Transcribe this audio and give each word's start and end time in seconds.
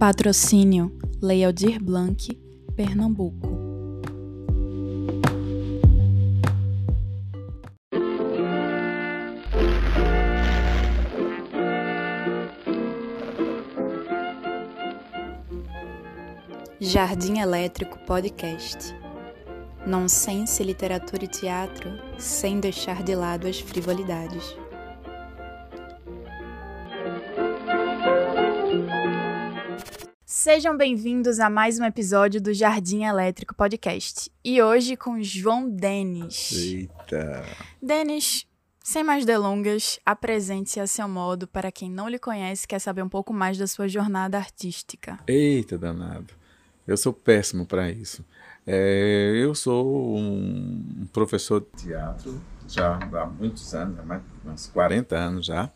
Patrocínio 0.00 0.90
Lei 1.20 1.44
Aldir 1.44 1.78
Blanc, 1.78 2.34
Pernambuco. 2.74 3.50
Jardim 16.80 17.40
Elétrico 17.40 17.98
Podcast. 18.06 18.96
Nonsense, 19.86 20.64
literatura 20.64 21.26
e 21.26 21.28
teatro, 21.28 21.90
sem 22.18 22.58
deixar 22.58 23.02
de 23.02 23.14
lado 23.14 23.46
as 23.46 23.60
frivolidades. 23.60 24.59
Sejam 30.42 30.74
bem-vindos 30.74 31.38
a 31.38 31.50
mais 31.50 31.78
um 31.78 31.84
episódio 31.84 32.40
do 32.40 32.54
Jardim 32.54 33.04
Elétrico 33.04 33.54
Podcast. 33.54 34.32
E 34.42 34.62
hoje 34.62 34.96
com 34.96 35.22
João 35.22 35.68
Denis. 35.68 36.52
Eita! 36.52 37.44
Denis, 37.82 38.46
sem 38.82 39.04
mais 39.04 39.26
delongas, 39.26 40.00
apresente-se 40.02 40.80
a 40.80 40.86
seu 40.86 41.06
modo 41.06 41.46
para 41.46 41.70
quem 41.70 41.90
não 41.90 42.08
lhe 42.08 42.18
conhece 42.18 42.64
e 42.64 42.68
quer 42.68 42.78
saber 42.78 43.02
um 43.02 43.08
pouco 43.08 43.34
mais 43.34 43.58
da 43.58 43.66
sua 43.66 43.86
jornada 43.86 44.38
artística. 44.38 45.18
Eita, 45.26 45.76
danado. 45.76 46.32
Eu 46.86 46.96
sou 46.96 47.12
péssimo 47.12 47.66
para 47.66 47.90
isso. 47.90 48.24
É, 48.66 49.32
eu 49.34 49.54
sou 49.54 50.16
um 50.16 51.06
professor 51.12 51.60
de 51.60 51.84
teatro 51.84 52.40
já 52.66 52.96
há 52.96 53.26
muitos 53.26 53.74
anos, 53.74 53.98
há 53.98 54.02
mais, 54.02 54.22
uns 54.46 54.68
40 54.68 55.14
anos 55.14 55.44
já. 55.44 55.70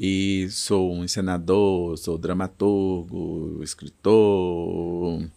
E 0.00 0.46
sou 0.50 0.94
um 0.94 1.02
encenador, 1.02 1.96
sou 1.96 2.16
dramaturgo, 2.16 3.60
escritor. 3.64 5.28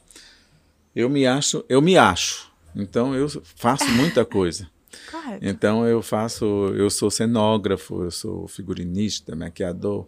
Eu 0.95 1.09
me 1.09 1.26
acho, 1.26 1.66
eu 1.68 1.81
me 1.81 1.98
acho. 1.98 2.52
Então 2.76 3.16
eu 3.16 3.28
faço 3.56 3.90
muita 3.98 4.23
coisa. 4.23 4.70
Correto. 5.09 5.44
Então 5.44 5.88
eu 5.88 6.03
faço, 6.03 6.45
eu 6.76 6.92
sou 6.92 7.09
cenógrafo, 7.09 8.03
eu 8.03 8.12
sou 8.12 8.48
figurinista, 8.48 9.36
maquiador. 9.36 10.06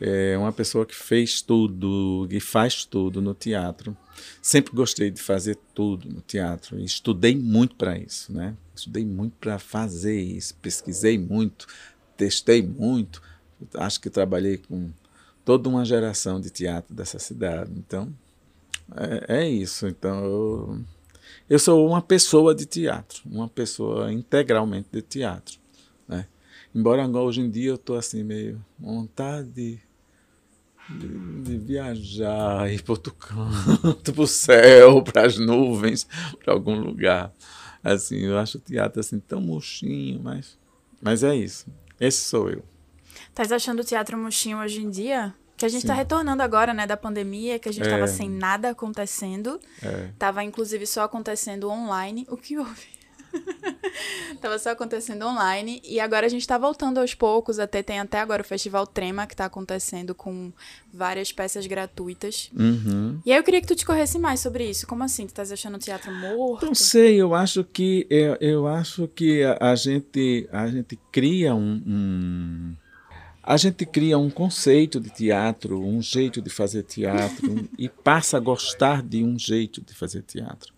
É 0.00 0.36
uma 0.36 0.52
pessoa 0.52 0.84
que 0.84 0.94
fez 0.94 1.40
tudo, 1.40 2.26
que 2.28 2.40
faz 2.40 2.84
tudo 2.84 3.22
no 3.22 3.34
teatro. 3.34 3.96
Sempre 4.42 4.74
gostei 4.74 5.12
de 5.12 5.22
fazer 5.22 5.56
tudo 5.72 6.08
no 6.08 6.20
teatro 6.22 6.76
e 6.76 6.84
estudei 6.84 7.36
muito 7.36 7.76
para 7.76 7.96
isso, 7.96 8.32
né? 8.32 8.56
Estudei 8.74 9.06
muito 9.06 9.34
para 9.40 9.60
fazer 9.60 10.20
isso, 10.20 10.56
pesquisei 10.56 11.16
muito, 11.16 11.68
testei 12.16 12.62
muito 12.62 13.22
acho 13.74 14.00
que 14.00 14.10
trabalhei 14.10 14.58
com 14.58 14.90
toda 15.44 15.68
uma 15.68 15.84
geração 15.84 16.40
de 16.40 16.50
teatro 16.50 16.94
dessa 16.94 17.18
cidade. 17.18 17.70
Então, 17.76 18.12
é, 19.28 19.38
é 19.40 19.48
isso. 19.48 19.86
Então, 19.86 20.24
eu, 20.24 20.80
eu 21.48 21.58
sou 21.58 21.86
uma 21.88 22.02
pessoa 22.02 22.54
de 22.54 22.66
teatro, 22.66 23.22
uma 23.24 23.48
pessoa 23.48 24.12
integralmente 24.12 24.88
de 24.92 25.02
teatro. 25.02 25.58
Né? 26.08 26.26
Embora 26.74 27.06
hoje 27.06 27.40
em 27.40 27.50
dia 27.50 27.70
eu 27.70 27.76
estou 27.76 27.96
assim, 27.96 28.22
meio 28.22 28.64
vontade 28.78 29.48
de, 29.50 29.80
de, 30.90 31.42
de 31.42 31.58
viajar, 31.58 32.72
ir 32.72 32.82
para 32.82 32.92
outro 32.92 33.14
canto, 33.14 34.12
para 34.14 34.22
o 34.22 34.26
céu, 34.26 35.02
para 35.02 35.26
as 35.26 35.38
nuvens, 35.38 36.06
para 36.44 36.52
algum 36.52 36.78
lugar. 36.78 37.32
Assim, 37.82 38.16
eu 38.16 38.36
acho 38.36 38.58
o 38.58 38.60
teatro 38.60 38.98
assim 38.98 39.20
tão 39.20 39.40
murchinho, 39.40 40.20
mas, 40.20 40.58
mas 41.00 41.22
é 41.22 41.36
isso. 41.36 41.66
Esse 42.00 42.24
sou 42.24 42.50
eu. 42.50 42.64
Estás 43.36 43.52
achando 43.52 43.80
o 43.80 43.84
teatro 43.84 44.16
murchinho 44.16 44.56
hoje 44.58 44.80
em 44.82 44.88
dia? 44.88 45.34
Que 45.58 45.66
a 45.66 45.68
gente 45.68 45.82
está 45.82 45.92
retornando 45.92 46.42
agora, 46.42 46.72
né, 46.72 46.86
da 46.86 46.96
pandemia, 46.96 47.58
que 47.58 47.68
a 47.68 47.72
gente 47.72 47.84
estava 47.84 48.04
É. 48.04 48.06
sem 48.06 48.30
nada 48.30 48.70
acontecendo. 48.70 49.60
É. 49.82 50.08
Tava, 50.18 50.42
inclusive, 50.42 50.86
só 50.86 51.02
acontecendo 51.02 51.68
online. 51.68 52.26
O 52.30 52.36
que 52.38 52.56
houve? 52.56 52.86
Tava 54.40 54.58
só 54.58 54.70
acontecendo 54.70 55.26
online. 55.26 55.82
E 55.84 56.00
agora 56.00 56.24
a 56.24 56.28
gente 56.30 56.46
tá 56.46 56.56
voltando 56.56 56.98
aos 56.98 57.12
poucos. 57.12 57.58
Até 57.58 57.82
tem 57.82 58.00
até 58.00 58.20
agora 58.20 58.40
o 58.40 58.44
Festival 58.44 58.86
Trema, 58.86 59.26
que 59.26 59.36
tá 59.36 59.44
acontecendo 59.44 60.14
com 60.14 60.50
várias 60.90 61.30
peças 61.30 61.66
gratuitas. 61.66 62.50
Uhum. 62.58 63.20
E 63.26 63.32
aí 63.32 63.38
eu 63.38 63.44
queria 63.44 63.60
que 63.60 63.66
tu 63.66 63.74
discorresse 63.74 64.18
mais 64.18 64.40
sobre 64.40 64.64
isso. 64.68 64.86
Como 64.86 65.04
assim? 65.04 65.24
Tu 65.26 65.30
estás 65.30 65.52
achando 65.52 65.74
o 65.74 65.78
teatro 65.78 66.10
morto? 66.10 66.64
Não 66.64 66.74
sei, 66.74 67.16
eu 67.20 67.34
acho 67.34 67.62
que 67.64 68.06
eu, 68.08 68.36
eu 68.40 68.66
acho 68.66 69.06
que 69.08 69.42
a, 69.44 69.58
a 69.72 69.74
gente 69.74 70.48
a 70.50 70.66
gente 70.68 70.98
cria 71.12 71.54
um, 71.54 71.82
um- 71.86 72.76
a 73.46 73.56
gente 73.56 73.86
cria 73.86 74.18
um 74.18 74.28
conceito 74.28 74.98
de 74.98 75.08
teatro, 75.08 75.80
um 75.80 76.02
jeito 76.02 76.42
de 76.42 76.50
fazer 76.50 76.82
teatro 76.82 77.68
e 77.78 77.88
passa 77.88 78.38
a 78.38 78.40
gostar 78.40 79.04
de 79.04 79.22
um 79.22 79.38
jeito 79.38 79.80
de 79.80 79.94
fazer 79.94 80.22
teatro. 80.22 80.74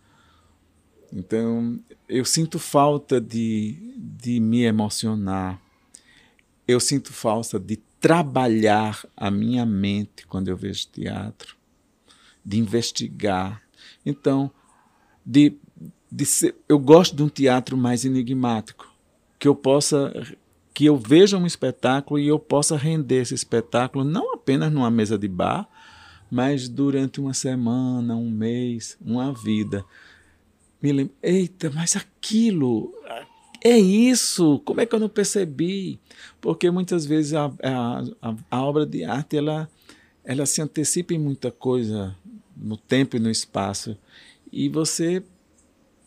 Então 1.10 1.80
eu 2.06 2.26
sinto 2.26 2.58
falta 2.58 3.18
de, 3.18 3.94
de 3.96 4.38
me 4.38 4.64
emocionar. 4.64 5.58
Eu 6.66 6.78
sinto 6.78 7.10
falta 7.10 7.58
de 7.58 7.78
trabalhar 7.98 9.02
a 9.16 9.30
minha 9.30 9.64
mente 9.64 10.26
quando 10.26 10.48
eu 10.48 10.56
vejo 10.56 10.88
teatro, 10.88 11.56
de 12.44 12.58
investigar. 12.58 13.62
Então 14.04 14.50
de, 15.24 15.56
de 16.12 16.26
ser, 16.26 16.54
eu 16.68 16.78
gosto 16.78 17.16
de 17.16 17.22
um 17.22 17.30
teatro 17.30 17.78
mais 17.78 18.04
enigmático, 18.04 18.94
que 19.38 19.48
eu 19.48 19.54
possa 19.54 20.12
que 20.78 20.84
eu 20.84 20.96
veja 20.96 21.36
um 21.36 21.44
espetáculo 21.44 22.20
e 22.20 22.28
eu 22.28 22.38
possa 22.38 22.76
render 22.76 23.22
esse 23.22 23.34
espetáculo 23.34 24.04
não 24.04 24.32
apenas 24.34 24.70
numa 24.70 24.88
mesa 24.88 25.18
de 25.18 25.26
bar, 25.26 25.68
mas 26.30 26.68
durante 26.68 27.20
uma 27.20 27.34
semana, 27.34 28.14
um 28.14 28.30
mês, 28.30 28.96
uma 29.04 29.32
vida. 29.32 29.84
Me 30.80 30.92
lembro, 30.92 31.12
eita, 31.20 31.68
mas 31.68 31.96
aquilo 31.96 32.94
é 33.60 33.76
isso, 33.76 34.60
como 34.64 34.80
é 34.80 34.86
que 34.86 34.94
eu 34.94 35.00
não 35.00 35.08
percebi? 35.08 35.98
Porque 36.40 36.70
muitas 36.70 37.04
vezes 37.04 37.34
a, 37.34 37.46
a, 37.60 38.36
a, 38.48 38.62
obra 38.62 38.86
de 38.86 39.02
arte 39.02 39.36
ela, 39.36 39.68
ela 40.24 40.46
se 40.46 40.62
antecipa 40.62 41.12
em 41.12 41.18
muita 41.18 41.50
coisa 41.50 42.14
no 42.56 42.76
tempo 42.76 43.16
e 43.16 43.18
no 43.18 43.28
espaço 43.28 43.98
e 44.52 44.68
você 44.68 45.24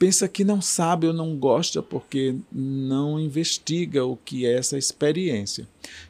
pensa 0.02 0.28
que 0.28 0.44
não 0.44 0.60
sabe 0.60 1.06
ou 1.06 1.14
não 1.14 1.38
gosta 1.38 1.80
porque 1.80 2.36
não 2.52 3.20
investiga 3.20 4.04
o 4.04 4.18
que 4.18 4.48
é 4.48 4.58
essa 4.58 4.76
experiência. 4.76 5.68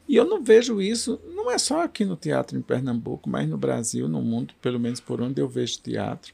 E 0.07 0.15
eu 0.15 0.23
não 0.23 0.41
vejo 0.41 0.81
isso, 0.81 1.19
não 1.35 1.51
é 1.51 1.57
só 1.57 1.83
aqui 1.83 2.05
no 2.05 2.15
teatro 2.15 2.57
em 2.57 2.61
Pernambuco, 2.61 3.29
mas 3.29 3.49
no 3.49 3.57
Brasil, 3.57 4.07
no 4.07 4.21
mundo, 4.21 4.53
pelo 4.61 4.79
menos 4.79 5.01
por 5.01 5.19
onde 5.19 5.41
eu 5.41 5.49
vejo 5.49 5.81
teatro. 5.81 6.33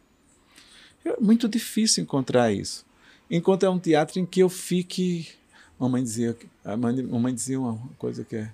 É 1.03 1.19
muito 1.19 1.49
difícil 1.49 2.03
encontrar 2.03 2.53
isso. 2.53 2.85
Encontrar 3.27 3.71
um 3.71 3.79
teatro 3.79 4.19
em 4.19 4.25
que 4.27 4.39
eu 4.39 4.49
fique. 4.49 5.27
Mamãe 5.79 6.03
dizia, 6.03 6.37
a 6.63 6.77
mãe, 6.77 7.01
mamãe 7.01 7.33
dizia 7.33 7.59
uma 7.59 7.79
coisa 7.97 8.23
que 8.23 8.35
é 8.35 8.51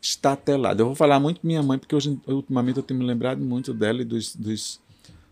estatelado. 0.00 0.82
Eu 0.82 0.86
vou 0.86 0.94
falar 0.94 1.18
muito 1.18 1.44
minha 1.44 1.64
mãe, 1.64 1.80
porque 1.80 1.96
hoje, 1.96 2.16
ultimamente 2.28 2.76
eu 2.76 2.82
tenho 2.84 3.00
me 3.00 3.06
lembrado 3.06 3.40
muito 3.40 3.74
dela 3.74 4.02
e 4.02 4.04
dos, 4.04 4.36
dos, 4.36 4.80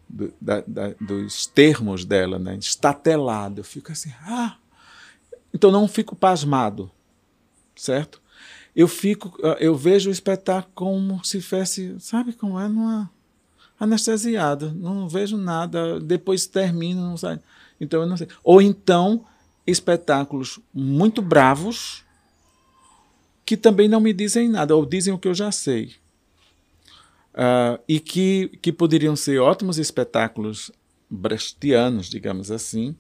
do- 0.09 0.33
da- 0.41 0.65
da- 0.67 0.95
dos 1.01 1.47
termos 1.47 2.05
dela, 2.05 2.39
né? 2.39 2.57
Estatelado. 2.57 3.61
Eu 3.61 3.65
fico 3.65 3.93
assim, 3.93 4.13
ah! 4.23 4.57
Então 5.53 5.71
não 5.71 5.87
fico 5.87 6.17
pasmado, 6.17 6.91
certo? 7.77 8.21
Eu 8.75 8.89
fico, 8.89 9.39
ah, 9.43 9.57
eu 9.61 9.75
vejo 9.77 10.11
o 10.11 10.13
espetáculo 10.13 10.73
como 10.75 11.25
se 11.25 11.41
fosse, 11.41 11.95
sabe 12.01 12.33
como 12.33 12.59
é, 12.59 12.69
numa 12.69 13.11
anestesiado, 13.79 14.73
não 14.75 15.09
vejo 15.09 15.37
nada, 15.37 16.01
depois 16.01 16.47
termina, 16.47 17.01
não 17.01 17.17
sai. 17.17 17.41
Então 17.81 18.01
eu 18.03 18.07
não 18.09 18.17
sei. 18.17 18.29
Ou 18.43 18.61
então 18.61 19.25
espetáculos 19.67 20.59
muito 20.73 21.23
bravos 21.23 22.05
que 23.45 23.57
também 23.57 23.89
não 23.89 24.01
me 24.01 24.13
dizem 24.13 24.49
nada, 24.49 24.75
ou 24.75 24.87
dizem 24.87 25.13
o 25.13 25.19
que 25.19 25.29
eu 25.29 25.35
já 25.35 25.53
sei. 25.53 25.95
Ah, 27.35 27.81
e 27.89 27.99
que, 27.99 28.49
que 28.63 28.73
poderiam 28.73 29.17
ser 29.17 29.39
ótimos 29.41 29.77
espetáculos 29.79 30.71
brechtianos, 31.11 32.09
digamos 32.09 32.51
assim, 32.51 32.97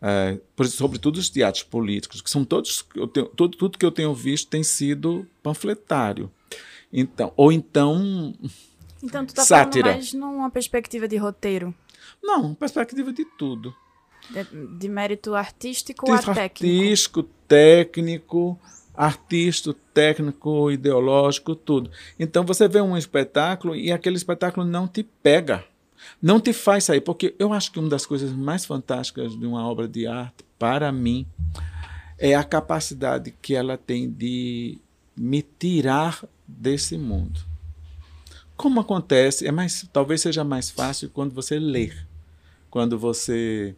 ah, 0.00 0.36
por- 0.54 0.66
sobretudo 0.66 1.16
os 1.18 1.30
teatros 1.30 1.62
políticos, 1.64 2.20
que 2.20 2.30
são 2.30 2.44
todos, 2.44 2.84
tenho- 3.12 3.26
tudo, 3.28 3.56
tudo 3.56 3.78
que 3.78 3.86
eu 3.86 3.90
tenho 3.92 4.14
visto 4.14 4.48
tem 4.50 4.62
sido 4.62 5.26
panfletário. 5.42 6.30
Então, 6.92 7.32
ou 7.36 7.50
então, 7.50 8.34
Então 9.02 9.24
tu 9.24 9.34
tá 9.34 9.42
Sátira. 9.44 9.84
falando 9.84 9.96
mais 9.96 10.12
numa 10.12 10.50
perspectiva 10.50 11.08
de 11.08 11.16
roteiro. 11.16 11.74
não, 12.22 12.54
perspectiva 12.54 13.12
de 13.12 13.24
tudo. 13.38 13.74
De, 14.30 14.44
de 14.78 14.88
mérito 14.88 15.34
artístico 15.34 16.06
ou 16.10 16.16
técnico? 16.18 16.40
artístico, 16.40 17.22
técnico, 17.48 18.58
artístico, 18.94 19.74
técnico, 19.94 20.70
ideológico, 20.70 21.54
tudo. 21.54 21.90
Então 22.18 22.44
você 22.44 22.68
vê 22.68 22.80
um 22.80 22.96
espetáculo 22.96 23.74
e 23.74 23.90
aquele 23.90 24.16
espetáculo 24.16 24.66
não 24.66 24.86
te 24.86 25.02
pega, 25.02 25.64
não 26.20 26.40
te 26.40 26.52
faz 26.52 26.84
sair, 26.84 27.00
porque 27.00 27.34
eu 27.38 27.52
acho 27.52 27.72
que 27.72 27.78
uma 27.78 27.88
das 27.88 28.04
coisas 28.04 28.32
mais 28.32 28.64
fantásticas 28.64 29.38
de 29.38 29.46
uma 29.46 29.66
obra 29.66 29.88
de 29.88 30.06
arte, 30.06 30.44
para 30.58 30.92
mim, 30.92 31.26
é 32.18 32.34
a 32.34 32.44
capacidade 32.44 33.34
que 33.42 33.54
ela 33.54 33.76
tem 33.76 34.10
de 34.10 34.78
me 35.16 35.42
tirar 35.42 36.24
desse 36.46 36.96
mundo. 36.96 37.40
como 38.56 38.80
acontece, 38.80 39.46
é 39.46 39.50
mais, 39.50 39.88
talvez 39.92 40.20
seja 40.20 40.44
mais 40.44 40.70
fácil 40.70 41.10
quando 41.10 41.34
você 41.34 41.58
lê. 41.58 41.92
Quando 42.70 42.96
você 42.98 43.74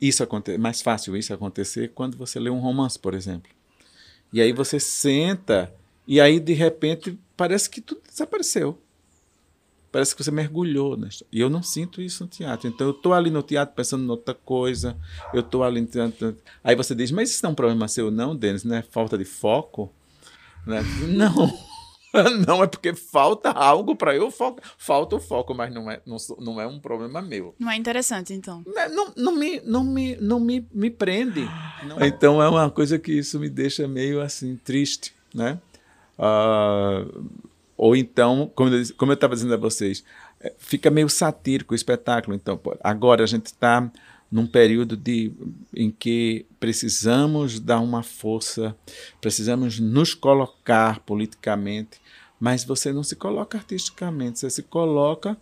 isso 0.00 0.22
acontece, 0.22 0.58
mais 0.58 0.82
fácil 0.82 1.16
isso 1.16 1.32
acontecer 1.32 1.92
quando 1.94 2.16
você 2.16 2.38
lê 2.40 2.50
um 2.50 2.58
romance, 2.58 2.98
por 2.98 3.14
exemplo. 3.14 3.55
E 4.32 4.40
aí 4.40 4.52
você 4.52 4.78
senta 4.80 5.72
e 6.06 6.20
aí 6.20 6.38
de 6.38 6.52
repente 6.52 7.18
parece 7.36 7.68
que 7.68 7.80
tudo 7.80 8.00
desapareceu. 8.08 8.80
Parece 9.90 10.14
que 10.14 10.22
você 10.22 10.30
mergulhou. 10.30 10.98
E 11.32 11.40
eu 11.40 11.48
não 11.48 11.62
sinto 11.62 12.02
isso 12.02 12.24
no 12.24 12.28
teatro. 12.28 12.68
Então 12.68 12.86
eu 12.86 12.90
estou 12.90 13.14
ali 13.14 13.30
no 13.30 13.42
teatro 13.42 13.74
pensando 13.74 14.04
em 14.04 14.10
outra 14.10 14.34
coisa. 14.34 14.96
Eu 15.32 15.40
estou 15.40 15.64
ali. 15.64 15.88
Aí 16.62 16.76
você 16.76 16.94
diz, 16.94 17.10
mas 17.10 17.30
isso 17.30 17.42
não 17.42 17.50
é 17.50 17.52
um 17.52 17.56
problema 17.56 17.88
seu, 17.88 18.10
não, 18.10 18.36
Denis? 18.36 18.62
Não 18.62 18.76
é 18.76 18.82
falta 18.82 19.16
de 19.16 19.24
foco? 19.24 19.90
Né? 20.66 20.82
Não. 21.08 21.75
Não, 22.46 22.62
é 22.62 22.66
porque 22.66 22.94
falta 22.94 23.50
algo 23.50 23.94
para 23.94 24.14
eu 24.14 24.30
focar. 24.30 24.64
Falta 24.78 25.16
o 25.16 25.20
foco, 25.20 25.54
mas 25.54 25.72
não 25.72 25.90
é, 25.90 26.00
não, 26.06 26.16
não 26.38 26.60
é 26.60 26.66
um 26.66 26.78
problema 26.78 27.20
meu. 27.22 27.54
Não 27.58 27.70
é 27.70 27.76
interessante, 27.76 28.32
então. 28.32 28.62
Não, 28.66 28.88
não, 28.88 29.12
não 29.16 29.36
me, 29.36 29.60
não, 29.60 29.84
me, 29.84 30.16
não 30.16 30.40
me, 30.40 30.66
me 30.72 30.90
prende. 30.90 31.48
Não. 31.86 32.00
Então 32.00 32.42
é 32.42 32.48
uma 32.48 32.70
coisa 32.70 32.98
que 32.98 33.12
isso 33.12 33.38
me 33.38 33.48
deixa 33.48 33.86
meio 33.86 34.20
assim, 34.20 34.56
triste, 34.56 35.14
né? 35.34 35.58
Uh, 36.18 37.24
ou 37.76 37.94
então, 37.94 38.50
como 38.54 38.74
eu, 38.74 38.82
como 38.96 39.12
eu 39.12 39.14
estava 39.14 39.34
dizendo 39.34 39.54
a 39.54 39.58
vocês, 39.58 40.02
é, 40.40 40.52
fica 40.58 40.90
meio 40.90 41.08
satírico 41.08 41.74
o 41.74 41.76
espetáculo. 41.76 42.34
Então, 42.34 42.60
agora 42.82 43.22
a 43.22 43.26
gente 43.26 43.46
está 43.46 43.90
num 44.30 44.46
período 44.46 44.96
de, 44.96 45.32
em 45.74 45.90
que 45.90 46.46
precisamos 46.58 47.60
dar 47.60 47.80
uma 47.80 48.02
força, 48.02 48.76
precisamos 49.20 49.78
nos 49.78 50.14
colocar 50.14 51.00
politicamente, 51.00 52.00
mas 52.38 52.64
você 52.64 52.92
não 52.92 53.02
se 53.02 53.16
coloca 53.16 53.58
artisticamente, 53.58 54.38
você 54.38 54.50
se 54.50 54.62
coloca 54.62 55.36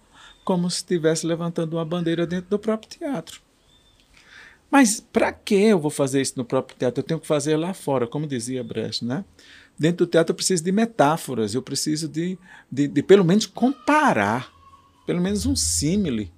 como 0.44 0.70
se 0.70 0.78
estivesse 0.78 1.26
levantando 1.26 1.76
uma 1.76 1.84
bandeira 1.84 2.26
dentro 2.26 2.50
do 2.50 2.58
próprio 2.58 2.90
teatro. 2.90 3.40
Mas 4.70 5.00
para 5.00 5.32
que 5.32 5.54
eu 5.54 5.78
vou 5.78 5.90
fazer 5.90 6.20
isso 6.20 6.34
no 6.36 6.44
próprio 6.44 6.76
teatro? 6.76 7.00
Eu 7.00 7.06
tenho 7.06 7.20
que 7.20 7.26
fazer 7.26 7.56
lá 7.56 7.72
fora, 7.72 8.06
como 8.06 8.26
dizia 8.26 8.64
Brecht, 8.64 9.04
né? 9.04 9.24
Dentro 9.78 10.06
do 10.06 10.10
teatro 10.10 10.32
eu 10.32 10.36
preciso 10.36 10.62
de 10.62 10.72
metáforas, 10.72 11.54
eu 11.54 11.62
preciso 11.62 12.08
de, 12.08 12.38
de, 12.70 12.88
de 12.88 13.02
pelo 13.02 13.24
menos 13.24 13.46
comparar, 13.46 14.52
pelo 15.06 15.20
menos 15.20 15.46
um 15.46 15.56
símile 15.56 16.32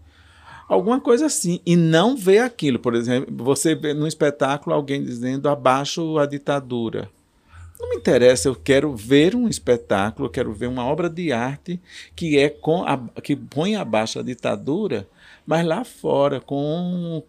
alguma 0.69 1.01
coisa 1.01 1.27
assim, 1.27 1.61
e 1.65 1.77
não 1.77 2.17
ver 2.17 2.41
aquilo. 2.41 2.79
Por 2.79 2.95
exemplo, 2.95 3.33
você 3.45 3.75
vê 3.75 3.95
no 3.95 4.07
espetáculo 4.07 4.75
alguém 4.75 5.03
dizendo 5.03 5.49
abaixo 5.49 6.19
a 6.19 6.27
ditadura. 6.27 7.11
Não 7.79 7.91
me 7.91 7.97
interessa, 7.97 8.49
eu 8.49 8.55
quero 8.55 8.95
ver 8.97 9.35
um 9.35 9.49
espetáculo, 9.49 10.27
eu 10.27 10.31
quero 10.31 10.53
ver 10.53 10.67
uma 10.67 10.85
obra 10.85 11.11
de 11.11 11.33
arte 11.33 11.81
que 12.15 12.39
é 12.39 12.49
com 12.49 12.85
a, 12.85 12.99
que 13.23 13.37
põe 13.37 13.77
abaixo 13.77 14.19
a 14.19 14.23
ditadura, 14.23 15.07
mas 15.47 15.65
lá 15.67 15.85
fora 15.85 16.41
com 16.41 17.23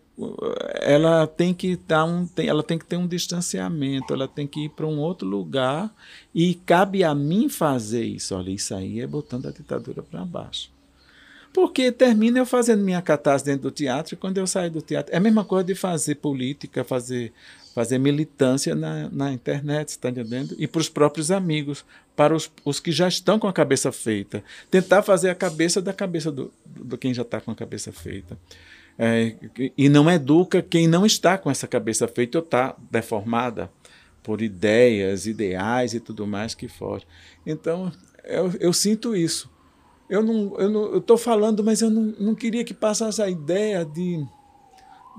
ela 0.82 1.28
tem 1.28 1.54
que 1.54 1.76
dar 1.76 2.06
um, 2.06 2.26
tem, 2.26 2.48
ela 2.48 2.64
tem 2.64 2.80
que 2.80 2.86
ter 2.86 2.98
um 2.98 3.08
distanciamento, 3.08 4.14
ela 4.14 4.28
tem 4.28 4.48
que 4.48 4.66
ir 4.66 4.70
para 4.70 4.88
um 4.88 4.98
outro 4.98 5.28
lugar 5.28 5.94
e 6.34 6.56
cabe 6.56 7.04
a 7.04 7.14
mim 7.14 7.48
fazer 7.50 8.04
isso. 8.04 8.36
Olha, 8.36 8.50
isso 8.50 8.74
aí 8.74 9.00
é 9.00 9.06
botando 9.06 9.48
a 9.48 9.52
ditadura 9.52 10.02
para 10.02 10.26
baixo. 10.26 10.72
Porque 11.54 11.92
termina 11.92 12.40
eu 12.40 12.46
fazendo 12.46 12.84
minha 12.84 13.02
catarse 13.02 13.46
dentro 13.46 13.64
do 13.64 13.72
teatro 13.72 14.14
e 14.14 14.18
quando 14.18 14.38
eu 14.38 14.48
saio 14.48 14.72
do 14.72 14.82
teatro. 14.82 15.14
É 15.14 15.18
a 15.18 15.22
mesma 15.22 15.46
coisa 15.46 15.66
de 15.66 15.76
fazer 15.76 16.16
política, 16.16 16.84
fazer, 16.84 17.32
fazer 17.78 18.00
militância 18.00 18.74
na, 18.74 19.08
na 19.12 19.32
internet, 19.32 19.90
está 19.90 20.10
entendendo? 20.10 20.56
E 20.58 20.66
para 20.66 20.82
os 20.82 20.90
próprios 20.90 21.30
amigos, 21.30 21.86
para 22.16 22.36
os, 22.36 22.52
os 22.66 22.80
que 22.80 22.92
já 22.92 23.08
estão 23.08 23.38
com 23.38 23.48
a 23.48 23.54
cabeça 23.54 23.92
feita. 23.92 24.44
Tentar 24.72 25.04
fazer 25.04 25.30
a 25.30 25.36
cabeça 25.36 25.80
da 25.80 25.94
cabeça 25.94 26.32
do, 26.32 26.52
do 26.66 26.98
quem 26.98 27.14
já 27.14 27.22
está 27.22 27.40
com 27.40 27.52
a 27.52 27.56
cabeça 27.56 27.92
feita. 27.92 28.36
É, 28.98 29.36
e 29.78 29.88
não 29.90 30.10
educa 30.10 30.60
quem 30.60 30.88
não 30.88 31.06
está 31.06 31.38
com 31.38 31.52
essa 31.52 31.68
cabeça 31.68 32.08
feita 32.08 32.40
ou 32.40 32.44
está 32.44 32.76
deformada 32.90 33.70
por 34.24 34.42
ideias, 34.42 35.28
ideais 35.28 35.94
e 35.94 36.00
tudo 36.00 36.26
mais 36.26 36.56
que 36.56 36.68
foge. 36.68 37.06
Então, 37.46 37.92
eu, 38.24 38.52
eu 38.60 38.74
sinto 38.74 39.16
isso 39.16 39.56
eu 40.10 40.24
não 40.24 40.58
eu 40.58 40.70
não, 40.70 40.82
eu 40.86 40.98
estou 41.00 41.18
falando, 41.18 41.64
mas 41.64 41.82
eu 41.82 41.90
não, 41.90 42.14
não 42.20 42.34
queria 42.34 42.64
que 42.64 42.74
passasse 42.74 43.22
a 43.22 43.30
ideia 43.30 43.84
de, 43.84 44.26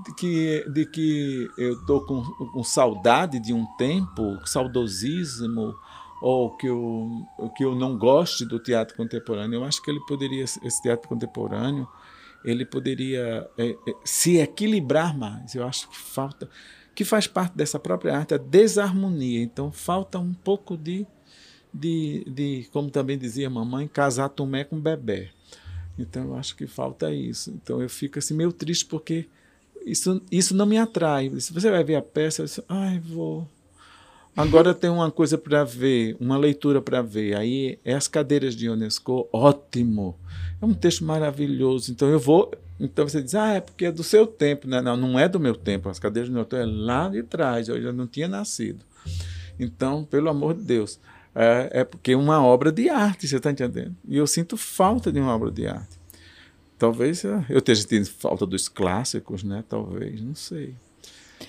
de 0.05 0.15
que 0.15 0.65
de 0.69 0.85
que 0.85 1.47
eu 1.57 1.73
estou 1.73 2.01
com, 2.05 2.23
com 2.23 2.63
saudade 2.63 3.39
de 3.39 3.53
um 3.53 3.65
tempo, 3.77 4.39
saudosismo 4.45 5.75
ou 6.21 6.55
que 6.55 6.67
eu 6.67 7.25
que 7.55 7.63
eu 7.63 7.75
não 7.75 7.97
goste 7.97 8.45
do 8.45 8.59
teatro 8.59 8.95
contemporâneo. 8.95 9.59
Eu 9.59 9.63
acho 9.65 9.81
que 9.81 9.89
ele 9.89 9.99
poderia 10.01 10.43
esse 10.43 10.81
teatro 10.81 11.07
contemporâneo 11.07 11.87
ele 12.43 12.65
poderia 12.65 13.49
é, 13.57 13.69
é, 13.69 13.93
se 14.03 14.37
equilibrar 14.37 15.17
mais. 15.17 15.55
Eu 15.55 15.65
acho 15.65 15.89
que 15.89 15.97
falta 15.97 16.49
que 16.95 17.05
faz 17.05 17.27
parte 17.27 17.55
dessa 17.55 17.79
própria 17.79 18.17
arte 18.17 18.33
a 18.33 18.37
desarmonia. 18.37 19.41
Então 19.41 19.71
falta 19.71 20.19
um 20.19 20.33
pouco 20.33 20.77
de 20.77 21.05
de, 21.71 22.25
de, 22.25 22.67
como 22.71 22.89
também 22.89 23.15
dizia 23.15 23.47
mamãe, 23.47 23.87
casar 23.87 24.29
Tomé 24.29 24.63
com 24.63 24.79
bebê. 24.79 25.29
Então 25.99 26.23
eu 26.23 26.35
acho 26.35 26.55
que 26.55 26.65
falta 26.65 27.13
isso. 27.13 27.51
Então 27.51 27.81
eu 27.81 27.89
fico 27.89 28.17
assim 28.17 28.33
meio 28.33 28.51
triste 28.51 28.85
porque 28.85 29.27
isso, 29.85 30.21
isso 30.31 30.55
não 30.55 30.65
me 30.65 30.77
atrai. 30.77 31.31
Se 31.39 31.53
você 31.53 31.69
vai 31.69 31.83
ver 31.83 31.95
a 31.95 32.01
peça, 32.01 32.43
disse, 32.43 32.63
ai, 32.67 32.99
vou. 32.99 33.47
Agora 34.35 34.73
tem 34.73 34.89
uma 34.89 35.11
coisa 35.11 35.37
para 35.37 35.63
ver, 35.63 36.15
uma 36.19 36.37
leitura 36.37 36.81
para 36.81 37.01
ver. 37.01 37.35
Aí 37.35 37.79
é 37.83 37.93
as 37.93 38.07
cadeiras 38.07 38.55
de 38.55 38.69
Unesco, 38.69 39.27
ótimo. 39.33 40.17
É 40.61 40.65
um 40.65 40.73
texto 40.73 41.03
maravilhoso. 41.03 41.91
Então 41.91 42.07
eu 42.07 42.19
vou. 42.19 42.51
Então 42.79 43.07
você 43.07 43.21
diz, 43.21 43.35
ah, 43.35 43.53
é 43.53 43.61
porque 43.61 43.85
é 43.85 43.91
do 43.91 44.03
seu 44.03 44.25
tempo. 44.25 44.67
Né? 44.67 44.81
Não, 44.81 44.95
não 44.95 45.19
é 45.19 45.27
do 45.27 45.39
meu 45.39 45.55
tempo. 45.55 45.89
As 45.89 45.99
cadeiras 45.99 46.29
de 46.29 46.35
Unesco 46.35 46.55
é 46.55 46.65
lá 46.65 47.09
de 47.09 47.23
trás. 47.23 47.67
Eu 47.67 47.81
já 47.81 47.91
não 47.91 48.07
tinha 48.07 48.27
nascido. 48.27 48.85
Então, 49.59 50.05
pelo 50.05 50.29
amor 50.29 50.53
de 50.53 50.61
Deus 50.63 50.99
é, 51.35 51.81
é 51.81 51.83
porque 51.83 52.11
é 52.11 52.17
uma 52.17 52.43
obra 52.43 52.71
de 52.71 52.89
arte, 52.89 53.27
você 53.27 53.37
está 53.37 53.51
entendendo? 53.51 53.95
E 54.07 54.17
eu 54.17 54.27
sinto 54.27 54.57
falta 54.57 55.11
de 55.11 55.19
uma 55.19 55.35
obra 55.35 55.51
de 55.51 55.67
arte. 55.67 55.98
Talvez 56.79 57.25
é, 57.25 57.45
eu 57.49 57.59
esteja 57.59 57.85
tendo 57.85 58.05
falta 58.05 58.45
dos 58.45 58.69
clássicos, 58.69 59.43
né? 59.43 59.65
Talvez, 59.67 60.21
não 60.21 60.33
sei. 60.33 60.73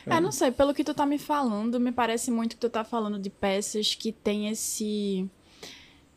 É, 0.05 0.17
é 0.17 0.21
não 0.21 0.33
sei, 0.33 0.51
pelo 0.51 0.75
que 0.75 0.83
tu 0.83 0.93
tá 0.93 1.07
me 1.07 1.19
falando, 1.19 1.79
me 1.79 1.93
parece 1.93 2.33
muito 2.33 2.57
que 2.57 2.61
tu 2.61 2.69
tá 2.69 2.83
falando 2.83 3.17
de 3.17 3.31
peças 3.31 3.95
que 3.95 4.11
tem 4.11 4.49
esse 4.49 5.29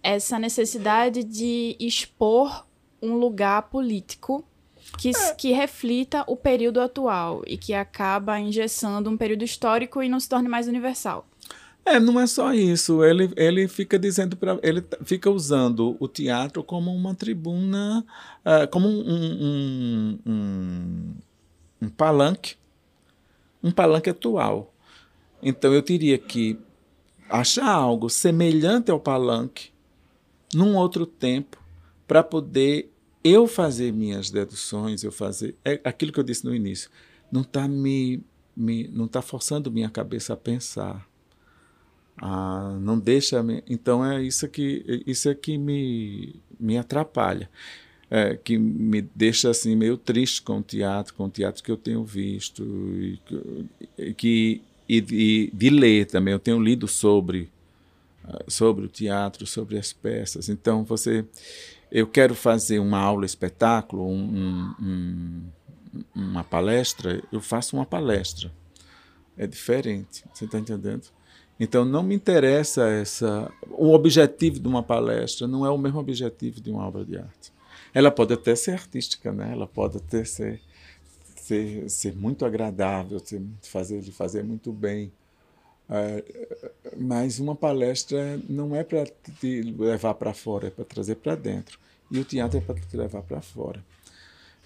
essa 0.01 0.38
necessidade 0.38 1.24
de 1.24 1.77
expor 1.79 2.65
um 3.01 3.15
lugar 3.15 3.70
político 3.70 4.43
que, 4.98 5.12
é. 5.12 5.36
que 5.36 5.51
reflita 5.51 6.25
o 6.27 6.36
período 6.36 6.82
atual 6.82 7.41
e 7.48 7.58
que 7.58 7.74
acaba 7.74 8.38
engessando 8.39 9.10
um 9.10 9.15
período 9.15 9.43
histórico 9.43 10.03
e 10.03 10.10
não 10.10 10.20
se 10.20 10.27
torne 10.27 10.50
mais 10.50 10.67
universal. 10.67 11.25
É, 11.86 12.00
não 12.00 12.20
é 12.20 12.25
só 12.25 12.54
isso. 12.54 13.04
Ele, 13.04 13.32
ele 13.36 13.68
fica 13.68 14.00
dizendo 14.00 14.38
para 14.38 14.58
ele 14.63 14.84
fica 15.04 15.30
usando 15.30 15.98
o 16.00 16.08
teatro 16.08 16.63
como 16.63 16.94
uma 16.96 17.13
tribuna, 17.13 18.06
uh, 18.46 18.68
como 18.70 18.88
um, 18.88 19.02
um, 19.02 20.20
um, 20.25 21.13
um, 21.82 21.90
palanque, 21.90 22.56
um 23.62 23.72
palanque 23.72 24.10
atual. 24.10 24.74
Então 25.42 25.74
eu 25.74 25.82
teria 25.82 26.18
que 26.18 26.58
achar 27.30 27.70
algo 27.70 28.10
semelhante 28.10 28.90
ao 28.90 29.00
palanque 29.00 29.72
num 30.54 30.78
outro 30.78 31.06
tempo 31.06 31.62
para 32.08 32.24
poder 32.24 32.90
eu 33.24 33.48
fazer 33.48 33.92
minhas 33.92 34.30
deduções, 34.30 35.04
eu 35.04 35.12
fazer 35.12 35.56
é 35.66 35.82
aquilo 35.84 36.13
que 36.13 36.20
eu 36.20 36.24
disse 36.24 36.46
no 36.46 36.56
início. 36.56 36.90
Não 37.30 37.42
está 37.42 37.68
me, 37.68 38.24
me 38.56 38.88
não 38.88 39.08
tá 39.08 39.22
forçando 39.22 39.72
minha 39.72 39.90
cabeça 39.90 40.34
a 40.34 40.38
pensar 40.38 41.12
ah, 42.17 42.77
não 42.79 43.00
deixa. 43.00 43.43
Então 43.70 44.05
é 44.05 44.22
isso 44.22 44.48
que 44.48 45.03
isso 45.05 45.29
é 45.29 45.36
que 45.36 45.58
me, 45.58 46.36
me 46.60 46.77
atrapalha, 46.77 47.50
é, 48.10 48.36
que 48.36 48.58
me 48.58 49.01
deixa 49.01 49.50
assim 49.50 49.75
meio 49.75 49.98
triste 49.98 50.41
com 50.41 50.60
o 50.60 50.63
teatro, 50.63 51.13
com 51.13 51.25
o 51.25 51.29
teatro 51.29 51.63
que 51.63 51.72
eu 51.72 51.77
tenho 51.77 52.03
visto 52.03 52.63
e 53.98 54.13
que 54.13 54.62
e, 54.88 54.98
e 54.98 55.51
de 55.53 55.70
ler 55.70 56.05
também. 56.05 56.34
Eu 56.34 56.39
tenho 56.39 56.62
lido 56.62 56.88
sobre 56.88 57.50
sobre 58.48 58.86
o 58.86 58.89
teatro, 58.89 59.46
sobre 59.46 59.77
as 59.77 59.91
peças. 59.91 60.50
Então 60.50 60.84
você, 60.84 61.25
eu 61.91 62.08
quero 62.08 62.36
fazer 62.36 62.79
uma 62.79 63.00
aula 63.00 63.25
espetáculo, 63.25 64.08
um, 64.08 64.74
um, 64.79 65.43
uma 66.15 66.43
palestra, 66.43 67.22
eu 67.32 67.41
faço 67.41 67.75
uma 67.75 67.86
palestra. 67.86 68.51
É 69.38 69.48
diferente, 69.48 70.24
você 70.34 70.46
está 70.46 70.60
entendendo? 70.60 71.03
Então 71.63 71.86
não 71.86 72.03
me 72.03 72.13
interessa 72.13 72.89
essa 72.89 73.50
o 73.72 73.93
objetivo 73.93 74.60
de 74.60 74.67
uma 74.67 74.84
palestra 74.84 75.48
não 75.48 75.65
é 75.65 75.70
o 75.70 75.77
mesmo 75.77 75.98
objetivo 75.98 76.60
de 76.60 76.70
uma 76.70 76.86
obra 76.86 77.05
de 77.05 77.17
arte. 77.17 77.53
Ela 77.93 78.12
pode 78.12 78.34
até 78.34 78.53
ser 78.53 78.72
artística, 78.72 79.32
né? 79.32 79.53
Ela 79.53 79.65
pode 79.65 79.96
até 79.96 80.25
ser 80.25 80.60
ser, 81.38 81.89
ser 81.89 82.15
muito 82.15 82.46
agradável, 82.46 83.17
ser, 83.20 83.41
fazer 83.62 84.00
ele 84.00 84.12
fazer 84.12 84.43
muito 84.43 84.74
bem. 84.74 85.10
É, 85.89 86.22
mas 86.98 87.39
uma 87.39 87.55
palestra 87.55 88.39
não 88.50 88.75
é 88.75 88.84
para 88.84 89.05
te 89.39 89.62
levar 89.62 90.15
para 90.15 90.34
fora, 90.34 90.67
é 90.67 90.70
para 90.70 90.84
trazer 90.84 91.15
para 91.15 91.36
dentro. 91.36 91.79
e 92.12 92.20
o 92.20 92.25
teatro 92.25 92.58
é 92.58 92.62
para 92.62 92.75
te 92.75 92.98
levar 92.98 93.22
para 93.22 93.41
fora. 93.41 93.82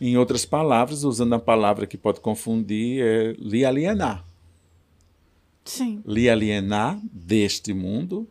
Em 0.01 0.17
outras 0.17 0.45
palavras, 0.45 1.03
usando 1.03 1.33
a 1.33 1.39
palavra 1.39 1.85
que 1.85 1.97
pode 1.97 2.19
confundir, 2.21 3.03
é 3.03 3.33
lhe 3.33 3.63
alienar. 3.63 4.26
Sim. 5.67 6.01
Lhe 6.05 6.29
alienar 6.29 6.99
deste 7.11 7.73
mundo 7.73 8.27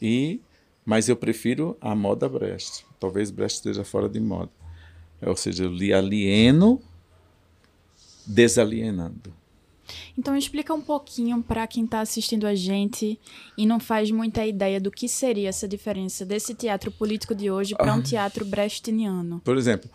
e 0.00 0.40
mas 0.84 1.08
eu 1.08 1.16
prefiro 1.16 1.76
a 1.80 1.96
moda 1.96 2.28
Brecht. 2.28 2.86
Talvez 3.00 3.30
Brecht 3.32 3.56
esteja 3.56 3.84
fora 3.84 4.08
de 4.08 4.20
moda. 4.20 4.52
Ou 5.20 5.36
seja, 5.36 5.64
eu 5.64 5.72
lhe 5.72 5.92
alieno 5.92 6.80
desalienando. 8.24 9.34
Então 10.16 10.36
explica 10.36 10.72
um 10.72 10.80
pouquinho 10.80 11.42
para 11.42 11.66
quem 11.66 11.84
está 11.84 12.00
assistindo 12.00 12.46
a 12.46 12.54
gente 12.54 13.18
e 13.56 13.66
não 13.66 13.78
faz 13.78 14.10
muita 14.10 14.46
ideia 14.46 14.80
do 14.80 14.90
que 14.90 15.08
seria 15.08 15.48
essa 15.48 15.66
diferença 15.66 16.24
desse 16.24 16.54
teatro 16.54 16.90
político 16.90 17.34
de 17.34 17.50
hoje 17.50 17.74
para 17.74 17.94
um 17.94 17.98
ah. 17.98 18.02
teatro 18.02 18.44
brechtiano. 18.44 19.40
Por 19.44 19.56
exemplo, 19.56 19.90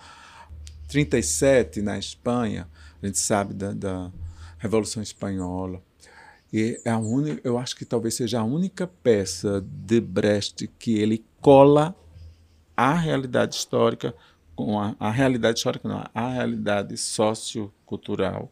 37 0.87 1.81
na 1.81 1.97
Espanha, 1.97 2.67
a 3.01 3.05
gente 3.05 3.19
sabe 3.19 3.53
da, 3.53 3.73
da 3.73 4.11
Revolução 4.57 5.01
Espanhola. 5.01 5.81
E 6.53 6.81
é 6.83 6.89
a 6.89 6.97
única, 6.97 7.39
eu 7.43 7.57
acho 7.57 7.75
que 7.75 7.85
talvez 7.85 8.15
seja 8.15 8.41
a 8.41 8.43
única 8.43 8.85
peça 8.85 9.63
de 9.65 10.01
Brecht 10.01 10.67
que 10.77 10.97
ele 10.97 11.25
cola 11.39 11.95
a 12.75 12.93
realidade 12.93 13.55
histórica 13.55 14.13
com 14.55 14.79
a, 14.79 14.95
a 14.99 15.09
realidade 15.09 15.59
histórica, 15.59 15.87
não, 15.87 16.03
a 16.13 16.29
realidade 16.33 16.97
sociocultural 16.97 18.51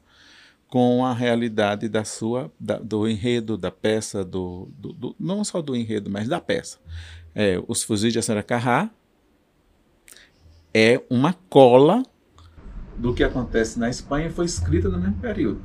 com 0.69 1.03
a 1.03 1.13
realidade 1.13 1.89
da 1.89 2.05
sua 2.05 2.51
da, 2.59 2.77
do 2.77 3.07
enredo 3.07 3.57
da 3.57 3.71
peça 3.71 4.23
do, 4.23 4.69
do, 4.77 4.93
do, 4.93 5.15
não 5.19 5.43
só 5.43 5.61
do 5.61 5.75
enredo 5.75 6.09
mas 6.09 6.27
da 6.27 6.39
peça. 6.39 6.77
É, 7.35 7.61
os 7.67 7.83
fuzis 7.83 8.13
de 8.13 8.19
Assaracarrá 8.19 8.89
é 10.73 11.01
uma 11.09 11.33
cola 11.49 12.03
do 12.97 13.13
que 13.13 13.23
acontece 13.23 13.79
na 13.79 13.89
Espanha 13.89 14.31
foi 14.31 14.45
escrita 14.45 14.87
no 14.87 14.99
mesmo 14.99 15.19
período 15.19 15.61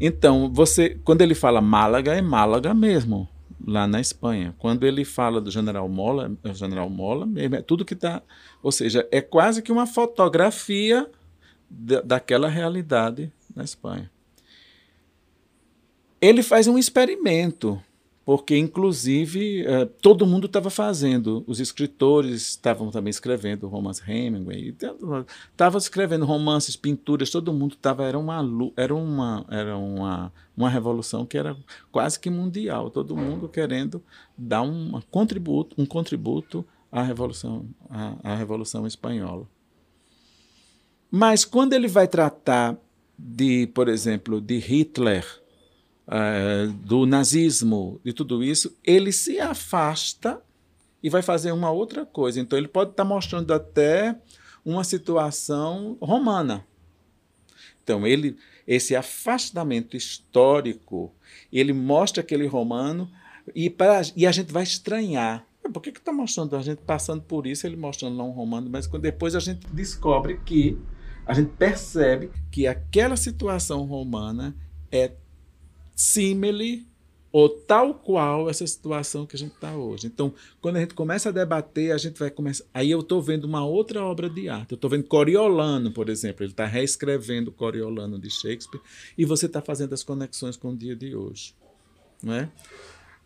então 0.00 0.52
você 0.52 0.98
quando 1.04 1.22
ele 1.22 1.34
fala 1.34 1.60
Málaga 1.60 2.14
é 2.14 2.22
Málaga 2.22 2.74
mesmo 2.74 3.28
lá 3.66 3.86
na 3.86 4.00
Espanha 4.00 4.54
quando 4.58 4.86
ele 4.86 5.04
fala 5.04 5.40
do 5.40 5.50
General 5.50 5.88
Mola 5.88 6.32
é 6.44 6.50
o 6.50 6.54
General 6.54 6.88
Mola 6.88 7.26
mesmo 7.26 7.56
é 7.56 7.62
tudo 7.62 7.84
que 7.84 7.94
está 7.94 8.22
ou 8.62 8.70
seja 8.70 9.06
é 9.10 9.20
quase 9.20 9.62
que 9.62 9.72
uma 9.72 9.86
fotografia 9.86 11.08
daquela 11.68 12.48
realidade 12.48 13.32
na 13.54 13.64
Espanha. 13.64 14.10
Ele 16.20 16.42
faz 16.42 16.66
um 16.66 16.78
experimento, 16.78 17.82
porque, 18.26 18.58
inclusive, 18.58 19.64
uh, 19.68 19.86
todo 20.02 20.26
mundo 20.26 20.46
estava 20.46 20.68
fazendo. 20.68 21.44
Os 21.46 21.60
escritores 21.60 22.48
estavam 22.48 22.90
também 22.90 23.08
escrevendo 23.08 23.68
romance 23.68 24.02
Hemingway, 24.04 24.74
estavam 25.52 25.78
escrevendo 25.78 26.26
romances, 26.26 26.74
pinturas, 26.74 27.30
todo 27.30 27.52
mundo 27.52 27.74
estava. 27.74 28.02
Era, 28.02 28.18
uma, 28.18 28.72
era, 28.76 28.92
uma, 28.92 29.46
era 29.48 29.76
uma, 29.76 30.32
uma 30.56 30.68
revolução 30.68 31.24
que 31.24 31.38
era 31.38 31.56
quase 31.92 32.18
que 32.18 32.28
mundial, 32.28 32.90
todo 32.90 33.16
mundo 33.16 33.48
querendo 33.48 34.02
dar 34.36 34.62
um 34.62 35.00
contributo, 35.08 35.80
um 35.80 35.86
contributo 35.86 36.66
à 36.90 37.04
Revolução, 37.04 37.64
à, 37.88 38.32
à 38.32 38.34
Revolução 38.34 38.88
Espanhola. 38.88 39.46
Mas 41.08 41.44
quando 41.44 41.74
ele 41.74 41.86
vai 41.86 42.08
tratar 42.08 42.76
de, 43.16 43.68
por 43.68 43.88
exemplo, 43.88 44.40
de 44.40 44.58
Hitler, 44.58 45.24
uh, 46.06 46.72
do 46.72 47.06
nazismo, 47.06 48.00
de 48.04 48.12
tudo 48.12 48.42
isso, 48.42 48.76
ele 48.84 49.12
se 49.12 49.40
afasta 49.40 50.40
e 51.02 51.10
vai 51.10 51.22
fazer 51.22 51.52
uma 51.52 51.70
outra 51.70 52.04
coisa. 52.04 52.40
Então, 52.40 52.58
ele 52.58 52.68
pode 52.68 52.90
estar 52.90 53.04
tá 53.04 53.08
mostrando 53.08 53.52
até 53.52 54.16
uma 54.64 54.82
situação 54.82 55.96
romana. 56.00 56.66
Então, 57.82 58.06
ele, 58.06 58.36
esse 58.66 58.96
afastamento 58.96 59.96
histórico, 59.96 61.14
ele 61.52 61.72
mostra 61.72 62.22
aquele 62.22 62.46
romano 62.46 63.08
e, 63.54 63.70
pra, 63.70 64.02
e 64.16 64.26
a 64.26 64.32
gente 64.32 64.52
vai 64.52 64.64
estranhar. 64.64 65.46
Por 65.72 65.80
que 65.80 65.90
está 65.90 66.12
mostrando 66.12 66.56
a 66.56 66.62
gente 66.62 66.82
passando 66.82 67.22
por 67.22 67.46
isso, 67.46 67.66
ele 67.66 67.76
mostrando 67.76 68.16
lá 68.16 68.24
um 68.24 68.30
romano, 68.30 68.68
mas 68.70 68.86
depois 68.86 69.34
a 69.34 69.40
gente 69.40 69.66
descobre 69.72 70.40
que 70.44 70.78
a 71.24 71.34
gente 71.34 71.50
percebe 71.52 72.30
que 72.50 72.66
aquela 72.66 73.16
situação 73.16 73.84
romana 73.84 74.56
é 74.92 75.12
símile 75.96 76.86
ou 77.32 77.48
tal 77.48 77.94
qual 77.94 78.48
essa 78.48 78.66
situação 78.66 79.26
que 79.26 79.36
a 79.36 79.38
gente 79.38 79.52
está 79.52 79.76
hoje. 79.76 80.06
Então, 80.06 80.32
quando 80.60 80.76
a 80.76 80.80
gente 80.80 80.94
começa 80.94 81.28
a 81.28 81.32
debater, 81.32 81.92
a 81.92 81.98
gente 81.98 82.18
vai 82.18 82.30
começar. 82.30 82.64
Aí 82.72 82.90
eu 82.90 83.00
estou 83.00 83.20
vendo 83.20 83.44
uma 83.44 83.64
outra 83.64 84.02
obra 84.04 84.30
de 84.30 84.48
arte. 84.48 84.72
Eu 84.72 84.76
estou 84.76 84.88
vendo 84.88 85.04
Coriolano, 85.04 85.90
por 85.90 86.08
exemplo. 86.08 86.44
Ele 86.44 86.52
está 86.52 86.64
reescrevendo 86.64 87.50
Coriolano 87.52 88.18
de 88.18 88.30
Shakespeare 88.30 88.80
e 89.18 89.24
você 89.24 89.46
está 89.46 89.60
fazendo 89.60 89.92
as 89.92 90.02
conexões 90.02 90.56
com 90.56 90.70
o 90.70 90.76
dia 90.76 90.94
de 90.94 91.14
hoje. 91.16 91.54
Não 92.22 92.32
é? 92.32 92.50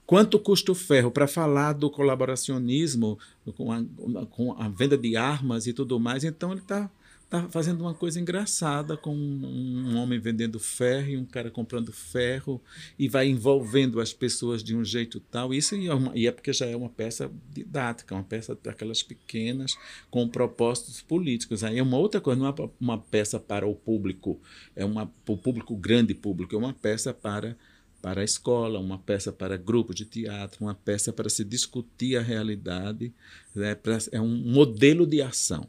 Quanto 0.06 0.40
custa 0.40 0.72
o 0.72 0.74
ferro? 0.74 1.12
Para 1.12 1.28
falar 1.28 1.72
do 1.72 1.88
colaboracionismo, 1.88 3.16
com 3.56 3.70
a, 3.70 3.84
com 4.28 4.52
a, 4.60 4.68
venda 4.68 4.98
de 4.98 5.16
armas 5.16 5.68
e 5.68 5.72
tudo 5.72 6.00
mais, 6.00 6.24
então 6.24 6.50
ele 6.50 6.60
está 6.60 6.90
tá 7.30 7.49
fazendo 7.49 7.82
uma 7.82 7.94
coisa 7.94 8.18
engraçada 8.20 8.96
com 8.96 9.14
um 9.14 9.96
homem 9.96 10.18
vendendo 10.18 10.58
ferro 10.58 11.10
e 11.10 11.16
um 11.16 11.25
cara 11.25 11.49
comprando 11.49 11.92
ferro 11.92 12.60
e 12.99 13.08
vai 13.08 13.28
envolvendo 13.28 14.00
as 14.00 14.12
pessoas 14.12 14.64
de 14.64 14.75
um 14.75 14.84
jeito 14.84 15.20
tal. 15.20 15.54
Isso 15.54 15.76
é 15.76 15.94
uma, 15.94 16.10
e 16.16 16.26
é 16.26 16.32
porque 16.32 16.52
já 16.52 16.66
é 16.66 16.75
uma 16.75 16.88
peça 16.88 17.30
didática, 17.54 18.16
uma 18.16 18.25
peça 18.25 18.58
daquelas 18.60 19.04
pequenas 19.04 19.78
com 20.10 20.28
propósitos 20.28 21.00
políticos. 21.00 21.62
Aí 21.62 21.78
é 21.78 21.82
uma 21.82 21.96
outra 21.96 22.20
coisa, 22.20 22.40
não 22.40 22.49
é 22.49 22.54
uma 22.80 22.99
peça 22.99 23.38
para 23.38 23.64
o 23.64 23.76
público, 23.76 24.40
é 24.75 24.84
uma 24.84 25.08
o 25.28 25.37
público 25.37 25.76
grande 25.76 26.14
público, 26.14 26.56
é 26.56 26.58
uma 26.58 26.75
peça 26.75 27.14
para 27.14 27.56
para 28.02 28.22
a 28.22 28.25
escola, 28.25 28.80
uma 28.80 28.99
peça 28.99 29.30
para 29.30 29.58
grupo 29.58 29.94
de 29.94 30.06
teatro, 30.06 30.64
uma 30.64 30.75
peça 30.75 31.12
para 31.12 31.28
se 31.28 31.44
discutir 31.44 32.16
a 32.16 32.22
realidade, 32.22 33.12
né? 33.54 33.76
é 34.10 34.18
um 34.18 34.34
modelo 34.34 35.06
de 35.06 35.20
ação. 35.20 35.68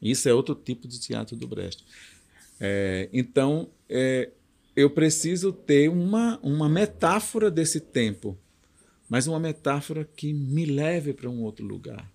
Isso 0.00 0.28
é 0.28 0.34
outro 0.34 0.54
tipo 0.54 0.88
de 0.88 0.98
teatro 0.98 1.36
do 1.36 1.46
Brecht. 1.46 1.84
É, 2.58 3.08
então, 3.12 3.68
é, 3.88 4.30
eu 4.74 4.90
preciso 4.90 5.52
ter 5.52 5.88
uma, 5.88 6.38
uma 6.42 6.68
metáfora 6.68 7.50
desse 7.50 7.80
tempo, 7.80 8.36
mas 9.08 9.26
uma 9.26 9.38
metáfora 9.38 10.08
que 10.16 10.32
me 10.32 10.64
leve 10.64 11.12
para 11.12 11.28
um 11.28 11.42
outro 11.42 11.66
lugar. 11.66 12.10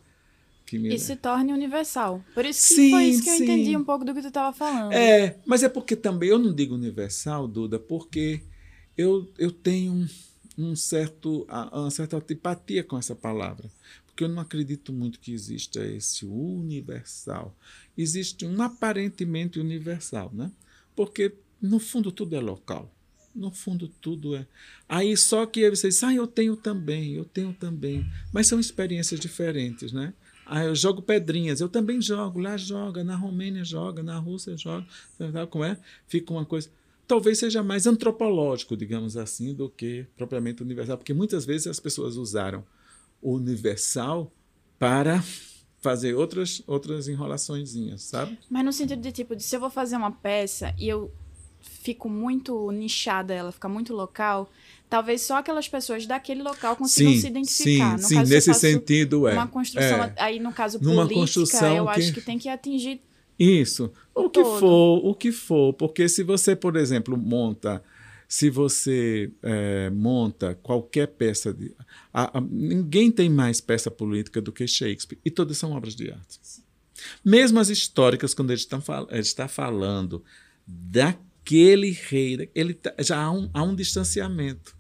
Que 0.66 0.80
me... 0.80 0.96
E 0.96 1.00
se 1.00 1.16
torne 1.16 1.54
universal. 1.54 2.24
Por 2.34 2.44
isso 2.44 2.68
que 2.68 2.74
sim, 2.74 2.90
foi 2.90 3.04
isso 3.06 3.24
que 3.24 3.30
sim. 3.30 3.38
eu 3.38 3.44
entendi 3.44 3.78
um 3.78 3.84
pouco 3.84 4.04
do 4.04 4.14
que 4.16 4.22
tu 4.22 4.30
estava 4.30 4.56
falando. 4.56 4.94
É, 4.94 5.38
mas 5.46 5.62
é 5.62 5.70
porque 5.70 5.96
também 5.96 6.30
eu 6.30 6.40
não 6.40 6.54
digo 6.54 6.74
universal, 6.74 7.48
Duda, 7.48 7.78
porque 7.78 8.42
eu, 8.98 9.32
eu 9.38 9.52
tenho 9.52 9.94
um, 9.94 10.08
um 10.58 10.76
certo, 10.76 11.46
uma 11.72 11.92
certa 11.92 12.18
antipatia 12.18 12.84
com 12.84 12.98
essa 12.98 13.14
palavra 13.14 13.70
porque 14.16 14.24
eu 14.24 14.30
não 14.30 14.42
acredito 14.42 14.94
muito 14.94 15.20
que 15.20 15.34
exista 15.34 15.86
esse 15.86 16.26
universal. 16.26 17.54
Existe 17.98 18.46
um 18.46 18.62
aparentemente 18.62 19.60
universal, 19.60 20.32
né? 20.34 20.50
Porque 20.96 21.34
no 21.62 21.80
fundo 21.80 22.14
tudo 22.14 22.34
é 22.34 22.40
local. 22.40 22.90
No 23.36 23.52
fundo 23.52 23.90
tudo 24.00 24.34
é. 24.34 24.48
Aí 24.88 25.18
só 25.18 25.46
que 25.46 25.70
você 25.70 25.90
diz, 25.90 26.02
ah, 26.02 26.14
eu 26.14 26.26
tenho 26.26 26.56
também, 26.56 27.16
eu 27.16 27.26
tenho 27.26 27.54
também. 27.54 28.10
Mas 28.32 28.48
são 28.48 28.58
experiências 28.58 29.20
diferentes, 29.20 29.92
né? 29.92 30.14
Ah, 30.46 30.64
eu 30.64 30.74
jogo 30.74 31.02
pedrinhas, 31.02 31.60
eu 31.60 31.68
também 31.68 32.02
jogo, 32.02 32.40
lá 32.40 32.56
joga, 32.56 33.04
na 33.04 33.18
Romênia 33.18 33.66
joga, 33.66 34.02
na 34.02 34.18
Rússia 34.18 34.56
joga, 34.56 34.88
sabe 35.18 35.48
como 35.48 35.66
é? 35.66 35.78
Fica 36.08 36.32
uma 36.32 36.46
coisa 36.46 36.70
talvez 37.08 37.38
seja 37.38 37.62
mais 37.62 37.86
antropológico, 37.86 38.76
digamos 38.76 39.16
assim, 39.16 39.54
do 39.54 39.70
que 39.70 40.08
propriamente 40.18 40.64
universal, 40.64 40.98
porque 40.98 41.14
muitas 41.14 41.46
vezes 41.46 41.68
as 41.68 41.80
pessoas 41.80 42.18
usaram 42.18 42.64
universal 43.34 44.32
para 44.78 45.24
fazer 45.82 46.16
outras 46.16 46.64
outras 46.66 47.08
enrolaçõezinhas, 47.08 48.04
sabe? 48.04 48.38
Mas 48.50 48.66
no 48.66 48.74
sentido 48.74 49.02
de 49.02 49.12
tipo, 49.12 49.36
de 49.36 49.44
se 49.44 49.56
eu 49.56 49.60
vou 49.60 49.70
fazer 49.70 49.96
uma 49.96 50.12
peça 50.12 50.74
e 50.78 50.88
eu 50.88 51.12
fico 51.62 52.10
muito 52.10 52.72
nichada, 52.72 53.34
ela 53.34 53.52
fica 53.52 53.70
muito 53.70 53.94
local, 53.94 54.50
talvez 54.90 55.22
só 55.22 55.38
aquelas 55.38 55.68
pessoas 55.68 56.06
daquele 56.06 56.42
local 56.42 56.76
consigam 56.76 57.14
sim, 57.14 57.20
se 57.20 57.28
identificar. 57.28 57.98
Sim, 57.98 58.02
no 58.02 58.08
sim, 58.08 58.16
caso, 58.16 58.32
nesse 58.32 58.54
sentido 58.54 59.28
é. 59.28 59.34
Uma 59.34 59.48
construção, 59.48 60.04
é. 60.04 60.14
aí 60.18 60.40
no 60.40 60.52
caso 60.52 60.80
Numa 60.82 61.04
política, 61.04 61.20
construção 61.20 61.76
eu 61.76 61.86
que... 61.86 61.92
acho 61.92 62.14
que 62.14 62.22
tem 62.22 62.38
que 62.38 62.50
atingir 62.50 63.02
isso, 63.38 63.92
o, 64.14 64.22
o 64.22 64.30
que 64.30 64.42
todo. 64.42 64.60
for, 64.60 65.06
o 65.06 65.14
que 65.14 65.32
for, 65.32 65.74
porque 65.74 66.08
se 66.08 66.24
você, 66.24 66.56
por 66.56 66.76
exemplo, 66.78 67.18
monta 67.18 67.84
se 68.28 68.50
você 68.50 69.32
é, 69.44 69.90
monta 69.90 70.56
qualquer 70.56 71.08
peça 71.08 71.54
de. 71.54 71.74
A, 72.14 72.38
a, 72.38 72.42
ninguém 72.42 73.12
tem 73.12 73.30
mais 73.30 73.62
peça 73.62 73.92
política 73.92 74.42
do 74.42 74.52
que 74.52 74.68
Shakespeare, 74.68 75.20
e 75.24 75.32
todas 75.32 75.58
são 75.58 75.72
obras 75.72 75.96
de 75.96 76.12
arte. 76.12 76.40
Mesmo 77.24 77.60
as 77.60 77.70
históricas, 77.70 78.34
quando 78.34 78.52
ele 78.52 78.60
está, 78.60 78.80
ele 79.10 79.20
está 79.20 79.48
falando 79.48 80.24
daquele 80.66 81.92
rei, 81.92 82.50
ele 82.56 82.74
tá, 82.74 82.94
já 83.00 83.22
há 83.22 83.32
um, 83.32 83.50
há 83.54 83.64
um 83.64 83.76
distanciamento. 83.76 84.76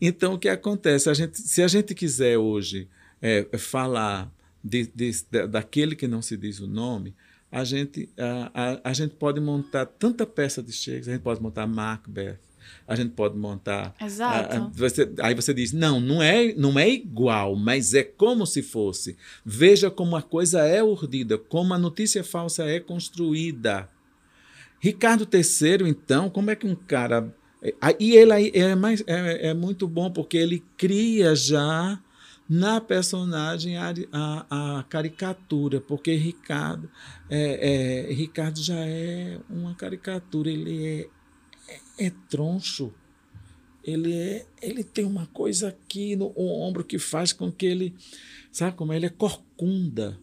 Então, 0.00 0.34
o 0.34 0.38
que 0.38 0.48
acontece? 0.48 1.10
A 1.10 1.14
gente, 1.14 1.38
se 1.38 1.62
a 1.62 1.68
gente 1.68 1.94
quiser 1.94 2.38
hoje 2.38 2.88
é, 3.20 3.46
falar 3.58 4.32
de, 4.62 4.90
de, 4.94 5.12
daquele 5.48 5.94
que 5.94 6.08
não 6.08 6.22
se 6.22 6.36
diz 6.36 6.58
o 6.58 6.66
nome, 6.66 7.14
a 7.52 7.62
gente, 7.62 8.08
a, 8.18 8.50
a, 8.54 8.90
a 8.90 8.92
gente 8.92 9.14
pode 9.14 9.40
montar 9.40 9.86
tanta 9.86 10.26
peça 10.26 10.62
de 10.62 10.72
Shakespeare, 10.72 11.12
a 11.12 11.14
gente 11.16 11.22
pode 11.22 11.40
montar 11.40 11.66
Macbeth, 11.66 12.38
a 12.86 12.94
gente 12.94 13.10
pode 13.10 13.36
montar. 13.36 13.94
Exato. 14.00 14.56
A, 14.56 14.70
você, 14.74 15.12
aí 15.20 15.34
você 15.34 15.52
diz: 15.54 15.72
não, 15.72 16.00
não 16.00 16.22
é, 16.22 16.52
não 16.54 16.78
é 16.78 16.88
igual, 16.88 17.56
mas 17.56 17.94
é 17.94 18.02
como 18.02 18.46
se 18.46 18.62
fosse. 18.62 19.16
Veja 19.44 19.90
como 19.90 20.16
a 20.16 20.22
coisa 20.22 20.60
é 20.64 20.82
urdida, 20.82 21.38
como 21.38 21.74
a 21.74 21.78
notícia 21.78 22.22
falsa 22.22 22.64
é 22.64 22.80
construída. 22.80 23.88
Ricardo 24.78 25.26
III, 25.32 25.88
então, 25.88 26.28
como 26.28 26.50
é 26.50 26.56
que 26.56 26.66
um 26.66 26.74
cara. 26.74 27.34
E 27.98 28.12
ele 28.12 28.50
é, 28.54 28.74
mais, 28.74 29.02
é, 29.06 29.48
é 29.48 29.54
muito 29.54 29.88
bom 29.88 30.10
porque 30.10 30.36
ele 30.36 30.62
cria 30.76 31.34
já 31.34 31.98
na 32.48 32.80
personagem 32.80 33.76
a, 33.78 33.94
a, 34.12 34.78
a 34.78 34.82
caricatura, 34.84 35.80
porque 35.80 36.14
Ricardo, 36.14 36.90
é, 37.30 38.08
é, 38.10 38.12
Ricardo 38.12 38.60
já 38.62 38.76
é 38.76 39.38
uma 39.48 39.74
caricatura, 39.74 40.50
ele 40.50 40.86
é, 40.86 41.08
é, 41.98 42.10
troncho. 42.28 42.92
Ele, 43.82 44.14
é, 44.14 44.46
ele 44.62 44.82
tem 44.82 45.04
uma 45.04 45.26
coisa 45.26 45.68
aqui 45.68 46.16
no 46.16 46.32
ombro 46.36 46.84
que 46.84 46.98
faz 46.98 47.32
com 47.32 47.52
que 47.52 47.66
ele, 47.66 47.94
sabe 48.50 48.76
como 48.76 48.92
é? 48.92 48.96
Ele 48.96 49.06
é 49.06 49.10
corcunda. 49.10 50.18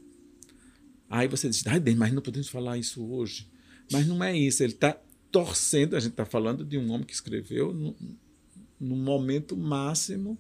Aí 1.10 1.28
você 1.28 1.50
diz, 1.50 1.66
ai, 1.68 1.80
mas 1.96 2.14
não 2.14 2.22
podemos 2.22 2.50
falar 2.50 2.78
isso 2.78 3.06
hoje. 3.06 3.48
Mas 3.92 4.08
não 4.08 4.24
é 4.24 4.36
isso, 4.36 4.64
ele 4.64 4.74
está 4.74 4.98
torcendo, 5.32 5.96
a 5.96 6.00
gente 6.00 6.12
está 6.12 6.26
falando 6.26 6.64
de 6.66 6.78
um 6.78 6.92
homem 6.92 7.06
que 7.06 7.14
escreveu 7.14 7.74
no, 7.74 7.96
no 8.80 8.96
momento 8.96 9.56
máximo 9.56 10.38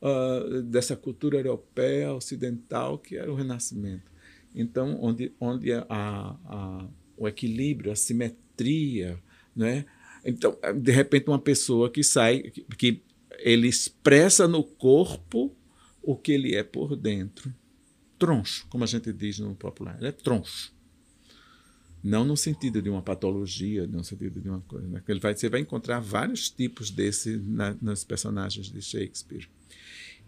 uh, 0.00 0.62
dessa 0.62 0.96
cultura 0.96 1.38
europeia, 1.38 2.14
ocidental, 2.14 2.98
que 2.98 3.16
era 3.16 3.30
o 3.30 3.34
Renascimento. 3.34 4.10
Então, 4.54 4.98
onde, 5.00 5.32
onde 5.40 5.72
a, 5.72 5.84
a, 5.88 6.88
o 7.16 7.26
equilíbrio, 7.26 7.90
a 7.90 7.96
simetria, 7.96 9.18
né? 9.54 9.84
Então, 10.24 10.56
de 10.76 10.90
repente, 10.90 11.28
uma 11.28 11.38
pessoa 11.38 11.90
que 11.90 12.02
sai, 12.02 12.42
que, 12.42 12.62
que 12.76 13.02
ele 13.38 13.68
expressa 13.68 14.48
no 14.48 14.64
corpo 14.64 15.54
o 16.02 16.16
que 16.16 16.32
ele 16.32 16.54
é 16.54 16.62
por 16.62 16.96
dentro. 16.96 17.52
Troncho, 18.18 18.66
como 18.68 18.84
a 18.84 18.86
gente 18.86 19.12
diz 19.12 19.38
no 19.38 19.54
popular, 19.54 19.96
ele 19.98 20.08
é 20.08 20.12
troncho. 20.12 20.72
Não 22.02 22.24
no 22.24 22.36
sentido 22.36 22.82
de 22.82 22.90
uma 22.90 23.00
patologia, 23.00 23.86
no 23.86 24.04
sentido 24.04 24.40
de 24.40 24.48
uma 24.48 24.60
coisa. 24.60 24.86
Né? 24.86 25.02
Ele 25.08 25.20
vai, 25.20 25.34
você 25.34 25.48
vai 25.48 25.60
encontrar 25.60 26.00
vários 26.00 26.50
tipos 26.50 26.90
desse 26.90 27.38
na, 27.38 27.74
nos 27.80 28.04
personagens 28.04 28.70
de 28.70 28.80
Shakespeare. 28.82 29.48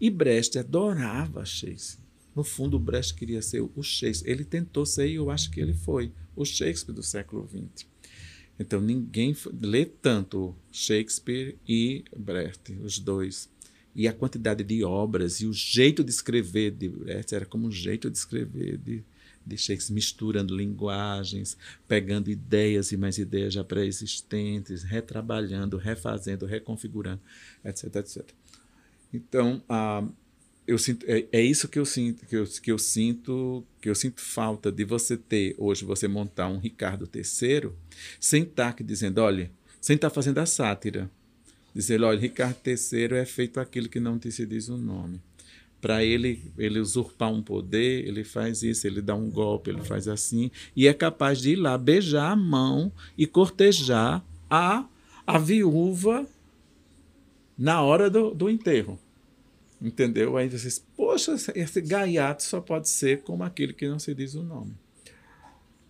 E 0.01 0.09
Brecht 0.09 0.57
adorava 0.57 1.45
Shakespeare. 1.45 2.05
No 2.35 2.43
fundo, 2.43 2.79
Brecht 2.79 3.13
queria 3.13 3.41
ser 3.41 3.61
o 3.61 3.83
Shakespeare. 3.83 4.31
Ele 4.31 4.43
tentou 4.43 4.85
ser 4.85 5.07
e 5.07 5.15
eu 5.15 5.29
acho 5.29 5.51
que 5.51 5.59
ele 5.59 5.73
foi 5.73 6.11
o 6.35 6.43
Shakespeare 6.43 6.93
do 6.93 7.03
século 7.03 7.47
XX. 7.47 7.87
Então, 8.59 8.81
ninguém 8.81 9.35
lê 9.61 9.85
tanto 9.85 10.55
Shakespeare 10.71 11.57
e 11.67 12.03
Brecht, 12.15 12.73
os 12.83 12.97
dois. 12.99 13.49
E 13.95 14.07
a 14.07 14.13
quantidade 14.13 14.63
de 14.63 14.83
obras 14.83 15.41
e 15.41 15.45
o 15.45 15.53
jeito 15.53 16.03
de 16.03 16.11
escrever 16.11 16.71
de 16.71 16.89
Brecht 16.89 17.33
era 17.33 17.45
como 17.45 17.67
um 17.67 17.71
jeito 17.71 18.09
de 18.09 18.17
escrever 18.17 18.77
de, 18.77 19.03
de 19.45 19.57
Shakespeare, 19.57 19.93
misturando 19.93 20.55
linguagens, 20.55 21.57
pegando 21.87 22.29
ideias 22.29 22.91
e 22.91 22.97
mais 22.97 23.17
ideias 23.17 23.53
já 23.53 23.63
pré-existentes, 23.63 24.83
retrabalhando, 24.83 25.77
refazendo, 25.77 26.45
reconfigurando, 26.45 27.21
etc, 27.63 27.95
etc. 27.95 28.25
Então, 29.13 29.61
ah, 29.69 30.07
eu 30.67 30.77
sinto, 30.77 31.05
é, 31.07 31.25
é, 31.31 31.41
isso 31.41 31.69
que 31.69 31.79
eu 31.79 31.85
sinto, 31.85 32.25
que 32.25 32.35
eu, 32.35 32.45
que 32.45 32.71
eu 32.71 32.77
sinto, 32.77 33.63
que 33.81 33.89
eu 33.89 33.95
sinto 33.95 34.19
falta 34.19 34.69
de 34.69 34.83
você 34.83 35.15
ter 35.15 35.55
hoje 35.57 35.85
você 35.85 36.09
montar 36.09 36.49
um 36.49 36.59
Ricardo 36.59 37.09
III 37.15 37.71
sem 38.19 38.43
estar 38.43 38.69
aqui 38.69 38.83
dizendo, 38.83 39.19
olha, 39.19 39.49
sem 39.79 39.95
estar 39.95 40.09
fazendo 40.09 40.39
a 40.39 40.45
sátira, 40.45 41.09
dizer, 41.73 42.03
olha, 42.03 42.19
Ricardo 42.19 42.57
III 42.65 43.17
é 43.17 43.25
feito 43.25 43.61
aquilo 43.61 43.87
que 43.87 43.99
não 43.99 44.19
te 44.19 44.29
se 44.29 44.45
diz 44.45 44.67
o 44.67 44.77
nome. 44.77 45.21
Para 45.79 46.03
ele, 46.03 46.51
ele 46.57 46.79
usurpar 46.79 47.31
um 47.31 47.41
poder, 47.41 48.05
ele 48.05 48.25
faz 48.25 48.61
isso, 48.61 48.85
ele 48.85 49.01
dá 49.01 49.15
um 49.15 49.29
golpe, 49.29 49.69
ele 49.69 49.83
faz 49.83 50.07
assim, 50.07 50.51
e 50.75 50.87
é 50.87 50.93
capaz 50.93 51.39
de 51.39 51.51
ir 51.51 51.55
lá 51.55 51.77
beijar 51.77 52.31
a 52.31 52.35
mão 52.35 52.91
e 53.17 53.25
cortejar 53.25 54.25
a, 54.49 54.85
a 55.25 55.37
viúva 55.37 56.27
na 57.57 57.81
hora 57.81 58.09
do, 58.09 58.33
do 58.33 58.49
enterro. 58.49 58.99
Entendeu? 59.81 60.37
Aí 60.37 60.49
vocês, 60.49 60.83
poxa, 60.95 61.35
esse 61.53 61.81
gaiato 61.81 62.43
só 62.43 62.59
pode 62.59 62.89
ser 62.89 63.21
como 63.21 63.43
aquele 63.43 63.73
que 63.73 63.87
não 63.87 63.99
se 63.99 64.13
diz 64.15 64.33
o 64.33 64.41
nome, 64.41 64.75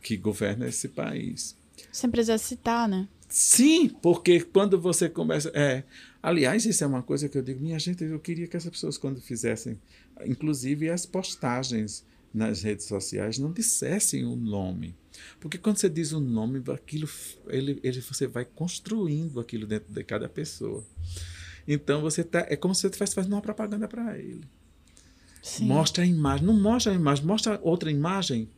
que 0.01 0.17
governa 0.17 0.67
esse 0.67 0.89
país. 0.89 1.55
Sem 1.91 2.09
precisar 2.09 2.37
citar, 2.37 2.87
né? 2.87 3.07
Sim, 3.29 3.89
porque 3.89 4.41
quando 4.41 4.79
você 4.79 5.09
começa. 5.09 5.51
É, 5.53 5.83
aliás, 6.21 6.65
isso 6.65 6.83
é 6.83 6.87
uma 6.87 7.03
coisa 7.03 7.27
que 7.27 7.37
eu 7.37 7.41
digo, 7.41 7.61
minha 7.61 7.79
gente, 7.79 8.03
eu 8.03 8.19
queria 8.19 8.47
que 8.47 8.57
as 8.57 8.65
pessoas, 8.65 8.97
quando 8.97 9.21
fizessem, 9.21 9.79
inclusive 10.25 10.89
as 10.89 11.05
postagens 11.05 12.05
nas 12.33 12.61
redes 12.61 12.85
sociais, 12.85 13.37
não 13.37 13.51
dissessem 13.51 14.25
o 14.25 14.35
nome. 14.35 14.95
Porque 15.39 15.57
quando 15.57 15.77
você 15.77 15.89
diz 15.89 16.11
o 16.11 16.19
nome, 16.19 16.61
aquilo, 16.73 17.09
ele, 17.47 17.79
ele, 17.83 18.01
você 18.01 18.27
vai 18.27 18.45
construindo 18.45 19.39
aquilo 19.39 19.65
dentro 19.65 19.93
de 19.93 20.03
cada 20.03 20.29
pessoa. 20.29 20.85
Então 21.67 22.01
você 22.01 22.23
tá, 22.23 22.45
é 22.49 22.55
como 22.55 22.73
se 22.73 22.81
você 22.81 22.87
estivesse 22.87 23.13
fazendo 23.13 23.33
uma 23.33 23.41
propaganda 23.41 23.87
para 23.87 24.17
ele. 24.17 24.45
Sim. 25.41 25.65
Mostra 25.65 26.03
a 26.03 26.07
imagem, 26.07 26.45
não 26.45 26.59
mostra 26.59 26.91
a 26.91 26.95
imagem, 26.95 27.25
mostra 27.25 27.59
outra 27.63 27.91
imagem. 27.91 28.49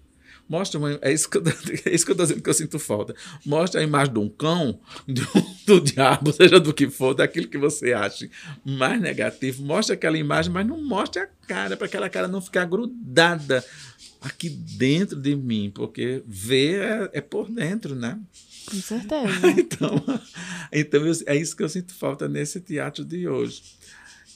Mostra 0.48 0.80
uma, 0.80 0.98
é, 1.04 1.14
isso 1.14 1.30
que 1.30 1.38
eu, 1.38 1.44
é 1.86 1.94
isso 1.94 2.04
que 2.04 2.12
eu 2.12 2.14
estou 2.14 2.26
dizendo 2.26 2.42
que 2.42 2.50
eu 2.50 2.54
sinto 2.54 2.80
falta. 2.80 3.16
Mostra 3.46 3.82
a 3.82 3.84
imagem 3.84 4.14
de 4.14 4.20
um 4.20 4.28
cão, 4.28 4.80
do, 5.08 5.28
do 5.66 5.82
diabo, 5.82 6.34
seja 6.34 6.60
do 6.60 6.74
que 6.74 6.90
for, 6.90 7.14
daquilo 7.14 7.48
que 7.48 7.58
você 7.58 7.94
acha 7.94 8.28
mais 8.66 9.00
negativo. 9.00 9.64
Mostra 9.64 9.94
aquela 9.94 10.18
imagem, 10.18 10.52
mas 10.52 10.66
não 10.66 10.84
mostra 10.84 11.24
a 11.24 11.28
cara, 11.46 11.78
para 11.78 11.86
aquela 11.86 12.10
cara 12.10 12.28
não 12.28 12.42
ficar 12.42 12.66
grudada 12.66 13.64
aqui 14.20 14.50
dentro 14.50 15.16
de 15.16 15.36
mim, 15.36 15.72
porque 15.74 16.24
ver 16.26 16.82
é, 16.82 17.10
é 17.14 17.22
por 17.22 17.50
dentro, 17.50 17.96
né? 17.96 18.20
Com 18.70 18.82
certeza. 18.82 19.48
então, 19.58 20.04
então 20.72 21.06
eu, 21.06 21.14
é 21.26 21.36
isso 21.36 21.56
que 21.56 21.64
eu 21.64 21.70
sinto 21.70 21.94
falta 21.94 22.28
nesse 22.28 22.60
teatro 22.60 23.04
de 23.04 23.28
hoje. 23.28 23.64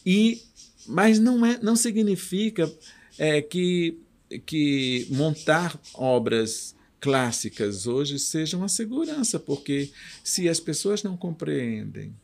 E, 0.05 0.41
mas 0.87 1.19
não, 1.19 1.45
é, 1.45 1.59
não 1.61 1.75
significa 1.75 2.71
é, 3.17 3.41
que, 3.41 3.99
que 4.45 5.07
montar 5.11 5.79
obras 5.93 6.75
clássicas 6.99 7.85
hoje 7.85 8.17
seja 8.17 8.57
uma 8.57 8.69
segurança, 8.69 9.37
porque 9.39 9.91
se 10.23 10.47
as 10.47 10.59
pessoas 10.59 11.03
não 11.03 11.17
compreendem, 11.17 12.15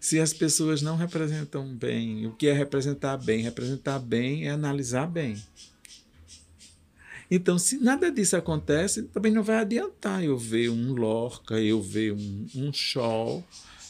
se 0.00 0.18
as 0.18 0.32
pessoas 0.32 0.82
não 0.82 0.96
representam 0.96 1.66
bem, 1.74 2.26
o 2.26 2.32
que 2.32 2.46
é 2.46 2.52
representar 2.52 3.16
bem? 3.16 3.42
Representar 3.42 3.98
bem 3.98 4.46
é 4.46 4.50
analisar 4.50 5.06
bem. 5.06 5.36
Então, 7.34 7.58
se 7.58 7.78
nada 7.78 8.12
disso 8.12 8.36
acontece, 8.36 9.02
também 9.04 9.32
não 9.32 9.42
vai 9.42 9.56
adiantar 9.56 10.22
eu 10.22 10.38
ver 10.38 10.68
um 10.68 10.92
Lorca, 10.92 11.60
eu 11.60 11.82
ver 11.82 12.12
um, 12.12 12.46
um 12.54 12.72
Shaw, 12.72 13.42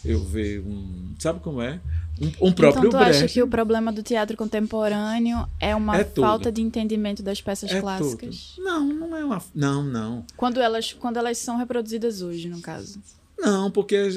eu 0.03 0.25
ver 0.25 0.61
um. 0.61 1.15
Sabe 1.19 1.41
como 1.41 1.61
é? 1.61 1.79
Um, 2.19 2.49
um 2.49 2.53
próprio 2.53 2.87
então, 2.87 2.91
tu 2.91 3.05
Brecht. 3.05 3.25
acha 3.25 3.35
que 3.35 3.43
o 3.43 3.47
problema 3.49 3.93
do 3.93 4.03
teatro 4.03 4.35
contemporâneo 4.35 5.47
é 5.61 5.77
uma 5.77 5.99
é 5.99 6.05
falta 6.05 6.51
de 6.51 6.63
entendimento 6.63 7.23
das 7.23 7.43
peças 7.43 7.71
é 7.71 7.81
clássicas? 7.81 8.55
Tudo. 8.55 8.65
Não, 8.65 8.87
não 8.87 9.17
é 9.17 9.23
uma. 9.23 9.43
Não, 9.55 9.83
não. 9.85 10.25
Quando 10.37 10.59
elas, 10.59 10.95
quando 10.95 11.19
elas 11.19 11.37
são 11.37 11.59
reproduzidas 11.59 12.23
hoje, 12.23 12.49
no 12.49 12.63
caso. 12.63 12.99
Não, 13.37 13.71
porque 13.71 13.95
é, 13.97 14.09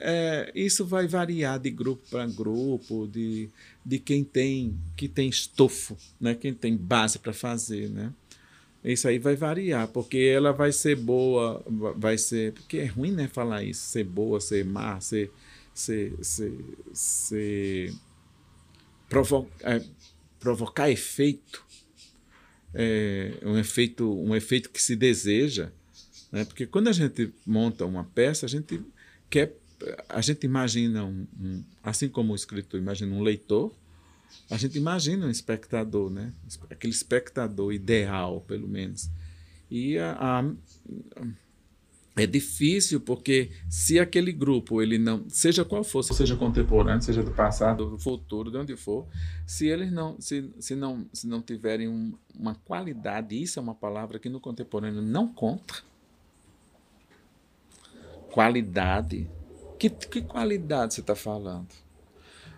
é, 0.00 0.52
isso 0.54 0.86
vai 0.86 1.06
variar 1.06 1.58
de 1.58 1.68
grupo 1.68 2.02
para 2.08 2.24
grupo, 2.26 3.06
de, 3.06 3.50
de 3.84 3.98
quem 3.98 4.24
tem 4.24 4.78
que 4.96 5.08
tem 5.08 5.28
estofo, 5.28 5.96
né? 6.18 6.34
quem 6.34 6.54
tem 6.54 6.74
base 6.74 7.18
para 7.18 7.34
fazer. 7.34 7.90
Né? 7.90 8.12
Isso 8.92 9.08
aí 9.08 9.18
vai 9.18 9.34
variar, 9.34 9.88
porque 9.88 10.16
ela 10.16 10.52
vai 10.52 10.70
ser 10.70 10.94
boa, 10.94 11.60
vai 11.96 12.16
ser. 12.16 12.52
Porque 12.52 12.78
é 12.78 12.86
ruim, 12.86 13.10
né, 13.10 13.26
falar 13.26 13.64
isso, 13.64 13.80
ser 13.80 14.04
boa, 14.04 14.40
ser 14.40 14.64
má, 14.64 15.00
ser. 15.00 15.30
ser, 15.74 16.14
ser, 16.22 16.52
ser 16.92 17.92
provo 19.08 19.48
é, 19.60 19.82
provocar 20.38 20.88
efeito. 20.88 21.64
É, 22.78 23.32
um 23.42 23.56
efeito 23.56 24.12
um 24.20 24.36
efeito 24.36 24.68
que 24.68 24.82
se 24.82 24.94
deseja 24.94 25.70
né? 26.30 26.44
porque 26.44 26.66
quando 26.66 26.88
a 26.88 26.92
gente 26.92 27.32
monta 27.46 27.86
uma 27.86 28.04
peça 28.04 28.44
a 28.44 28.48
gente 28.48 28.82
quer 29.30 29.56
a 30.08 30.20
gente 30.20 30.44
imagina 30.44 31.02
um, 31.04 31.26
um 31.40 31.64
assim 31.82 32.06
como 32.06 32.34
o 32.34 32.36
escritor 32.36 32.78
imagina 32.78 33.14
um 33.14 33.22
leitor 33.22 33.72
a 34.50 34.56
gente 34.56 34.78
imagina 34.78 35.26
um 35.26 35.30
espectador, 35.30 36.10
né? 36.10 36.32
Aquele 36.70 36.92
espectador 36.92 37.72
ideal, 37.72 38.40
pelo 38.42 38.68
menos. 38.68 39.10
E 39.70 39.98
a, 39.98 40.16
a, 40.20 40.44
é 42.16 42.26
difícil 42.26 42.98
porque 42.98 43.50
se 43.68 44.00
aquele 44.00 44.32
grupo 44.32 44.80
ele 44.80 44.96
não 44.96 45.28
seja 45.28 45.64
qual 45.66 45.84
for 45.84 46.02
seja 46.02 46.34
contemporâneo 46.34 47.02
seja 47.02 47.22
do 47.22 47.30
passado 47.30 47.90
do 47.90 47.98
futuro 47.98 48.50
de 48.50 48.56
onde 48.56 48.74
for 48.74 49.06
se 49.46 49.66
eles 49.66 49.92
não 49.92 50.18
se, 50.18 50.50
se 50.58 50.74
não 50.74 51.06
se 51.12 51.26
não 51.26 51.42
tiverem 51.42 51.88
um, 51.88 52.14
uma 52.34 52.54
qualidade 52.54 53.40
isso 53.40 53.58
é 53.58 53.62
uma 53.62 53.74
palavra 53.74 54.18
que 54.18 54.30
no 54.30 54.40
contemporâneo 54.40 55.02
não 55.02 55.28
conta 55.28 55.74
qualidade 58.30 59.28
que, 59.78 59.90
que 59.90 60.22
qualidade 60.22 60.94
você 60.94 61.02
está 61.02 61.14
falando 61.14 61.68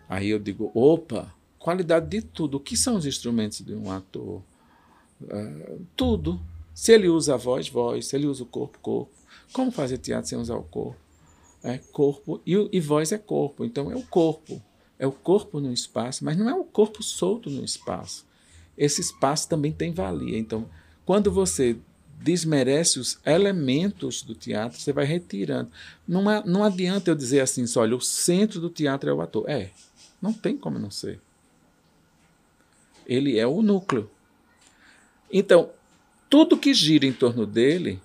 aí 0.09 0.29
eu 0.29 0.39
digo 0.39 0.71
opa 0.73 1.35
qualidade 1.69 2.09
de 2.09 2.23
tudo 2.23 2.57
o 2.57 2.61
que 2.61 2.77
são 2.77 2.97
os 2.97 3.07
instrumentos 3.07 3.61
de 3.61 3.75
um 3.75 3.91
ator 3.91 4.43
uh, 5.23 5.87
tudo 5.97 6.41
se 6.75 6.93
ele 6.93 7.09
usa 7.09 7.35
a 7.35 7.37
voz 7.37 7.69
voz 7.69 8.07
se 8.07 8.17
ele 8.17 8.27
usa 8.27 8.43
o 8.43 8.47
corpo 8.47 8.79
corpo 8.81 9.19
como 9.53 9.71
fazer 9.71 9.99
teatro 9.99 10.29
sem 10.29 10.39
usar 10.39 10.57
o 10.57 10.63
corpo? 10.63 10.99
É 11.63 11.79
corpo 11.79 12.41
e, 12.47 12.69
e 12.73 12.81
voz 12.81 13.13
é 13.13 13.19
corpo. 13.19 13.65
Então 13.65 13.91
é 13.91 13.97
o 13.97 14.03
corpo. 14.03 14.63
É 14.99 15.07
o 15.07 15.13
corpo 15.13 15.61
no 15.61 15.73
espaço, 15.73 16.25
mas 16.25 16.37
não 16.37 16.49
é 16.49 16.55
o 16.55 16.65
corpo 16.65 17.03
solto 17.03 17.49
no 17.49 17.65
espaço. 17.65 18.27
Esse 18.77 19.01
espaço 19.01 19.49
também 19.49 19.73
tem 19.73 19.93
valia. 19.93 20.39
Então, 20.39 20.69
quando 21.05 21.31
você 21.31 21.77
desmerece 22.21 22.99
os 22.99 23.19
elementos 23.25 24.23
do 24.23 24.35
teatro, 24.35 24.79
você 24.79 24.93
vai 24.93 25.05
retirando. 25.05 25.71
Não, 26.07 26.29
é, 26.29 26.43
não 26.45 26.65
adianta 26.65 27.11
eu 27.11 27.15
dizer 27.15 27.41
assim, 27.41 27.65
só, 27.67 27.83
olha, 27.83 27.95
o 27.95 28.01
centro 28.01 28.61
do 28.61 28.69
teatro 28.69 29.09
é 29.09 29.13
o 29.13 29.21
ator. 29.21 29.49
É, 29.49 29.71
não 30.21 30.33
tem 30.33 30.57
como 30.57 30.81
não 30.81 30.91
ser. 30.91 31.21
Ele 33.09 33.39
é 33.39 33.47
o 33.47 33.63
núcleo. 33.63 34.11
Então, 35.33 35.71
tudo 36.29 36.59
que 36.59 36.75
gira 36.75 37.07
em 37.07 37.13
torno 37.13 37.47
dele 37.47 38.01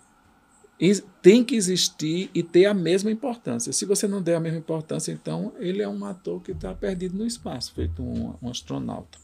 tem 1.21 1.43
que 1.43 1.55
existir 1.55 2.29
e 2.33 2.43
ter 2.43 2.65
a 2.65 2.73
mesma 2.73 3.11
importância. 3.11 3.71
Se 3.71 3.85
você 3.85 4.07
não 4.07 4.21
der 4.21 4.35
a 4.35 4.39
mesma 4.39 4.59
importância, 4.59 5.11
então 5.11 5.53
ele 5.59 5.81
é 5.81 5.87
um 5.87 6.03
ator 6.05 6.41
que 6.41 6.51
está 6.51 6.73
perdido 6.73 7.17
no 7.17 7.25
espaço, 7.25 7.73
feito 7.73 8.01
um, 8.01 8.33
um 8.41 8.49
astronauta. 8.49 9.17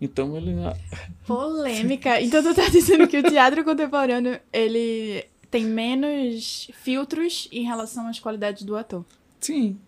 Então 0.00 0.36
ele. 0.36 0.52
Polêmica. 1.26 2.20
Então 2.20 2.42
tu 2.42 2.50
está 2.50 2.68
dizendo 2.68 3.06
que 3.08 3.18
o 3.18 3.22
teatro 3.22 3.64
contemporâneo 3.64 4.38
ele 4.52 5.24
tem 5.50 5.64
menos 5.64 6.70
filtros 6.74 7.48
em 7.50 7.64
relação 7.64 8.08
às 8.08 8.18
qualidades 8.18 8.64
do 8.64 8.76
ator. 8.76 9.04
Sim. 9.40 9.78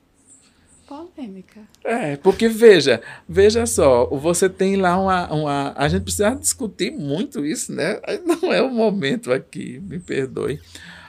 Polêmica. 0.86 1.62
É, 1.82 2.16
porque 2.16 2.48
veja, 2.48 3.02
veja 3.28 3.66
só, 3.66 4.06
você 4.06 4.48
tem 4.48 4.76
lá 4.76 4.96
uma, 4.96 5.32
uma. 5.32 5.74
A 5.76 5.88
gente 5.88 6.04
precisa 6.04 6.30
discutir 6.34 6.92
muito 6.92 7.44
isso, 7.44 7.72
né? 7.72 8.00
Não 8.24 8.52
é 8.52 8.62
o 8.62 8.70
momento 8.70 9.32
aqui, 9.32 9.80
me 9.80 9.98
perdoe. 9.98 10.60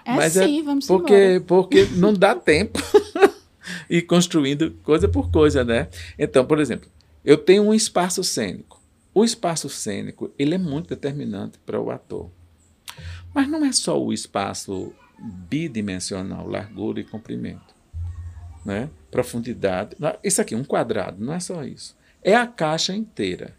É 0.04 0.16
Mas 0.16 0.34
sim, 0.34 0.62
é 0.62 0.64
vamos 0.64 0.88
porque, 0.88 1.14
embora. 1.14 1.42
Porque 1.42 1.86
não 1.96 2.12
dá 2.12 2.34
tempo 2.34 2.80
ir 3.88 4.02
construindo 4.02 4.72
coisa 4.84 5.08
por 5.08 5.30
coisa, 5.30 5.64
né? 5.64 5.90
Então, 6.18 6.44
por 6.44 6.60
exemplo, 6.60 6.90
eu 7.24 7.38
tenho 7.38 7.62
um 7.62 7.74
espaço 7.74 8.24
cênico. 8.24 8.82
O 9.14 9.24
espaço 9.24 9.70
cênico, 9.70 10.32
ele 10.40 10.56
é 10.56 10.60
muito 10.60 10.90
determinante 10.90 11.60
para 11.64 11.80
o 11.80 11.92
ator. 11.92 12.32
Mas 13.34 13.48
não 13.48 13.64
é 13.64 13.72
só 13.72 14.02
o 14.02 14.12
espaço 14.12 14.92
bidimensional, 15.20 16.48
largura 16.48 17.00
e 17.00 17.04
comprimento 17.04 17.77
né? 18.68 18.90
profundidade. 19.10 19.96
Isso 20.22 20.42
aqui, 20.42 20.54
um 20.54 20.64
quadrado, 20.64 21.24
não 21.24 21.34
é 21.34 21.40
só 21.40 21.64
isso. 21.64 21.96
É 22.22 22.36
a 22.36 22.46
caixa 22.46 22.94
inteira. 22.94 23.56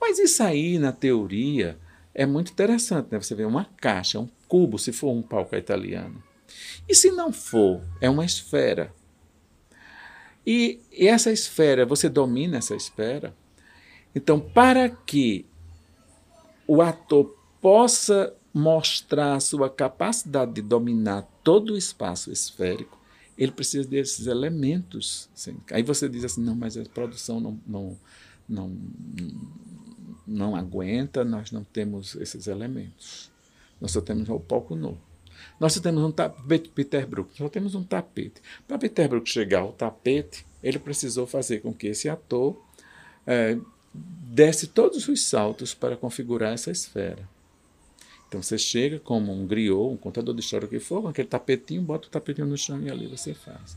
Mas 0.00 0.18
isso 0.18 0.42
aí, 0.42 0.80
na 0.80 0.90
teoria, 0.90 1.78
é 2.12 2.26
muito 2.26 2.50
interessante. 2.50 3.06
Né? 3.12 3.20
Você 3.20 3.36
vê 3.36 3.44
uma 3.44 3.66
caixa, 3.80 4.18
um 4.18 4.28
cubo, 4.48 4.80
se 4.80 4.92
for 4.92 5.12
um 5.12 5.22
palco 5.22 5.54
italiano. 5.54 6.20
E 6.88 6.94
se 6.94 7.12
não 7.12 7.32
for, 7.32 7.82
é 8.00 8.10
uma 8.10 8.24
esfera. 8.24 8.92
E, 10.44 10.80
e 10.90 11.06
essa 11.06 11.30
esfera, 11.30 11.86
você 11.86 12.08
domina 12.08 12.58
essa 12.58 12.74
esfera. 12.74 13.32
Então, 14.12 14.40
para 14.40 14.88
que 14.88 15.46
o 16.66 16.82
ator 16.82 17.38
possa 17.60 18.34
mostrar 18.52 19.34
a 19.34 19.40
sua 19.40 19.70
capacidade 19.70 20.54
de 20.54 20.62
dominar 20.62 21.28
todo 21.44 21.74
o 21.74 21.78
espaço 21.78 22.32
esférico, 22.32 22.98
ele 23.42 23.52
precisa 23.52 23.88
desses 23.88 24.26
elementos. 24.26 25.28
Assim. 25.34 25.56
Aí 25.72 25.82
você 25.82 26.08
diz 26.08 26.24
assim, 26.24 26.42
não, 26.42 26.54
mas 26.54 26.76
a 26.76 26.84
produção 26.84 27.40
não, 27.40 27.60
não, 27.66 27.98
não, 28.48 28.76
não 30.26 30.56
aguenta, 30.56 31.24
nós 31.24 31.50
não 31.50 31.64
temos 31.64 32.14
esses 32.14 32.46
elementos. 32.46 33.30
Nós 33.80 33.90
só 33.90 34.00
temos 34.00 34.28
o 34.28 34.38
palco 34.38 34.76
nu. 34.76 34.96
Nós 35.58 35.72
só 35.72 35.80
temos 35.80 36.04
um 36.04 36.12
tapete, 36.12 36.68
Peter 36.68 37.04
Brook, 37.04 37.36
só 37.36 37.48
temos 37.48 37.74
um 37.74 37.82
tapete. 37.82 38.40
Para 38.68 38.78
Peter 38.78 39.08
Brook 39.08 39.28
chegar 39.28 39.60
ao 39.60 39.72
tapete, 39.72 40.46
ele 40.62 40.78
precisou 40.78 41.26
fazer 41.26 41.60
com 41.60 41.74
que 41.74 41.88
esse 41.88 42.08
ator 42.08 42.62
é, 43.26 43.58
desse 43.92 44.68
todos 44.68 45.08
os 45.08 45.20
saltos 45.24 45.74
para 45.74 45.96
configurar 45.96 46.52
essa 46.52 46.70
esfera. 46.70 47.28
Então 48.32 48.42
você 48.42 48.56
chega 48.56 48.98
como 48.98 49.30
um 49.30 49.46
griot, 49.46 49.92
um 49.92 49.96
contador 49.98 50.34
de 50.34 50.40
história 50.40 50.66
que 50.66 50.80
for, 50.80 51.02
com 51.02 51.08
aquele 51.08 51.28
tapetinho, 51.28 51.82
bota 51.82 52.08
o 52.08 52.10
tapetinho 52.10 52.46
no 52.46 52.56
chão 52.56 52.80
e 52.82 52.90
ali 52.90 53.06
você 53.06 53.34
faz. 53.34 53.76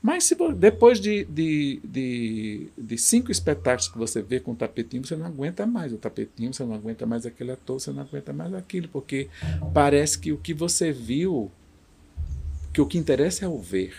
Mas 0.00 0.24
se, 0.24 0.34
depois 0.54 0.98
de, 0.98 1.26
de, 1.26 1.78
de, 1.84 2.68
de, 2.78 2.96
cinco 2.96 3.30
espetáculos 3.30 3.88
que 3.88 3.98
você 3.98 4.22
vê 4.22 4.40
com 4.40 4.52
o 4.52 4.56
tapetinho, 4.56 5.04
você 5.04 5.14
não 5.14 5.26
aguenta 5.26 5.66
mais 5.66 5.92
o 5.92 5.98
tapetinho, 5.98 6.54
você 6.54 6.64
não 6.64 6.74
aguenta 6.74 7.04
mais 7.04 7.26
aquele 7.26 7.52
ator, 7.52 7.78
você 7.78 7.92
não 7.92 8.00
aguenta 8.00 8.32
mais 8.32 8.54
aquilo, 8.54 8.88
porque 8.88 9.28
parece 9.74 10.18
que 10.18 10.32
o 10.32 10.38
que 10.38 10.54
você 10.54 10.90
viu, 10.90 11.52
que 12.72 12.80
o 12.80 12.86
que 12.86 12.96
interessa 12.96 13.44
é 13.44 13.48
o 13.48 13.58
ver, 13.58 13.94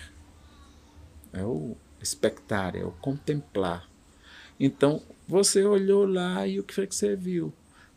é 1.31 1.43
o 1.43 1.77
expectar, 2.01 2.75
é 2.75 2.83
o 2.83 2.89
contemplar. 2.93 3.87
Então 4.59 5.03
você 5.27 5.63
olhou 5.63 6.07
lá 6.07 6.47
e 6.47 6.59
o 6.59 6.63
que 6.63 6.73
foi 6.73 6.87
que 6.87 6.95
você 6.95 7.15
viu? 7.15 7.53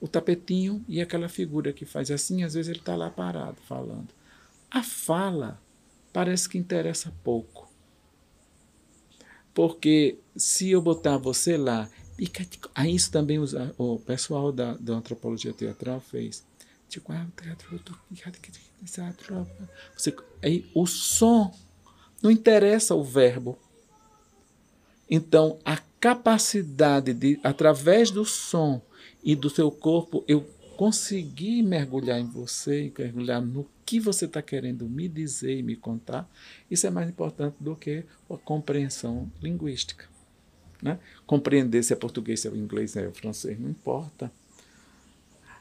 O 0.07 0.09
tapetinho 0.09 0.85
e 0.89 1.01
aquela 1.01 1.29
figura 1.29 1.73
que 1.73 1.85
faz 1.85 2.11
assim, 2.11 2.43
às 2.43 2.55
vezes 2.55 2.71
ele 2.71 2.79
está 2.79 2.97
lá 2.97 3.11
parado 3.11 3.57
falando. 3.67 4.09
A 4.71 4.83
fala 4.83 5.61
parece 6.13 6.49
que 6.49 6.57
interessa 6.57 7.13
pouco. 7.23 7.71
Porque 9.53 10.19
se 10.37 10.71
eu 10.71 10.81
botar 10.81 11.19
você 11.19 11.57
lá, 11.57 11.91
aí 12.75 12.95
isso 12.95 13.11
também 13.11 13.39
usa, 13.39 13.75
o 13.77 13.99
pessoal 13.99 14.53
da, 14.53 14.75
da 14.75 14.95
antropologia 14.95 15.53
teatral 15.53 16.01
fez. 16.01 16.45
Tipo, 16.89 17.13
ah, 17.13 17.27
o 17.27 17.43
teatro, 17.43 17.81
você, 19.97 20.17
aí 20.43 20.71
o 20.75 20.87
som 20.87 21.53
não 22.23 22.31
interessa 22.31 22.95
o 22.95 23.03
verbo. 23.03 23.59
Então, 25.11 25.59
a 25.65 25.79
capacidade 26.01 27.13
de, 27.13 27.41
através 27.43 28.11
do 28.11 28.25
som, 28.25 28.81
e 29.23 29.35
do 29.35 29.51
seu 29.51 29.71
corpo 29.71 30.25
eu 30.27 30.47
conseguir 30.77 31.63
mergulhar 31.63 32.21
em 32.21 32.27
você, 32.27 32.93
mergulhar 32.97 33.41
no 33.41 33.67
que 33.85 33.99
você 33.99 34.27
está 34.27 34.43
querendo 34.43 34.87
me 34.87 35.09
dizer 35.09 35.59
e 35.59 35.63
me 35.63 35.75
contar, 35.75 36.29
isso 36.71 36.87
é 36.87 36.91
mais 36.91 37.09
importante 37.09 37.57
do 37.59 37.75
que 37.75 38.05
a 38.29 38.37
compreensão 38.37 39.31
linguística. 39.41 40.05
Né? 40.83 40.99
Compreender 41.27 41.83
se 41.83 41.93
é 41.93 41.97
português, 41.97 42.41
se 42.41 42.49
é 42.49 42.51
inglês, 42.51 42.91
se 42.91 43.01
é 43.01 43.11
francês, 43.11 43.59
não 43.59 43.71
importa. 43.71 44.31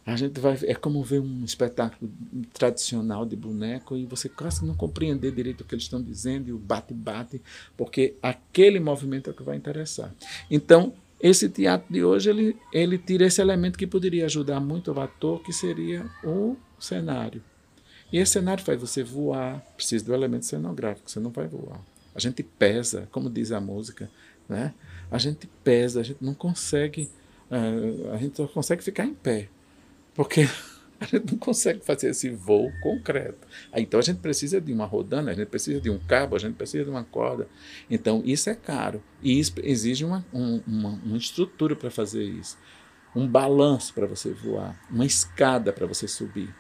A 0.06 0.16
gente 0.16 0.40
vai 0.40 0.56
é 0.64 0.76
como 0.76 1.02
ver 1.04 1.20
um 1.20 1.44
espetáculo 1.44 2.12
tradicional 2.54 3.26
de 3.26 3.36
boneco 3.36 3.98
e 3.98 4.06
você 4.06 4.30
quase 4.30 4.64
não 4.64 4.76
compreender 4.76 5.32
direito 5.32 5.62
o 5.62 5.64
que 5.64 5.74
eles 5.74 5.86
estão 5.86 6.02
dizendo 6.02 6.50
e 6.50 6.54
o 6.54 6.60
bate-bate, 6.60 7.42
porque 7.76 8.16
aquele 8.22 8.80
movimento 8.80 9.30
é 9.30 9.34
o 9.34 9.36
que 9.36 9.42
vai 9.42 9.56
interessar. 9.56 10.14
Então, 10.52 10.94
esse 11.28 11.50
teatro 11.50 11.92
de 11.92 12.04
hoje 12.04 12.30
ele, 12.30 12.56
ele 12.72 13.00
tira 13.00 13.26
esse 13.26 13.42
elemento 13.42 13.80
que 13.80 13.88
poderia 13.88 14.26
ajudar 14.26 14.60
muito 14.60 14.92
o 14.92 15.00
ator, 15.00 15.42
que 15.42 15.52
seria 15.52 16.06
o 16.24 16.56
cenário. 16.80 17.42
E 18.14 18.20
esse 18.20 18.34
cenário 18.34 18.64
faz 18.64 18.80
você 18.80 19.04
voar, 19.04 19.60
precisa 19.76 20.06
do 20.06 20.14
elemento 20.14 20.46
cenográfico, 20.46 21.10
você 21.10 21.20
não 21.20 21.32
vai 21.32 21.48
voar. 21.48 21.82
A 22.14 22.20
gente 22.20 22.44
pesa, 22.44 23.08
como 23.12 23.28
diz 23.28 23.52
a 23.52 23.60
música, 23.60 24.08
né? 24.48 24.72
A 25.10 25.18
gente 25.18 25.50
pesa, 25.64 26.02
a 26.02 26.04
gente 26.04 26.24
não 26.24 26.36
consegue, 26.36 27.10
uh, 27.50 28.14
a 28.14 28.18
gente 28.18 28.38
só 28.38 28.48
consegue 28.48 28.84
ficar 28.84 29.06
em 29.06 29.16
pé, 29.16 29.50
porque 30.14 30.48
a 31.00 31.06
gente 31.06 31.32
não 31.32 31.38
consegue 31.38 31.84
fazer 31.84 32.10
esse 32.10 32.30
voo 32.30 32.72
concreto. 32.82 33.48
Então 33.76 34.00
a 34.00 34.04
gente 34.04 34.20
precisa 34.20 34.62
de 34.62 34.72
uma 34.72 34.86
rodana, 34.86 35.32
a 35.32 35.34
gente 35.34 35.48
precisa 35.48 35.82
de 35.82 35.90
um 35.90 36.00
cabo, 36.00 36.36
a 36.36 36.40
gente 36.40 36.56
precisa 36.56 36.84
de 36.84 36.90
uma 36.90 37.04
corda. 37.04 37.48
Então 37.90 38.22
isso 38.26 38.50
é 38.50 38.56
caro 38.56 39.04
e 39.22 39.40
isso 39.40 39.54
exige 39.64 40.06
uma, 40.06 40.26
um, 40.34 40.62
uma, 40.66 40.90
uma 41.04 41.18
estrutura 41.18 41.76
para 41.76 41.92
fazer 41.92 42.24
isso, 42.24 42.58
um 43.16 43.28
balanço 43.28 43.94
para 43.94 44.08
você 44.08 44.32
voar, 44.32 44.80
uma 44.90 45.06
escada 45.06 45.74
para 45.74 45.86
você 45.86 46.08
subir. 46.08 46.54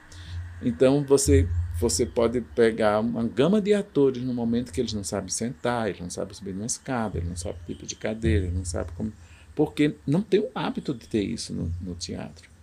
Então 0.61 1.03
você 1.03 1.47
você 1.77 2.05
pode 2.05 2.39
pegar 2.39 3.01
uma 3.01 3.23
gama 3.27 3.61
de 3.61 3.73
atores 3.73 4.23
no 4.23 4.33
momento 4.33 4.71
que 4.71 4.79
eles 4.79 4.93
não 4.93 5.03
sabem 5.03 5.29
sentar, 5.29 5.89
eles 5.89 5.99
não 5.99 6.09
sabem 6.09 6.33
subir 6.33 6.53
numa 6.53 6.65
escada, 6.65 7.17
eles 7.17 7.27
não 7.27 7.35
sabem 7.35 7.59
o 7.61 7.65
tipo 7.65 7.85
de 7.85 7.95
cadeira, 7.97 8.45
eles 8.45 8.55
não 8.55 8.63
sabem 8.63 8.95
como. 8.95 9.11
Porque 9.53 9.95
não 10.07 10.21
tem 10.21 10.39
o 10.39 10.49
hábito 10.55 10.93
de 10.93 11.05
ter 11.05 11.23
isso 11.23 11.53
no, 11.53 11.69
no 11.81 11.93
teatro. 11.95 12.54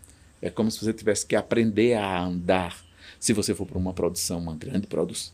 É 0.43 0.51
como 0.51 0.71
se 0.71 0.85
você 0.85 0.93
tivesse 0.93 1.25
que 1.25 1.37
aprender 1.37 1.95
a 1.95 2.25
andar. 2.25 2.85
Se 3.21 3.33
você 3.33 3.55
for 3.55 3.65
para 3.65 3.79
uma 3.79 3.93
produção, 3.93 4.41
uma 4.41 4.57
grande 4.57 4.89
produção. 4.89 5.33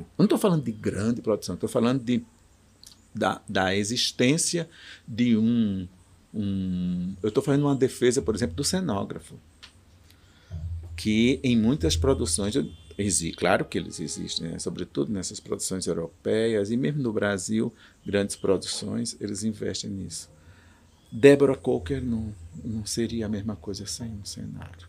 Eu 0.00 0.06
não 0.18 0.24
estou 0.24 0.38
falando 0.38 0.64
de 0.64 0.72
grande 0.72 1.22
produção, 1.22 1.54
estou 1.54 1.68
falando 1.68 2.02
de, 2.02 2.24
da, 3.14 3.40
da 3.48 3.74
existência 3.74 4.68
de 5.06 5.36
um. 5.36 5.86
um 6.34 7.14
eu 7.22 7.28
estou 7.28 7.42
fazendo 7.42 7.66
uma 7.66 7.76
defesa, 7.76 8.20
por 8.20 8.34
exemplo, 8.34 8.56
do 8.56 8.64
cenógrafo. 8.64 9.36
Que 10.96 11.38
em 11.44 11.56
muitas 11.56 11.96
produções, 11.96 12.54
claro 13.36 13.64
que 13.64 13.78
eles 13.78 14.00
existem, 14.00 14.48
né? 14.48 14.58
sobretudo 14.58 15.12
nessas 15.12 15.38
produções 15.38 15.86
europeias 15.86 16.70
e 16.72 16.76
mesmo 16.76 17.00
no 17.00 17.12
Brasil, 17.12 17.72
grandes 18.04 18.34
produções, 18.34 19.16
eles 19.20 19.44
investem 19.44 19.88
nisso. 19.88 20.28
Débora 21.10 21.56
Coker 21.56 22.02
não, 22.02 22.32
não 22.64 22.86
seria 22.86 23.26
a 23.26 23.28
mesma 23.28 23.56
coisa 23.56 23.86
sem 23.86 24.08
um 24.08 24.24
cenário. 24.24 24.88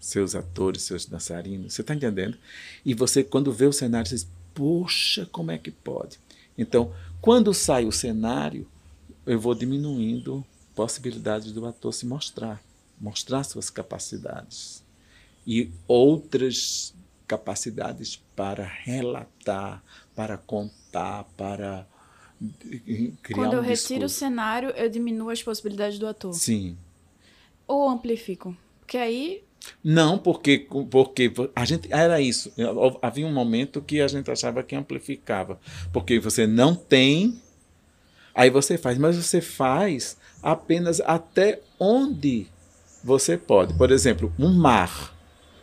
Seus 0.00 0.34
atores, 0.34 0.82
seus 0.82 1.06
dançarinos, 1.06 1.74
você 1.74 1.82
está 1.82 1.94
entendendo? 1.94 2.36
E 2.84 2.92
você, 2.92 3.22
quando 3.22 3.52
vê 3.52 3.66
o 3.66 3.72
cenário, 3.72 4.08
você 4.08 4.16
diz: 4.16 4.26
Poxa, 4.52 5.26
como 5.26 5.52
é 5.52 5.58
que 5.58 5.70
pode? 5.70 6.18
Então, 6.58 6.92
quando 7.20 7.54
sai 7.54 7.84
o 7.84 7.92
cenário, 7.92 8.66
eu 9.24 9.38
vou 9.38 9.54
diminuindo 9.54 10.44
possibilidades 10.74 11.52
do 11.52 11.64
ator 11.66 11.94
se 11.94 12.04
mostrar, 12.04 12.60
mostrar 13.00 13.44
suas 13.44 13.70
capacidades 13.70 14.82
e 15.46 15.70
outras 15.86 16.94
capacidades 17.26 18.20
para 18.34 18.64
relatar, 18.64 19.82
para 20.14 20.36
contar, 20.36 21.24
para 21.36 21.86
criar 23.22 23.36
Quando 23.36 23.54
eu 23.54 23.62
retiro 23.62 24.06
o 24.06 24.08
cenário, 24.08 24.70
eu 24.70 24.88
diminuo 24.88 25.30
as 25.30 25.42
possibilidades 25.42 25.98
do 25.98 26.06
ator. 26.06 26.32
Sim. 26.32 26.76
Ou 27.66 27.88
amplifico. 27.88 28.56
Porque 28.80 28.96
aí. 28.96 29.42
Não, 29.82 30.18
porque, 30.18 30.66
porque 30.90 31.32
a 31.54 31.64
gente 31.64 31.92
era 31.92 32.20
isso. 32.20 32.52
Havia 33.00 33.26
um 33.26 33.32
momento 33.32 33.80
que 33.80 34.00
a 34.00 34.08
gente 34.08 34.30
achava 34.30 34.62
que 34.62 34.74
amplificava. 34.74 35.60
Porque 35.92 36.18
você 36.18 36.46
não 36.46 36.74
tem, 36.74 37.40
aí 38.34 38.50
você 38.50 38.76
faz, 38.76 38.98
mas 38.98 39.16
você 39.16 39.40
faz 39.40 40.16
apenas 40.42 41.00
até 41.00 41.60
onde 41.78 42.48
você 43.04 43.36
pode. 43.36 43.74
Por 43.74 43.90
exemplo, 43.90 44.32
um 44.38 44.52
mar. 44.52 45.14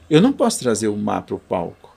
Eu 0.10 0.22
não 0.22 0.34
posso 0.34 0.60
trazer 0.60 0.88
o 0.88 0.96
mar 0.96 1.24
para 1.24 1.36
o 1.36 1.40
palco. 1.40 1.89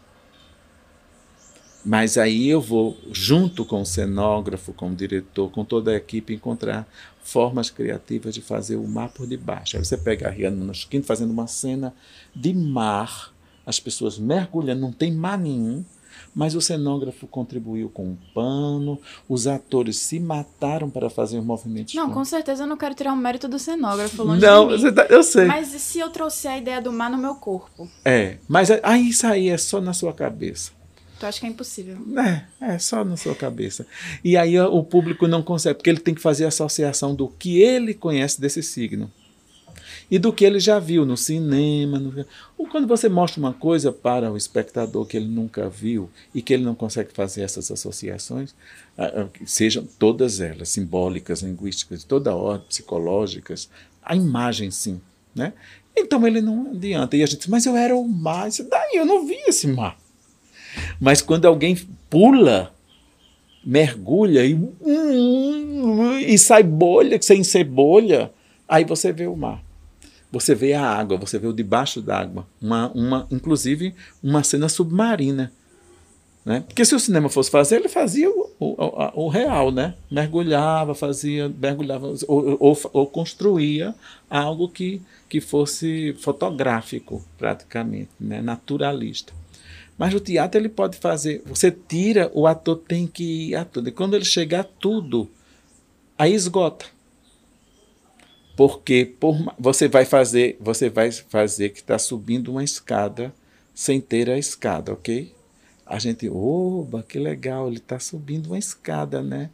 Mas 1.85 2.17
aí 2.17 2.49
eu 2.49 2.61
vou, 2.61 2.97
junto 3.11 3.65
com 3.65 3.83
o 3.83 3.87
cenógrafo, 3.87 4.73
com 4.73 4.91
o 4.91 4.95
diretor, 4.95 5.51
com 5.51 5.65
toda 5.65 5.91
a 5.91 5.97
equipe, 5.97 6.35
encontrar 6.35 6.87
formas 7.23 7.71
criativas 7.71 8.35
de 8.35 8.41
fazer 8.41 8.77
o 8.77 8.87
mar 8.87 9.09
por 9.09 9.27
debaixo. 9.27 9.77
Aí 9.77 9.85
você 9.85 9.97
pega 9.97 10.29
a 10.29 10.31
Rihanna 10.31 10.65
no 10.65 10.75
Chiquinho 10.75 11.03
fazendo 11.03 11.31
uma 11.31 11.47
cena 11.47 11.93
de 12.35 12.55
mar, 12.55 13.33
as 13.67 13.81
pessoas 13.81 14.19
mergulhando, 14.19 14.81
não 14.81 14.93
tem 14.93 15.13
mar 15.13 15.39
nenhum, 15.39 15.85
mas 16.35 16.55
o 16.55 16.61
cenógrafo 16.61 17.27
contribuiu 17.27 17.89
com 17.89 18.05
um 18.05 18.17
pano, 18.35 18.99
os 19.29 19.47
atores 19.47 19.99
se 19.99 20.19
mataram 20.21 20.89
para 20.89 21.11
fazer 21.11 21.39
os 21.39 21.45
movimentos. 21.45 21.95
Não, 21.95 22.11
com 22.11 22.25
certeza 22.25 22.65
eu 22.65 22.67
não 22.67 22.77
quero 22.77 22.95
tirar 22.95 23.13
o 23.13 23.17
mérito 23.17 23.49
do 23.49 23.59
cenógrafo, 23.59 24.23
longe 24.23 24.41
Não, 24.41 24.77
de 24.77 24.85
mim. 24.85 24.93
Tá, 24.93 25.07
eu 25.09 25.23
sei. 25.23 25.47
Mas 25.47 25.75
e 25.75 25.81
se 25.81 25.99
eu 25.99 26.11
trouxer 26.11 26.53
a 26.53 26.59
ideia 26.59 26.81
do 26.81 26.93
mar 26.93 27.11
no 27.11 27.19
meu 27.19 27.35
corpo? 27.35 27.89
É, 28.05 28.39
mas 28.49 28.71
aí 28.83 29.09
isso 29.09 29.27
aí 29.27 29.49
é 29.49 29.59
só 29.59 29.81
na 29.81 29.93
sua 29.93 30.13
cabeça. 30.13 30.73
Tu 31.23 31.27
acha 31.27 31.39
que 31.39 31.47
é 31.47 31.51
impossível? 31.51 31.97
É, 32.61 32.75
é 32.75 32.79
só 32.81 33.05
na 33.05 33.17
sua 33.17 33.33
cabeça. 33.33 33.87
E 34.25 34.37
aí 34.37 34.59
o 34.59 34.83
público 34.83 35.29
não 35.29 35.41
consegue, 35.41 35.77
porque 35.77 35.89
ele 35.89 36.01
tem 36.01 36.15
que 36.15 36.21
fazer 36.21 36.47
associação 36.47 37.15
do 37.15 37.29
que 37.29 37.63
ele 37.63 37.95
conhece 37.95 38.41
desse 38.41 38.61
signo 38.61 39.09
e 40.11 40.19
do 40.19 40.33
que 40.33 40.45
ele 40.45 40.59
já 40.59 40.81
viu 40.81 41.07
no 41.07 41.17
cinema. 41.17 42.01
No... 42.01 42.27
Ou 42.59 42.67
quando 42.67 42.89
você 42.89 43.09
mostra 43.09 43.39
uma 43.39 43.53
coisa 43.53 43.93
para 43.93 44.33
o 44.33 44.37
espectador 44.37 45.07
que 45.07 45.17
ele 45.17 45.29
nunca 45.29 45.69
viu 45.69 46.11
e 46.35 46.43
que 46.43 46.53
ele 46.53 46.65
não 46.65 46.75
consegue 46.75 47.13
fazer 47.15 47.43
essas 47.43 47.71
associações, 47.71 48.53
sejam 49.47 49.87
todas 50.01 50.41
elas 50.41 50.71
simbólicas, 50.71 51.41
linguísticas, 51.41 52.01
de 52.01 52.07
toda 52.07 52.35
ordem, 52.35 52.67
psicológicas, 52.67 53.71
a 54.03 54.17
imagem 54.17 54.73
sim, 54.73 55.01
né? 55.33 55.53
Então 55.97 56.27
ele 56.27 56.41
não 56.41 56.73
adianta. 56.73 57.17
E 57.17 57.23
a 57.23 57.27
gente 57.27 57.39
diz, 57.39 57.47
mas 57.47 57.65
eu 57.65 57.77
era 57.77 57.95
o 57.95 58.09
mar, 58.09 58.49
daí 58.69 58.97
eu 58.97 59.07
não 59.07 59.25
vi 59.25 59.37
esse 59.47 59.69
mar. 59.69 60.02
Mas 61.01 61.21
quando 61.21 61.47
alguém 61.47 61.77
pula, 62.09 62.73
mergulha 63.65 64.45
e, 64.45 64.59
e 66.27 66.39
sai 66.39 66.63
bolha, 66.63 67.21
sem 67.21 67.45
ser 67.45 67.65
bolha, 67.65 68.33
aí 68.69 68.85
você 68.85 69.13
vê 69.13 69.27
o 69.27 69.37
mar. 69.37 69.63
Você 70.31 70.55
vê 70.55 70.73
a 70.73 70.83
água, 70.83 71.19
você 71.19 71.39
vê 71.39 71.47
o 71.47 71.53
debaixo 71.53 72.01
d'água. 72.01 72.47
Uma, 72.61 72.91
uma, 72.93 73.27
inclusive, 73.31 73.95
uma 74.23 74.43
cena 74.43 74.69
submarina. 74.69 75.53
Né? 76.45 76.65
Porque 76.67 76.85
se 76.85 76.95
o 76.95 76.99
cinema 76.99 77.29
fosse 77.29 77.51
fazer, 77.51 77.77
ele 77.77 77.89
fazia 77.89 78.29
o, 78.29 78.51
o, 78.59 79.25
o 79.27 79.29
real, 79.29 79.71
né? 79.71 79.95
Mergulhava, 80.11 80.95
fazia, 80.95 81.49
mergulhava, 81.49 82.15
ou, 82.27 82.57
ou, 82.59 82.79
ou, 82.93 83.07
construía 83.07 83.95
algo 84.29 84.69
que, 84.69 85.01
que 85.29 85.41
fosse 85.41 86.17
fotográfico, 86.19 87.25
praticamente, 87.39 88.11
né? 88.19 88.43
naturalista. 88.43 89.33
Mas 89.97 90.15
o 90.15 90.21
teatro 90.21 90.61
ele 90.61 90.69
pode 90.69 90.97
fazer. 90.97 91.43
Você 91.47 91.71
tira, 91.71 92.31
o 92.35 92.47
ator 92.47 92.77
tem 92.77 93.07
que 93.07 93.51
ir 93.51 93.55
a 93.55 93.65
tudo. 93.65 93.89
E 93.89 93.93
quando 93.93 94.15
ele 94.15 94.25
chegar 94.25 94.61
a 94.61 94.65
tudo, 94.65 95.31
aí 96.19 96.35
esgota. 96.35 96.87
Porque 98.57 99.05
por, 99.19 99.55
você 99.59 99.89
vai 99.89 100.05
fazer, 100.05 100.57
você 100.61 100.91
vai 100.91 101.11
fazer 101.11 101.71
que 101.71 101.81
está 101.81 101.99
subindo 101.99 102.51
uma 102.51 102.65
escada 102.65 103.33
sem 103.75 104.01
ter 104.01 104.29
a 104.29 104.39
escada, 104.39 104.93
ok? 104.93 105.35
A 105.87 105.99
gente, 105.99 106.29
oba, 106.29 107.03
que 107.03 107.19
legal, 107.19 107.69
ele 107.69 107.79
está 107.79 107.99
subindo 107.99 108.49
uma 108.49 108.59
escada, 108.59 109.23
né? 109.23 109.51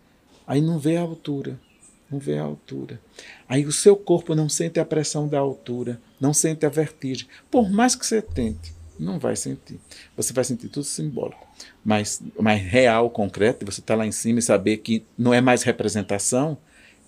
Aí 0.47 0.61
não 0.61 0.79
vê 0.79 0.97
a 0.97 1.03
altura, 1.03 1.59
não 2.11 2.19
vê 2.19 2.39
a 2.39 2.43
altura. 2.43 3.01
Aí 3.49 3.67
o 3.67 3.73
seu 3.73 3.97
corpo 3.97 4.35
não 4.35 4.49
sente 4.49 4.81
a 4.81 4.85
pressão 4.85 5.29
da 5.29 5.39
altura, 5.39 6.01
não 6.21 6.33
sente 6.33 6.65
a 6.67 6.69
vertigem, 6.69 7.29
por 7.51 7.71
mais 7.71 7.95
que 7.95 8.07
você 8.07 8.21
tente. 8.21 8.78
Não 8.99 9.19
vai 9.19 9.37
sentir. 9.37 9.79
Você 10.17 10.33
vai 10.33 10.45
sentir 10.45 10.69
tudo 10.69 10.85
simbólico. 10.85 11.47
Mas, 11.85 12.21
mais 12.39 12.63
real, 12.63 13.09
concreto, 13.11 13.65
você 13.65 13.81
está 13.81 13.95
lá 13.95 14.07
em 14.07 14.13
cima 14.13 14.39
e 14.39 14.43
saber 14.43 14.79
que 14.79 15.05
não 15.17 15.33
é 15.33 15.41
mais 15.41 15.63
representação, 15.63 16.59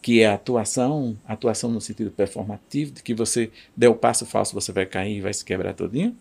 que 0.00 0.20
é 0.22 0.28
atuação, 0.28 1.16
atuação 1.26 1.70
no 1.70 1.80
sentido 1.80 2.10
performativo, 2.10 2.92
de 2.92 3.02
que 3.02 3.14
você 3.14 3.50
der 3.76 3.88
o 3.88 3.94
passo 3.94 4.24
falso, 4.24 4.54
você 4.54 4.72
vai 4.72 4.86
cair 4.86 5.18
e 5.18 5.20
vai 5.20 5.34
se 5.34 5.44
quebrar 5.44 5.74
todinho. 5.74 6.16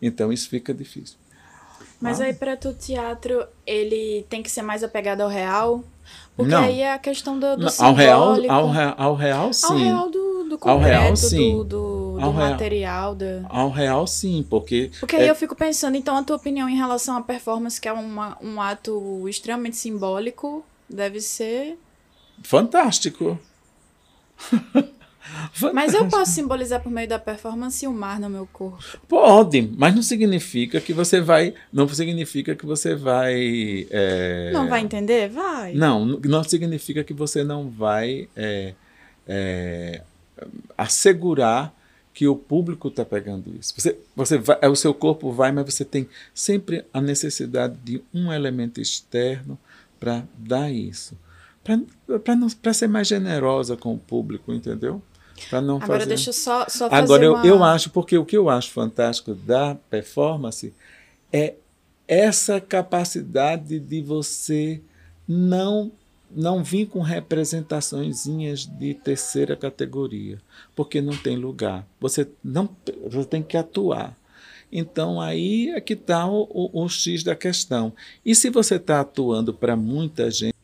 Então 0.00 0.32
isso 0.32 0.48
fica 0.48 0.72
difícil. 0.72 1.16
Mas 2.00 2.20
ah. 2.20 2.24
aí 2.24 2.34
para 2.34 2.56
tu 2.56 2.72
teatro, 2.74 3.44
ele 3.66 4.24
tem 4.28 4.42
que 4.42 4.50
ser 4.50 4.62
mais 4.62 4.84
apegado 4.84 5.20
ao 5.22 5.28
real? 5.28 5.82
Porque 6.36 6.52
não. 6.52 6.62
aí 6.62 6.80
é 6.80 6.92
a 6.92 6.98
questão 6.98 7.38
do, 7.38 7.56
do 7.56 7.64
não, 7.64 7.86
ao 7.86 7.94
real, 7.94 8.36
ao, 8.48 8.72
ao 8.96 9.14
real, 9.16 9.52
sim. 9.52 9.66
Ao 9.66 9.76
real 9.76 10.10
do, 10.10 10.44
do 10.44 10.58
concreto, 10.58 10.68
ao 10.68 10.78
real, 10.78 11.16
sim. 11.16 11.56
do, 11.56 11.64
do, 11.64 12.07
do 12.18 12.32
material. 12.32 13.14
Da... 13.14 13.42
Ao 13.48 13.70
real, 13.70 14.06
sim, 14.06 14.46
porque... 14.48 14.90
Porque 15.00 15.16
aí 15.16 15.24
é... 15.24 15.30
eu 15.30 15.34
fico 15.34 15.54
pensando, 15.54 15.96
então, 15.96 16.16
a 16.16 16.22
tua 16.22 16.36
opinião 16.36 16.68
em 16.68 16.76
relação 16.76 17.16
à 17.16 17.22
performance, 17.22 17.80
que 17.80 17.88
é 17.88 17.92
uma, 17.92 18.36
um 18.40 18.60
ato 18.60 19.28
extremamente 19.28 19.76
simbólico, 19.76 20.64
deve 20.88 21.20
ser... 21.20 21.78
Fantástico. 22.42 23.38
Mas 25.72 25.94
eu 25.94 26.08
posso 26.08 26.32
simbolizar 26.32 26.82
por 26.82 26.90
meio 26.90 27.08
da 27.08 27.18
performance 27.18 27.86
o 27.86 27.92
mar 27.92 28.18
no 28.20 28.30
meu 28.30 28.46
corpo. 28.46 28.82
Pode, 29.06 29.70
mas 29.76 29.94
não 29.94 30.02
significa 30.02 30.80
que 30.80 30.92
você 30.92 31.20
vai. 31.20 31.54
Não 31.72 31.88
significa 31.88 32.54
que 32.54 32.64
você 32.64 32.94
vai. 32.94 33.86
É... 33.90 34.50
Não 34.52 34.68
vai 34.68 34.80
entender? 34.80 35.28
Vai. 35.28 35.74
Não, 35.74 36.04
não 36.06 36.42
significa 36.42 37.04
que 37.04 37.12
você 37.12 37.44
não 37.44 37.68
vai 37.68 38.28
é, 38.36 38.74
é, 39.26 40.02
assegurar 40.76 41.74
que 42.18 42.26
o 42.26 42.34
público 42.34 42.88
está 42.88 43.04
pegando 43.04 43.54
isso. 43.54 43.72
Você, 43.76 43.96
você 44.16 44.38
vai, 44.38 44.58
é, 44.60 44.68
o 44.68 44.74
seu 44.74 44.92
corpo 44.92 45.30
vai, 45.30 45.52
mas 45.52 45.72
você 45.72 45.84
tem 45.84 46.08
sempre 46.34 46.84
a 46.92 47.00
necessidade 47.00 47.76
de 47.84 48.02
um 48.12 48.32
elemento 48.32 48.80
externo 48.80 49.56
para 50.00 50.24
dar 50.36 50.68
isso. 50.68 51.16
Para 52.60 52.74
ser 52.74 52.88
mais 52.88 53.06
generosa 53.06 53.76
com 53.76 53.94
o 53.94 53.98
público, 53.98 54.52
entendeu? 54.52 55.00
Para 55.48 55.60
não 55.60 55.76
Agora 55.76 56.00
fazer... 56.00 56.06
deixa 56.06 56.30
eu 56.30 56.34
só, 56.34 56.66
só 56.68 56.90
fazer 56.90 57.04
Agora, 57.04 57.30
uma... 57.30 57.46
eu, 57.46 57.54
eu 57.54 57.62
acho, 57.62 57.90
porque 57.90 58.18
o 58.18 58.24
que 58.24 58.36
eu 58.36 58.50
acho 58.50 58.72
fantástico 58.72 59.32
da 59.32 59.76
performance 59.88 60.74
é 61.32 61.54
essa 62.08 62.60
capacidade 62.60 63.78
de 63.78 64.02
você 64.02 64.80
não 65.28 65.92
não 66.30 66.62
vir 66.62 66.86
com 66.86 67.00
representações 67.00 68.24
de 68.24 68.94
terceira 68.94 69.56
categoria, 69.56 70.40
porque 70.74 71.00
não 71.00 71.16
tem 71.16 71.36
lugar. 71.36 71.86
Você 72.00 72.28
não 72.42 72.68
você 73.06 73.28
tem 73.28 73.42
que 73.42 73.56
atuar. 73.56 74.16
Então 74.70 75.20
aí 75.20 75.70
é 75.70 75.80
que 75.80 75.94
está 75.94 76.26
o, 76.26 76.42
o, 76.50 76.84
o 76.84 76.88
X 76.88 77.22
da 77.22 77.34
questão. 77.34 77.92
E 78.24 78.34
se 78.34 78.50
você 78.50 78.76
está 78.76 79.00
atuando 79.00 79.54
para 79.54 79.74
muita 79.74 80.30
gente 80.30 80.58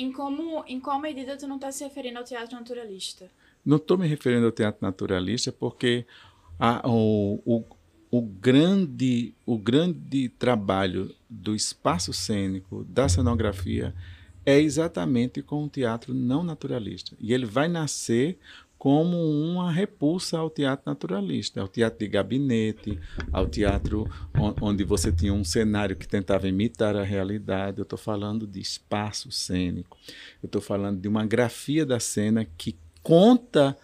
em, 0.00 0.10
como, 0.10 0.64
em 0.66 0.80
qual 0.80 0.98
medida 0.98 1.36
tu 1.36 1.46
não 1.46 1.56
está 1.56 1.70
se 1.70 1.84
referindo 1.84 2.18
ao 2.18 2.24
teatro 2.24 2.56
naturalista? 2.56 3.30
Não 3.64 3.76
estou 3.76 3.98
me 3.98 4.06
referindo 4.06 4.46
ao 4.46 4.52
teatro 4.52 4.78
naturalista 4.80 5.52
porque 5.52 6.06
a, 6.58 6.88
o, 6.88 7.40
o, 7.44 7.64
o, 8.10 8.22
grande, 8.22 9.34
o 9.44 9.58
grande 9.58 10.30
trabalho 10.30 11.14
do 11.30 11.54
espaço 11.54 12.12
cênico, 12.12 12.84
da 12.88 13.08
cenografia, 13.08 13.94
é 14.44 14.58
exatamente 14.58 15.40
com 15.42 15.64
o 15.64 15.68
teatro 15.68 16.12
não 16.12 16.42
naturalista. 16.42 17.14
E 17.20 17.32
ele 17.32 17.46
vai 17.46 17.68
nascer 17.68 18.38
como 18.76 19.18
uma 19.18 19.70
repulsa 19.70 20.38
ao 20.38 20.48
teatro 20.48 20.84
naturalista, 20.86 21.60
ao 21.60 21.68
teatro 21.68 21.98
de 21.98 22.08
gabinete, 22.08 22.98
ao 23.30 23.46
teatro 23.46 24.10
onde 24.58 24.84
você 24.84 25.12
tinha 25.12 25.34
um 25.34 25.44
cenário 25.44 25.94
que 25.94 26.08
tentava 26.08 26.48
imitar 26.48 26.96
a 26.96 27.02
realidade. 27.02 27.78
Eu 27.78 27.82
estou 27.82 27.98
falando 27.98 28.46
de 28.46 28.58
espaço 28.58 29.30
cênico, 29.30 29.98
eu 30.42 30.46
estou 30.46 30.62
falando 30.62 30.98
de 30.98 31.06
uma 31.06 31.26
grafia 31.26 31.84
da 31.84 32.00
cena 32.00 32.46
que 32.56 32.74
conta 33.02 33.76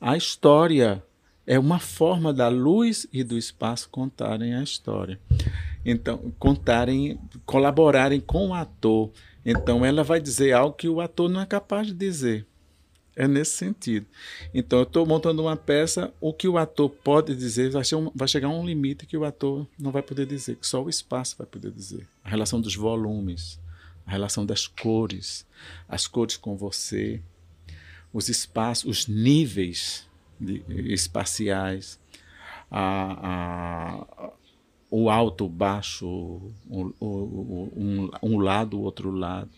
a 0.00 0.16
história. 0.16 1.04
É 1.46 1.58
uma 1.58 1.78
forma 1.78 2.32
da 2.32 2.48
luz 2.48 3.06
e 3.12 3.22
do 3.22 3.36
espaço 3.36 3.90
contarem 3.90 4.54
a 4.54 4.62
história. 4.62 5.20
Então, 5.84 6.32
contarem, 6.38 7.18
colaborarem 7.46 8.20
com 8.20 8.48
o 8.48 8.54
ator. 8.54 9.10
Então, 9.44 9.84
ela 9.84 10.02
vai 10.02 10.20
dizer 10.20 10.52
algo 10.52 10.76
que 10.76 10.88
o 10.88 11.00
ator 11.00 11.28
não 11.28 11.40
é 11.40 11.46
capaz 11.46 11.86
de 11.86 11.94
dizer. 11.94 12.46
É 13.16 13.26
nesse 13.26 13.52
sentido. 13.52 14.06
Então, 14.54 14.78
eu 14.78 14.84
estou 14.84 15.04
montando 15.04 15.42
uma 15.42 15.56
peça, 15.56 16.12
o 16.20 16.32
que 16.32 16.46
o 16.46 16.56
ator 16.56 16.88
pode 16.88 17.34
dizer 17.34 17.70
vai, 17.70 17.82
um, 17.94 18.10
vai, 18.14 18.28
chegar 18.28 18.48
a 18.48 18.50
um 18.50 18.64
limite 18.64 19.06
que 19.06 19.16
o 19.16 19.24
ator 19.24 19.66
não 19.78 19.90
vai 19.90 20.02
poder 20.02 20.26
dizer, 20.26 20.56
que 20.56 20.66
só 20.66 20.82
o 20.82 20.88
espaço 20.88 21.36
vai 21.36 21.46
poder 21.46 21.70
dizer. 21.70 22.06
A 22.22 22.30
relação 22.30 22.60
dos 22.60 22.74
volumes, 22.74 23.58
a 24.06 24.10
relação 24.10 24.46
das 24.46 24.66
cores, 24.66 25.46
as 25.88 26.06
cores 26.06 26.36
com 26.36 26.56
você, 26.56 27.20
os 28.12 28.28
espaços, 28.28 28.84
os 28.88 29.06
níveis 29.06 30.06
de, 30.40 30.64
espaciais, 30.92 31.98
a, 32.70 34.06
a, 34.22 34.32
o 34.90 35.08
alto, 35.08 35.44
o 35.44 35.48
baixo, 35.48 36.06
um, 36.68 38.10
um 38.22 38.38
lado, 38.38 38.78
o 38.78 38.82
outro 38.82 39.10
lado. 39.10 39.50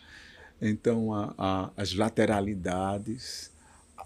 Então, 0.60 1.14
a, 1.14 1.34
a, 1.36 1.70
as 1.76 1.94
lateralidades, 1.94 3.50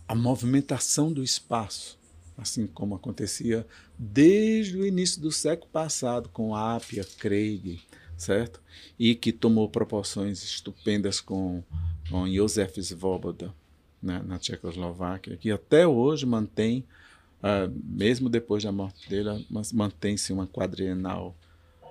a 0.07 0.15
movimentação 0.15 1.13
do 1.13 1.23
espaço, 1.23 1.99
assim 2.39 2.67
como 2.67 2.95
acontecia 2.95 3.67
desde 3.99 4.77
o 4.77 4.87
início 4.87 5.21
do 5.21 5.33
século 5.33 5.71
passado 5.71 6.29
com 6.29 6.55
Apia, 6.55 7.05
Craig, 7.19 7.81
certo? 8.17 8.61
E 8.99 9.15
que 9.15 9.33
tomou 9.33 9.69
proporções 9.69 10.43
estupendas 10.43 11.21
com, 11.21 11.63
com 12.09 12.27
Josef 12.33 12.83
Svoboda, 12.83 13.53
né, 14.03 14.23
na 14.25 14.39
Tchecoslováquia, 14.39 15.37
que 15.37 15.51
até 15.51 15.87
hoje 15.87 16.25
mantém, 16.25 16.85
uh, 17.43 17.73
mesmo 17.85 18.29
depois 18.29 18.65
da 18.65 18.73
morte 18.73 19.09
dele, 19.09 19.47
mantém-se 19.73 20.33
uma 20.33 20.47
quadrienal 20.47 21.37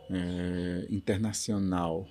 é, 0.10 0.88
internacional 0.90 2.08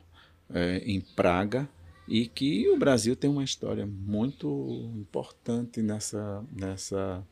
é, 0.51 0.79
em 0.79 1.01
Praga, 1.01 1.69
e 2.07 2.27
que 2.27 2.69
o 2.69 2.79
Brasil 2.79 3.17
tem 3.17 3.31
uma 3.31 3.45
história 3.45 3.87
muito 3.87 4.91
importante 4.95 5.81
nessa, 5.81 6.45
nessa, 6.53 7.27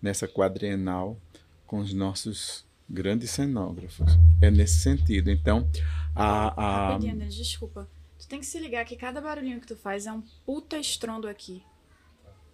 nessa 0.00 0.28
quadrienal 0.28 1.20
com 1.66 1.78
os 1.78 1.92
nossos 1.92 2.64
grandes 2.88 3.30
cenógrafos. 3.30 4.06
É 4.40 4.50
nesse 4.50 4.80
sentido. 4.80 5.30
Então, 5.30 5.68
a. 6.14 6.94
a... 6.94 6.98
desculpa. 7.28 7.88
Tu 8.18 8.28
tem 8.28 8.38
que 8.38 8.46
se 8.46 8.58
ligar 8.60 8.84
que 8.84 8.96
cada 8.96 9.20
barulhinho 9.20 9.60
que 9.60 9.66
tu 9.66 9.76
faz 9.76 10.06
é 10.06 10.12
um 10.12 10.22
puta 10.44 10.78
estrondo 10.78 11.28
aqui. 11.28 11.62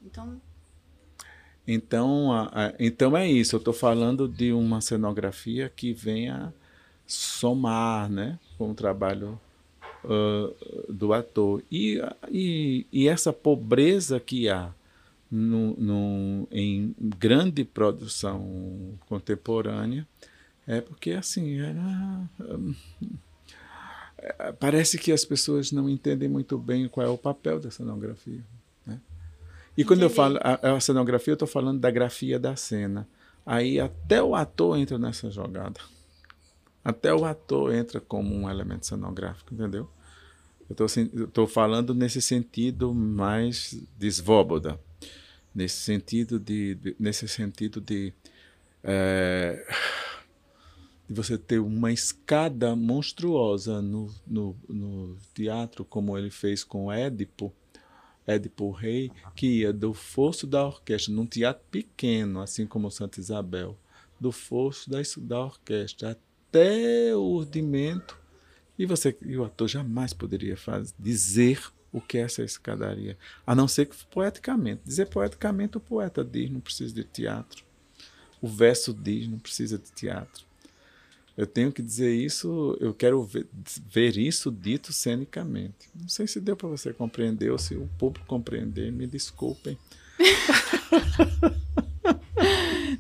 Então. 0.03 0.41
Então, 1.67 2.33
a, 2.33 2.51
a, 2.53 2.75
então 2.79 3.17
é 3.17 3.31
isso. 3.31 3.57
Eu 3.57 3.59
estou 3.59 3.75
falando 3.75 4.29
de 4.29 4.53
uma 4.53 4.81
cenografia 4.81 5.71
que 5.75 5.93
venha 5.93 6.53
somar, 7.07 8.11
né, 8.11 8.39
com 8.57 8.71
o 8.71 8.75
trabalho 8.75 9.39
uh, 10.05 10.93
do 10.93 11.13
ator. 11.13 11.63
E, 11.71 12.01
e, 12.31 12.87
e, 12.93 13.09
essa 13.09 13.33
pobreza 13.33 14.19
que 14.19 14.49
há 14.49 14.73
no, 15.31 15.75
no, 15.77 16.49
em 16.51 16.95
grande 16.99 17.65
produção 17.65 18.99
contemporânea 19.07 20.07
é 20.67 20.81
porque, 20.81 21.11
assim, 21.13 21.61
era. 21.61 22.29
É, 24.19 24.53
parece 24.53 24.97
que 24.99 25.11
as 25.11 25.25
pessoas 25.25 25.73
não 25.73 25.89
entendem 25.89 26.29
muito 26.29 26.57
bem 26.57 26.89
qual 26.89 27.07
é 27.07 27.11
o 27.11 27.19
papel 27.19 27.59
da 27.59 27.71
cenografia. 27.71 28.41
E 29.77 29.85
quando 29.85 30.01
Entendi. 30.01 30.13
eu 30.13 30.17
falo 30.17 30.39
a, 30.43 30.77
a 30.77 30.81
cenografia, 30.81 31.33
eu 31.33 31.35
estou 31.35 31.49
falando 31.49 31.81
da 31.81 31.91
grafia 31.91 32.39
da 32.39 32.57
cena. 32.57 33.09
Aí 33.45 33.81
até 33.81 34.23
o 34.23 34.35
ator 34.35 34.79
entra 34.79 34.99
nessa 34.99 35.31
jogada. 35.31 35.81
Até 36.85 37.15
o 37.15 37.25
ator 37.25 37.73
entra 37.75 38.01
como 38.01 38.35
um 38.35 38.51
elemento 38.51 38.87
cenográfico, 38.87 39.55
entendeu? 39.55 39.89
Eu 40.69 40.87
estou 41.27 41.47
falando 41.47 41.95
nesse 41.95 42.21
sentido 42.23 42.95
mais 42.95 43.77
de 43.99 44.09
nesse 45.55 45.77
sentido 45.77 46.39
de, 46.39 46.75
de 46.77 46.97
nesse 46.99 47.29
sentido 47.29 47.81
de, 47.81 48.13
é, 48.83 49.65
de 51.09 51.15
você 51.15 51.37
ter 51.37 51.59
uma 51.59 51.93
escada 51.93 52.75
monstruosa 52.75 53.83
no, 53.83 54.13
no, 54.27 54.57
no 54.69 55.17
teatro, 55.35 55.85
como 55.85 56.17
ele 56.17 56.31
fez 56.31 56.65
com 56.65 56.91
Édipo, 56.91 57.53
Édipo 58.27 58.71
Rei, 58.71 59.11
que 59.35 59.61
ia 59.61 59.73
do 59.73 59.93
fosso 59.93 60.47
da 60.47 60.65
orquestra, 60.65 61.13
num 61.13 61.27
teatro 61.27 61.63
pequeno, 61.71 62.41
assim 62.41 62.67
como 62.67 62.91
Santa 62.91 63.21
Isabel, 63.21 63.77
do 64.21 64.31
fosso 64.31 64.89
da, 64.89 64.99
da 65.19 65.41
orquestra 65.41 66.13
até 66.13 67.15
o 67.15 67.23
urdimento, 67.23 68.19
e 68.79 68.87
você 68.87 69.17
e 69.23 69.37
o 69.37 69.45
ator 69.45 69.69
jamais 69.69 70.13
poderia 70.13 70.57
faz, 70.57 70.95
dizer 70.99 71.61
o 71.93 72.01
que 72.01 72.19
é 72.19 72.23
essa 72.23 72.43
escadaria, 72.43 73.19
a 73.47 73.55
não 73.55 73.69
ser 73.69 73.87
que 73.87 73.97
poeticamente. 74.07 74.83
Dizer 74.85 75.07
poeticamente 75.07 75.77
o 75.77 75.81
poeta 75.81 76.25
diz, 76.25 76.51
não 76.51 76.61
precisa 76.61 76.95
de 76.95 77.05
teatro. 77.05 77.65
O 78.41 78.49
verso 78.49 78.95
diz, 78.95 79.29
não 79.29 79.39
precisa 79.39 79.79
de 79.79 79.93
teatro. 79.93 80.45
Eu 81.37 81.47
tenho 81.47 81.73
que 81.73 81.81
dizer 81.81 82.15
isso, 82.15 82.77
eu 82.79 82.93
quero 82.93 83.23
ver, 83.23 83.47
ver 83.89 84.17
isso 84.19 84.51
dito 84.51 84.93
cenicamente. 84.93 85.89
Não 85.99 86.09
sei 86.09 86.27
se 86.27 86.41
deu 86.41 86.55
para 86.55 86.69
você 86.69 86.93
compreender 86.93 87.51
ou 87.51 87.59
se 87.59 87.75
o 87.75 87.89
público 87.99 88.27
compreender, 88.27 88.93
me 88.93 89.07
desculpem. 89.07 89.79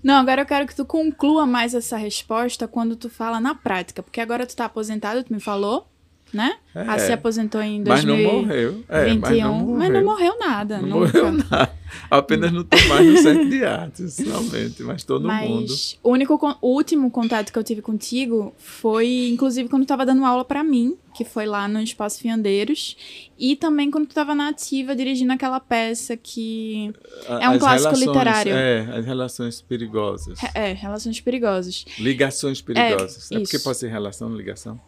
Não, 0.03 0.15
agora 0.15 0.43
eu 0.43 0.47
quero 0.47 0.67
que 0.67 0.75
tu 0.75 0.85
conclua 0.85 1.47
mais 1.47 1.75
essa 1.75 1.97
resposta 1.97 2.67
quando 2.67 2.97
tu 2.97 3.09
fala 3.09 3.39
na 3.39 3.55
prática, 3.55 4.03
porque 4.03 4.21
agora 4.21 4.47
tu 4.47 4.57
tá 4.57 4.65
aposentado, 4.65 5.23
tu 5.23 5.33
me 5.33 5.39
falou, 5.41 5.87
né? 6.33 6.57
É, 6.75 6.81
ah, 6.89 6.99
se 6.99 7.13
aposentou 7.13 7.61
em 7.61 7.83
2021. 7.83 7.87
Mas 7.87 8.05
não 8.05 8.43
morreu. 8.43 8.85
É, 8.89 9.15
mas, 9.15 9.39
não 9.39 9.55
morreu. 9.55 9.79
mas 9.79 9.93
não 9.93 10.05
morreu 10.05 10.39
nada. 10.39 10.79
Não 10.79 11.01
nunca. 11.01 11.23
morreu 11.23 11.33
nada. 11.51 11.82
Apenas 12.11 12.53
não 12.53 12.63
estou 12.63 12.89
mais 12.89 13.07
no 13.07 13.17
centro 13.19 13.49
de 13.49 13.65
artes, 13.65 14.15
somente, 14.15 14.83
mas 14.83 15.05
todo 15.05 15.27
mas 15.27 15.49
mundo. 15.49 15.73
O 16.03 16.11
único, 16.11 16.59
o 16.61 16.69
último 16.69 17.11
contato 17.11 17.53
que 17.53 17.59
eu 17.59 17.65
tive 17.65 17.83
contigo 17.83 18.55
foi, 18.59 19.29
inclusive, 19.29 19.69
quando 19.69 19.83
tu 19.83 19.87
estava 19.87 20.05
dando 20.07 20.25
aula 20.25 20.45
para 20.45 20.63
mim, 20.63 20.97
que 21.15 21.25
foi 21.25 21.47
lá 21.47 21.69
no 21.69 21.81
Espaço 21.81 22.21
Fiandeiros, 22.21 22.97
e 23.39 23.57
também 23.57 23.91
quando 23.91 24.07
tu 24.07 24.11
estava 24.11 24.35
na 24.35 24.49
ativa 24.49 24.95
dirigindo 24.95 25.33
aquela 25.33 25.61
peça 25.61 26.17
que 26.17 26.93
é 27.27 27.49
um 27.49 27.53
as 27.53 27.59
clássico 27.59 27.95
literário. 27.97 28.53
É, 28.53 28.99
as 28.99 29.05
relações 29.05 29.61
perigosas. 29.61 30.39
É, 30.55 30.73
relações 30.73 31.21
perigosas. 31.21 31.85
Ligações 31.99 32.61
perigosas. 32.61 33.31
É, 33.31 33.37
é 33.37 33.41
porque 33.41 33.59
pode 33.59 33.79
ser 33.79 33.89
relação, 33.89 34.35
ligação? 34.35 34.81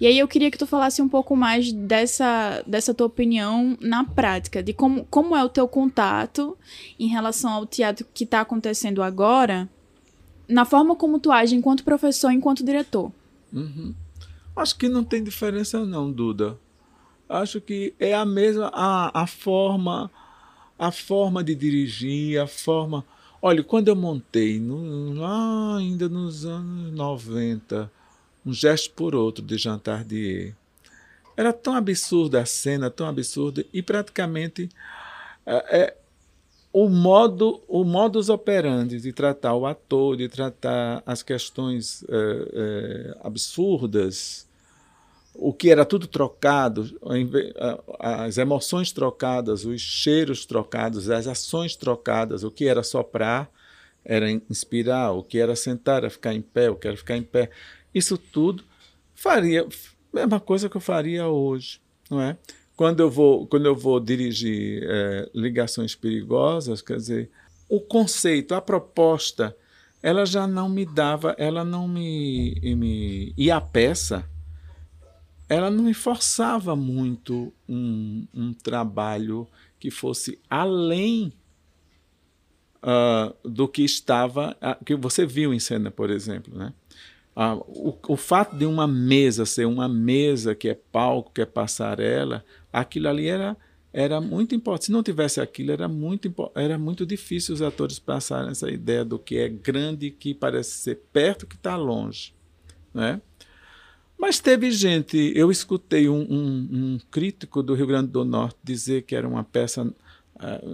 E 0.00 0.06
aí 0.06 0.18
eu 0.18 0.28
queria 0.28 0.50
que 0.50 0.58
tu 0.58 0.66
falasse 0.66 1.00
um 1.00 1.08
pouco 1.08 1.34
mais 1.34 1.72
dessa, 1.72 2.62
dessa 2.66 2.92
tua 2.92 3.06
opinião 3.06 3.76
na 3.80 4.04
prática, 4.04 4.62
de 4.62 4.72
como, 4.72 5.06
como 5.06 5.34
é 5.36 5.42
o 5.42 5.48
teu 5.48 5.66
contato 5.66 6.56
em 6.98 7.08
relação 7.08 7.50
ao 7.50 7.66
teatro 7.66 8.06
que 8.12 8.24
está 8.24 8.42
acontecendo 8.42 9.02
agora, 9.02 9.68
na 10.46 10.64
forma 10.64 10.94
como 10.94 11.18
tu 11.18 11.32
age 11.32 11.56
enquanto 11.56 11.82
professor, 11.82 12.30
enquanto 12.30 12.64
diretor. 12.64 13.10
Uhum. 13.52 13.94
Acho 14.54 14.76
que 14.76 14.88
não 14.88 15.02
tem 15.02 15.24
diferença 15.24 15.84
não, 15.84 16.12
Duda. 16.12 16.58
Acho 17.28 17.60
que 17.60 17.94
é 17.98 18.14
a 18.14 18.24
mesma 18.24 18.70
a, 18.72 19.22
a 19.22 19.26
forma 19.26 20.10
a 20.78 20.92
forma 20.92 21.42
de 21.42 21.54
dirigir, 21.54 22.40
a 22.40 22.46
forma. 22.46 23.04
Olha, 23.40 23.62
quando 23.62 23.88
eu 23.88 23.96
montei 23.96 24.58
no, 24.58 25.14
lá 25.14 25.76
ainda 25.76 26.08
nos 26.08 26.44
anos 26.44 26.92
90, 26.92 27.90
um 28.46 28.52
gesto 28.52 28.92
por 28.92 29.14
outro 29.14 29.44
de 29.44 29.58
jantar 29.58 30.04
de 30.04 30.54
era 31.36 31.52
tão 31.52 31.74
absurda 31.74 32.40
a 32.40 32.46
cena, 32.46 32.90
tão 32.90 33.06
absurda 33.06 33.64
e 33.72 33.82
praticamente 33.82 34.70
é, 35.44 35.78
é, 35.78 35.96
o 36.72 36.88
modo, 36.88 37.60
o 37.68 37.84
modus 37.84 38.28
operandi 38.28 39.00
de 39.00 39.12
tratar 39.12 39.54
o 39.54 39.66
ator, 39.66 40.16
de 40.16 40.28
tratar 40.28 41.02
as 41.04 41.22
questões 41.22 42.04
é, 42.08 42.14
é 42.52 43.18
absurdas, 43.22 44.46
o 45.34 45.52
que 45.52 45.70
era 45.70 45.84
tudo 45.84 46.06
trocado, 46.06 46.98
as 47.98 48.38
emoções 48.38 48.90
trocadas, 48.90 49.66
os 49.66 49.82
cheiros 49.82 50.46
trocados, 50.46 51.10
as 51.10 51.26
ações 51.26 51.76
trocadas, 51.76 52.42
o 52.42 52.50
que 52.50 52.66
era 52.66 52.82
soprar 52.82 53.50
era 54.06 54.30
inspirar, 54.30 55.10
o 55.12 55.22
que 55.22 55.38
era 55.38 55.56
sentar, 55.56 55.98
era 55.98 56.10
ficar 56.10 56.32
em 56.32 56.40
pé, 56.40 56.70
o 56.70 56.76
que 56.76 56.86
era 56.86 56.96
ficar 56.96 57.16
em 57.16 57.22
pé. 57.22 57.50
Isso 57.96 58.18
tudo 58.18 58.62
faria 59.14 59.66
mesma 60.16 60.40
coisa 60.40 60.68
que 60.68 60.76
eu 60.76 60.80
faria 60.80 61.28
hoje, 61.28 61.80
não 62.10 62.20
é? 62.20 62.36
Quando 62.74 63.00
eu 63.00 63.10
vou, 63.10 63.46
quando 63.46 63.66
eu 63.66 63.74
vou 63.74 64.00
dirigir 64.00 64.82
é, 64.82 65.30
ligações 65.34 65.94
perigosas, 65.94 66.82
quer 66.82 66.96
dizer, 66.96 67.30
o 67.68 67.80
conceito, 67.80 68.54
a 68.54 68.60
proposta, 68.60 69.56
ela 70.02 70.24
já 70.24 70.46
não 70.46 70.68
me 70.68 70.84
dava, 70.84 71.34
ela 71.38 71.64
não 71.64 71.88
me, 71.88 72.54
me 72.76 73.34
e 73.36 73.50
a 73.50 73.60
peça, 73.60 74.28
ela 75.48 75.70
não 75.70 75.84
me 75.84 75.94
forçava 75.94 76.76
muito 76.76 77.52
um, 77.68 78.26
um 78.34 78.52
trabalho 78.52 79.46
que 79.78 79.90
fosse 79.90 80.38
além 80.50 81.32
uh, 82.82 83.48
do 83.48 83.66
que 83.66 83.82
estava, 83.82 84.56
uh, 84.60 84.84
que 84.84 84.94
você 84.96 85.24
viu 85.24 85.54
em 85.54 85.60
cena, 85.60 85.90
por 85.90 86.10
exemplo, 86.10 86.56
né? 86.56 86.72
Ah, 87.38 87.54
o, 87.54 87.94
o, 88.08 88.16
fato 88.16 88.56
de 88.56 88.64
uma 88.64 88.88
mesa 88.88 89.44
ser 89.44 89.66
uma 89.66 89.86
mesa 89.86 90.54
que 90.54 90.70
é 90.70 90.74
palco, 90.74 91.32
que 91.34 91.42
é 91.42 91.44
passarela, 91.44 92.42
aquilo 92.72 93.08
ali 93.08 93.28
era, 93.28 93.54
era 93.92 94.22
muito 94.22 94.54
importante. 94.54 94.86
Se 94.86 94.92
não 94.92 95.02
tivesse 95.02 95.38
aquilo, 95.38 95.70
era 95.70 95.86
muito, 95.86 96.32
era 96.54 96.78
muito 96.78 97.04
difícil 97.04 97.54
os 97.54 97.60
atores 97.60 97.98
passarem 97.98 98.50
essa 98.50 98.70
ideia 98.70 99.04
do 99.04 99.18
que 99.18 99.36
é 99.36 99.50
grande, 99.50 100.10
que 100.10 100.32
parece 100.32 100.78
ser 100.78 101.02
perto, 101.12 101.46
que 101.46 101.56
está 101.56 101.76
longe. 101.76 102.32
Né? 102.94 103.20
Mas 104.18 104.40
teve 104.40 104.70
gente, 104.70 105.32
eu 105.36 105.50
escutei 105.50 106.08
um, 106.08 106.22
um, 106.22 106.68
um 106.72 106.98
crítico 107.10 107.62
do 107.62 107.74
Rio 107.74 107.86
Grande 107.86 108.08
do 108.08 108.24
Norte 108.24 108.56
dizer 108.64 109.02
que 109.02 109.14
era 109.14 109.28
uma 109.28 109.44
peça 109.44 109.92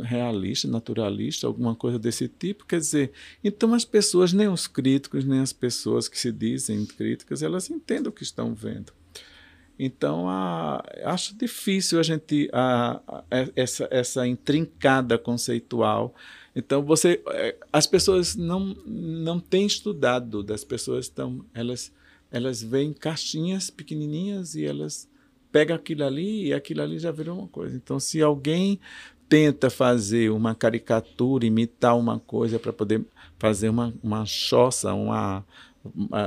realista, 0.03 0.69
naturalista, 0.69 1.47
alguma 1.47 1.75
coisa 1.75 1.99
desse 1.99 2.29
tipo. 2.29 2.67
Quer 2.67 2.79
dizer, 2.79 3.13
então 3.43 3.75
as 3.75 3.85
pessoas, 3.85 4.33
nem 4.33 4.49
os 4.49 4.67
críticos, 4.67 5.25
nem 5.25 5.41
as 5.41 5.53
pessoas 5.53 6.09
que 6.09 6.19
se 6.19 6.33
dizem 6.33 6.85
críticas, 6.87 7.43
elas 7.43 7.71
entendem 7.71 8.09
o 8.09 8.13
que 8.13 8.23
estão 8.23 8.55
vendo. 8.55 8.93
Então, 9.79 10.29
a, 10.29 10.85
acho 11.05 11.37
difícil 11.37 11.99
a 11.99 12.03
gente 12.03 12.49
a, 12.53 13.01
a, 13.09 13.25
essa, 13.57 13.89
essa 13.91 14.27
intrincada 14.27 15.19
conceitual. 15.19 16.15
Então, 16.55 16.83
você, 16.85 17.23
é, 17.29 17.57
as 17.73 17.87
pessoas 17.87 18.37
não 18.37 18.77
não 18.87 19.41
têm 19.41 19.67
estudado, 19.67 20.43
das 20.43 20.63
pessoas 20.63 21.07
estão 21.07 21.45
elas 21.55 21.93
elas 22.31 22.63
veem 22.63 22.93
caixinhas 22.93 23.71
pequenininhas 23.71 24.55
e 24.55 24.65
elas 24.65 25.09
pegam 25.51 25.77
aquilo 25.77 26.05
ali 26.05 26.47
e 26.47 26.55
aquilo 26.55 26.81
ali 26.81 26.99
já 26.99 27.11
virou 27.11 27.39
uma 27.39 27.49
coisa. 27.49 27.77
Então, 27.77 28.01
se 28.01 28.23
alguém 28.23 28.81
tenta 29.33 29.71
fazer 29.71 30.31
uma 30.31 30.55
caricatura, 30.55 31.47
imitar 31.47 31.97
uma 31.97 32.19
coisa 32.19 32.59
para 32.59 32.71
poder 32.71 33.03
fazer 33.39 33.71
uma, 33.71 33.95
uma 34.03 34.27
choça, 34.27 34.93
uma, 34.93 35.43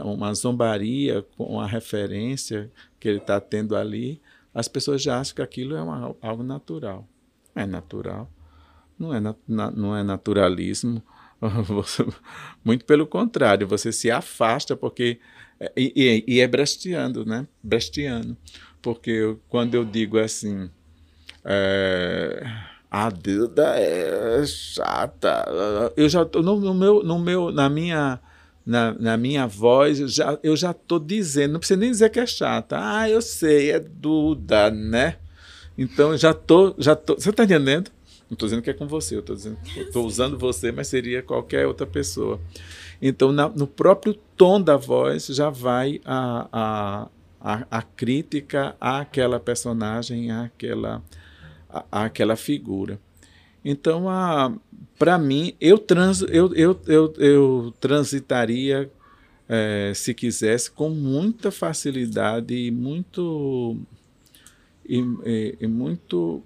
uma 0.04 0.34
zombaria 0.34 1.24
com 1.38 1.44
uma 1.44 1.68
referência 1.68 2.68
que 3.00 3.08
ele 3.08 3.20
está 3.20 3.40
tendo 3.40 3.76
ali, 3.76 4.20
as 4.52 4.68
pessoas 4.68 5.04
já 5.04 5.20
acham 5.20 5.36
que 5.36 5.42
aquilo 5.44 5.76
é 5.76 5.84
uma, 5.84 6.16
algo 6.20 6.42
natural. 6.42 7.08
É 7.54 7.64
natural. 7.68 8.28
Não 8.98 9.14
é, 9.14 9.20
na, 9.20 9.36
não 9.70 9.96
é 9.96 10.02
naturalismo. 10.02 11.00
muito 12.66 12.86
pelo 12.86 13.06
contrário, 13.06 13.68
você 13.68 13.92
se 13.92 14.10
afasta 14.10 14.76
porque. 14.76 15.20
E, 15.78 16.24
e, 16.28 16.38
e 16.38 16.40
é 16.40 16.48
brestiano, 16.48 17.24
né? 17.24 17.48
Brestiano. 17.62 18.36
Porque 18.82 19.38
quando 19.48 19.76
eu 19.76 19.86
digo 19.86 20.18
assim. 20.18 20.72
É, 21.44 22.74
a 22.96 23.10
Dilda 23.10 23.78
é 23.78 24.46
chata. 24.46 25.44
Eu 25.98 26.08
já 26.08 26.24
tô 26.24 26.42
no, 26.42 26.58
no, 26.58 26.74
meu, 26.74 27.04
no 27.04 27.20
meu, 27.20 27.52
na 27.52 27.70
minha, 27.70 28.22
na, 28.66 28.94
na 28.94 29.18
minha 29.18 29.46
voz, 29.46 30.00
eu 30.00 30.08
já, 30.08 30.40
eu 30.42 30.56
já 30.56 30.74
tô 30.74 30.98
dizendo, 30.98 31.52
não 31.52 31.60
precisa 31.60 31.78
nem 31.78 31.92
dizer 31.92 32.10
que 32.10 32.22
é 32.22 32.26
chata. 32.26 32.78
Ah, 32.80 33.10
eu 33.10 33.22
sei, 33.22 33.72
é 33.72 33.80
Duda, 33.80 34.72
né? 34.72 35.18
Então 35.78 36.16
já 36.16 36.34
tô, 36.34 36.74
já 36.78 36.96
tô. 36.96 37.16
Você 37.16 37.34
tá 37.34 37.44
entendendo? 37.44 37.92
Não 38.30 38.36
estou 38.36 38.48
dizendo 38.48 38.62
que 38.62 38.70
é 38.70 38.74
com 38.74 38.88
você, 38.88 39.16
eu 39.16 39.20
estou 39.20 39.36
dizendo, 39.36 39.58
estou 39.76 40.06
usando 40.06 40.40
você, 40.40 40.72
mas 40.72 40.88
seria 40.88 41.22
qualquer 41.22 41.68
outra 41.68 41.86
pessoa. 41.86 42.40
Então, 43.02 43.34
na, 43.34 43.50
no 43.50 43.68
próprio 43.68 44.14
tom 44.38 44.62
da 44.62 44.78
voz 44.78 45.28
já 45.28 45.50
vai 45.50 46.00
a, 46.06 46.48
a, 46.50 47.08
a, 47.42 47.68
a 47.70 47.82
crítica 47.82 48.74
àquela 48.80 49.38
personagem, 49.38 50.32
àquela 50.32 51.04
àquela 51.92 52.36
figura. 52.36 53.00
Então, 53.64 54.06
para 55.00 55.18
mim, 55.18 55.56
eu, 55.60 55.78
trans, 55.80 56.22
eu, 56.22 56.54
eu, 56.54 56.80
eu, 56.86 57.14
eu 57.18 57.74
transitaria, 57.80 58.92
é, 59.50 59.92
se 59.96 60.14
quisesse, 60.14 60.70
com 60.70 60.90
muita 60.90 61.50
facilidade 61.50 62.54
e 62.54 62.70
muito, 62.70 63.76
e, 64.88 65.00
e, 65.26 65.58
e 65.62 65.68
muito, 65.68 66.44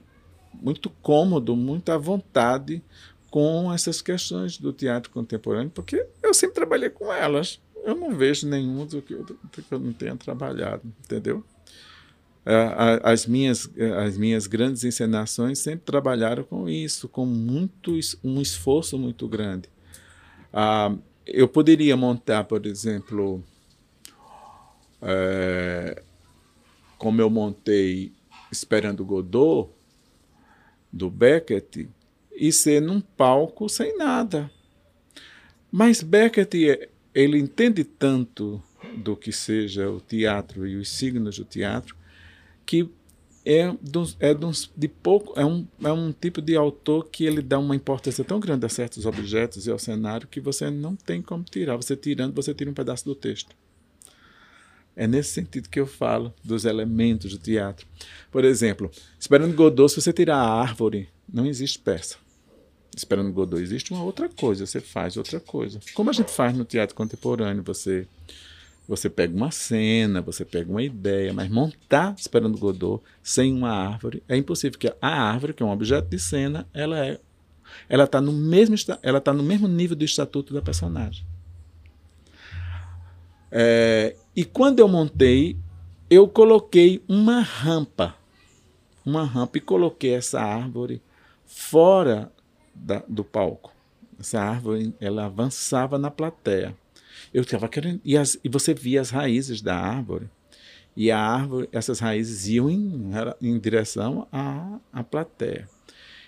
muito 0.62 0.90
cômodo, 1.02 1.56
muita 1.58 1.98
vontade 1.98 2.82
com 3.30 3.72
essas 3.72 4.02
questões 4.02 4.58
do 4.58 4.72
teatro 4.72 5.12
contemporâneo, 5.12 5.72
porque 5.74 6.06
eu 6.24 6.34
sempre 6.34 6.56
trabalhei 6.56 6.90
com 6.90 7.12
elas. 7.12 7.60
Eu 7.84 7.96
não 7.96 8.16
vejo 8.16 8.48
nenhum 8.48 8.86
do 8.86 9.02
que 9.02 9.14
eu, 9.14 9.24
do 9.24 9.36
que 9.36 9.72
eu 9.72 9.80
não 9.80 9.94
tenha 9.94 10.16
trabalhado, 10.16 10.82
entendeu? 11.04 11.44
As 13.04 13.26
minhas, 13.26 13.70
as 13.98 14.18
minhas 14.18 14.48
grandes 14.48 14.84
encenações 14.84 15.60
sempre 15.60 15.86
trabalharam 15.86 16.44
com 16.44 16.68
isso, 16.68 17.08
com 17.08 17.26
muito, 17.26 18.00
um 18.24 18.42
esforço 18.42 18.98
muito 18.98 19.28
grande. 19.28 19.70
Ah, 20.52 20.96
eu 21.26 21.48
poderia 21.48 21.96
montar, 21.96 22.46
por 22.46 22.66
exemplo, 22.66 23.44
é, 25.02 26.02
como 26.98 27.22
eu 27.22 27.30
montei 27.30 28.12
Esperando 28.52 29.06
Godot, 29.06 29.70
do 30.92 31.08
Beckett, 31.10 31.88
e 32.36 32.52
ser 32.52 32.82
num 32.82 33.00
palco 33.00 33.70
sem 33.70 33.96
nada. 33.96 34.50
Mas 35.72 36.02
Beckett, 36.02 36.90
ele 37.14 37.38
entende 37.38 37.84
tanto 37.84 38.62
do 38.98 39.16
que 39.16 39.32
seja 39.32 39.90
o 39.90 40.00
teatro 40.00 40.66
e 40.66 40.78
os 40.78 40.90
signos 40.90 41.38
do 41.38 41.46
teatro, 41.46 41.96
que 42.70 42.88
é, 43.44 43.76
dos, 43.82 44.16
é 44.20 44.32
dos, 44.32 44.72
de 44.78 44.88
pouco 44.88 45.34
é 45.40 45.44
um, 45.44 45.66
é 45.84 45.92
um 45.92 46.12
tipo 46.12 46.40
de 46.40 46.56
autor 46.56 47.10
que 47.10 47.26
ele 47.26 47.42
dá 47.42 47.58
uma 47.58 47.76
importância 47.76 48.24
tão 48.24 48.40
grande 48.40 48.64
a 48.64 48.70
certos 48.70 49.08
objetos 49.08 49.66
e 49.66 49.72
ao 49.72 49.80
cenário 49.80 50.28
que 50.28 50.40
você 50.40 50.70
não 50.70 50.96
tem 50.96 51.20
como 51.20 51.44
tirar. 51.44 51.78
Você 51.78 51.96
tirando, 51.96 52.36
você 52.36 52.54
tira 52.54 52.70
um 52.70 52.74
pedaço 52.76 53.06
do 53.06 53.16
texto. 53.16 53.56
É 54.96 55.08
nesse 55.08 55.32
sentido 55.32 55.68
que 55.68 55.80
eu 55.80 55.88
falo 55.88 56.32
dos 56.44 56.64
elementos 56.64 57.32
do 57.32 57.40
teatro. 57.40 57.88
Por 58.32 58.46
exemplo, 58.46 58.92
Esperando 59.20 59.56
Godot, 59.56 59.90
se 59.92 60.00
você 60.00 60.14
tirar 60.14 60.38
a 60.38 60.62
árvore, 60.62 61.10
não 61.28 61.48
existe 61.48 61.80
peça. 61.80 62.18
Esperando 62.96 63.34
Godot, 63.34 63.60
existe 63.60 63.92
uma 63.92 64.04
outra 64.04 64.30
coisa, 64.30 64.68
você 64.68 64.80
faz 64.80 65.18
outra 65.18 65.40
coisa. 65.40 65.80
Como 65.96 66.12
a 66.12 66.14
gente 66.14 66.32
faz 66.32 66.56
no 66.56 66.66
teatro 66.66 66.96
contemporâneo, 66.96 67.64
você 67.64 68.06
você 68.90 69.08
pega 69.08 69.38
uma 69.38 69.52
cena, 69.52 70.20
você 70.20 70.44
pega 70.44 70.68
uma 70.68 70.82
ideia, 70.82 71.32
mas 71.32 71.48
montar 71.48 72.16
esperando 72.18 72.58
Godot 72.58 73.04
sem 73.22 73.54
uma 73.54 73.70
árvore 73.70 74.24
é 74.28 74.36
impossível, 74.36 74.72
porque 74.72 74.92
a 75.00 75.08
árvore, 75.08 75.54
que 75.54 75.62
é 75.62 75.66
um 75.66 75.70
objeto 75.70 76.10
de 76.10 76.18
cena, 76.18 76.68
ela 76.74 77.06
é 77.06 77.20
ela 77.88 78.06
está 78.06 78.20
no 78.20 78.32
mesmo 78.32 78.76
ela 79.04 79.22
tá 79.22 79.32
no 79.32 79.44
mesmo 79.44 79.68
nível 79.68 79.96
do 79.96 80.04
estatuto 80.04 80.56
da 80.56 80.62
personagem. 80.62 81.24
É, 83.52 84.16
e 84.36 84.44
quando 84.44 84.80
eu 84.80 84.88
montei, 84.88 85.56
eu 86.10 86.28
coloquei 86.28 87.04
uma 87.08 87.42
rampa, 87.42 88.16
uma 89.06 89.24
rampa 89.24 89.60
e 89.60 89.62
coloquei 89.62 90.16
essa 90.16 90.42
árvore 90.42 91.00
fora 91.46 92.32
da, 92.74 93.04
do 93.08 93.24
palco. 93.24 93.72
Essa 94.20 94.42
árvore 94.42 94.96
ela 95.00 95.26
avançava 95.26 96.00
na 96.00 96.10
plateia. 96.10 96.76
Eu 97.34 97.42
estava 97.42 97.68
querendo. 97.68 98.02
E, 98.04 98.18
as, 98.18 98.38
e 98.44 98.50
você 98.50 98.74
via 98.74 99.02
as 99.02 99.10
raízes 99.10 99.62
da 99.62 99.76
árvore. 99.76 100.30
E 100.96 101.12
a 101.12 101.20
árvore, 101.20 101.70
essas 101.72 102.00
raízes 102.00 102.48
iam 102.48 102.70
em, 102.70 103.12
em 103.42 103.60
direção 103.60 104.28
à, 104.32 104.80
à 104.92 105.04
plateia. 105.04 105.68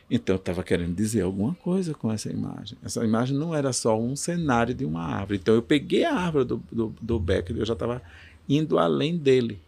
Então 0.10 0.36
eu 0.36 0.40
estava 0.40 0.62
querendo 0.62 0.94
dizer 0.94 1.22
alguma 1.22 1.56
coisa 1.56 1.94
com 1.94 2.12
essa 2.12 2.30
imagem. 2.30 2.78
Essa 2.84 3.04
imagem 3.04 3.38
não 3.38 3.56
era 3.56 3.72
só 3.72 3.98
um 3.98 4.14
cenário 4.14 4.74
de 4.74 4.84
uma 4.84 5.02
árvore. 5.02 5.40
Então 5.42 5.56
eu 5.56 5.62
peguei 5.62 6.04
a 6.04 6.14
árvore 6.14 6.44
do, 6.44 6.64
do, 6.70 6.96
do 7.02 7.20
Becker, 7.20 7.58
eu 7.58 7.66
já 7.66 7.74
estava 7.74 8.02
indo 8.48 8.78
além 8.78 9.18
dele. 9.18 9.60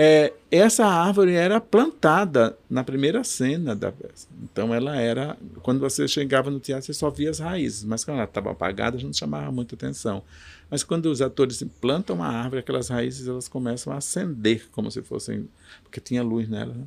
É, 0.00 0.32
essa 0.48 0.86
árvore 0.86 1.34
era 1.34 1.60
plantada 1.60 2.56
na 2.70 2.84
primeira 2.84 3.24
cena 3.24 3.74
da 3.74 3.90
peça. 3.90 4.28
Então 4.44 4.72
ela 4.72 4.94
era. 4.94 5.36
Quando 5.60 5.80
você 5.80 6.06
chegava 6.06 6.52
no 6.52 6.60
teatro, 6.60 6.86
você 6.86 6.94
só 6.94 7.10
via 7.10 7.30
as 7.30 7.40
raízes, 7.40 7.82
mas 7.82 8.04
quando 8.04 8.18
ela 8.18 8.24
estava 8.24 8.52
apagada, 8.52 8.96
não 9.02 9.12
chamava 9.12 9.50
muita 9.50 9.74
atenção. 9.74 10.22
Mas 10.70 10.84
quando 10.84 11.06
os 11.06 11.20
atores 11.20 11.64
plantam 11.80 12.22
a 12.22 12.28
árvore, 12.28 12.60
aquelas 12.60 12.88
raízes 12.88 13.26
elas 13.26 13.48
começam 13.48 13.92
a 13.92 13.96
acender, 13.96 14.68
como 14.70 14.88
se 14.88 15.02
fossem. 15.02 15.48
porque 15.82 15.98
tinha 15.98 16.22
luz 16.22 16.48
nela. 16.48 16.74
Né? 16.74 16.84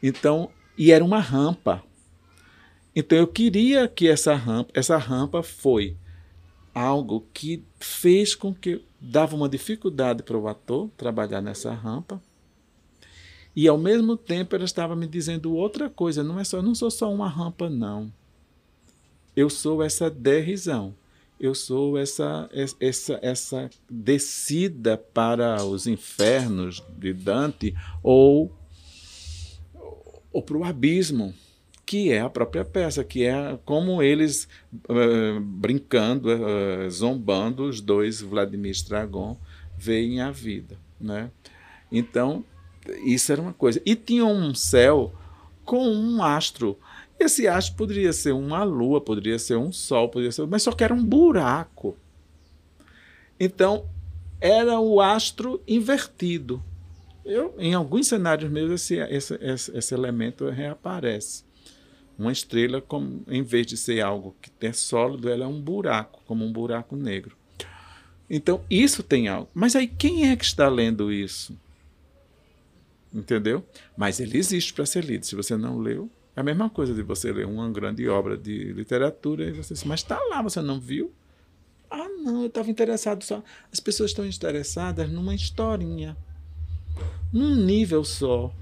Então, 0.00 0.48
e 0.78 0.92
era 0.92 1.04
uma 1.04 1.18
rampa. 1.18 1.82
Então 2.94 3.18
eu 3.18 3.26
queria 3.26 3.88
que 3.88 4.06
essa 4.06 4.36
rampa, 4.36 4.70
essa 4.72 4.96
rampa 4.96 5.42
foi 5.42 5.96
algo 6.72 7.26
que 7.34 7.64
fez 7.80 8.36
com 8.36 8.54
que 8.54 8.84
dava 9.00 9.34
uma 9.34 9.48
dificuldade 9.48 10.22
para 10.22 10.38
o 10.38 10.46
ator 10.46 10.88
trabalhar 10.96 11.40
nessa 11.40 11.74
rampa. 11.74 12.22
E 13.56 13.66
ao 13.66 13.78
mesmo 13.78 14.18
tempo 14.18 14.54
ela 14.54 14.66
estava 14.66 14.94
me 14.94 15.06
dizendo 15.06 15.54
outra 15.54 15.88
coisa, 15.88 16.22
não 16.22 16.38
é 16.38 16.44
só, 16.44 16.60
não 16.60 16.74
sou 16.74 16.90
só 16.90 17.10
uma 17.10 17.26
rampa 17.26 17.70
não. 17.70 18.12
Eu 19.34 19.48
sou 19.48 19.82
essa 19.82 20.10
derrisão. 20.10 20.94
Eu 21.40 21.54
sou 21.54 21.98
essa 21.98 22.48
essa 22.80 23.18
essa 23.22 23.70
descida 23.90 24.96
para 24.96 25.62
os 25.64 25.86
infernos 25.86 26.82
de 26.98 27.12
Dante 27.12 27.74
ou 28.02 28.50
ou 30.32 30.42
para 30.42 30.56
o 30.56 30.64
abismo 30.64 31.34
que 31.86 32.10
é 32.10 32.20
a 32.20 32.28
própria 32.28 32.64
peça, 32.64 33.04
que 33.04 33.24
é 33.24 33.56
como 33.64 34.02
eles 34.02 34.48
uh, 34.90 35.40
brincando, 35.40 36.28
uh, 36.28 36.90
zombando, 36.90 37.62
os 37.62 37.80
dois, 37.80 38.20
Vladimir 38.20 38.72
Stragon, 38.72 39.38
veem 39.78 40.20
a 40.20 40.32
vida. 40.32 40.76
Né? 41.00 41.30
Então, 41.90 42.44
isso 43.04 43.32
era 43.32 43.40
uma 43.40 43.52
coisa. 43.52 43.80
E 43.84 43.94
tinha 43.94 44.24
um 44.24 44.54
céu 44.54 45.12
com 45.64 45.88
um 45.88 46.22
astro. 46.22 46.78
Esse 47.18 47.48
astro 47.48 47.76
poderia 47.76 48.12
ser 48.12 48.32
uma 48.32 48.62
lua, 48.62 49.00
poderia 49.00 49.38
ser 49.38 49.56
um 49.56 49.72
sol, 49.72 50.08
poderia 50.08 50.32
ser, 50.32 50.46
mas 50.46 50.62
só 50.62 50.72
que 50.72 50.84
era 50.84 50.94
um 50.94 51.04
buraco. 51.04 51.96
Então, 53.38 53.86
era 54.40 54.78
o 54.78 55.00
astro 55.00 55.62
invertido. 55.66 56.62
Eu, 57.24 57.54
em 57.58 57.74
alguns 57.74 58.06
cenários 58.06 58.50
meus, 58.50 58.70
esse, 58.70 58.96
esse, 58.96 59.34
esse, 59.40 59.76
esse 59.76 59.94
elemento 59.94 60.48
reaparece. 60.48 61.44
Uma 62.18 62.32
estrela, 62.32 62.80
como, 62.80 63.22
em 63.28 63.42
vez 63.42 63.66
de 63.66 63.76
ser 63.76 64.00
algo 64.00 64.34
que 64.40 64.50
é 64.64 64.72
sólido, 64.72 65.28
ela 65.28 65.44
é 65.44 65.48
um 65.48 65.60
buraco, 65.60 66.22
como 66.26 66.44
um 66.44 66.52
buraco 66.52 66.96
negro. 66.96 67.36
Então, 68.28 68.62
isso 68.70 69.02
tem 69.02 69.28
algo. 69.28 69.48
Mas 69.52 69.76
aí, 69.76 69.86
quem 69.86 70.30
é 70.30 70.36
que 70.36 70.44
está 70.44 70.68
lendo 70.68 71.12
isso? 71.12 71.58
Entendeu? 73.16 73.64
Mas 73.96 74.20
ele 74.20 74.36
existe 74.36 74.74
para 74.74 74.84
ser 74.84 75.02
lido. 75.02 75.24
Se 75.24 75.34
você 75.34 75.56
não 75.56 75.78
leu, 75.78 76.10
é 76.36 76.40
a 76.40 76.42
mesma 76.42 76.68
coisa 76.68 76.92
de 76.92 77.02
você 77.02 77.32
ler 77.32 77.46
uma 77.46 77.70
grande 77.70 78.06
obra 78.08 78.36
de 78.36 78.72
literatura 78.74 79.44
e 79.44 79.52
você 79.52 79.72
diz, 79.72 79.84
mas 79.84 80.00
está 80.00 80.20
lá, 80.28 80.42
você 80.42 80.60
não 80.60 80.78
viu? 80.78 81.10
Ah, 81.90 82.08
não, 82.22 82.42
eu 82.42 82.48
estava 82.48 82.70
interessado 82.70 83.24
só. 83.24 83.42
As 83.72 83.80
pessoas 83.80 84.10
estão 84.10 84.26
interessadas 84.26 85.10
numa 85.10 85.34
historinha, 85.34 86.14
num 87.32 87.54
nível 87.54 88.04
só. 88.04 88.52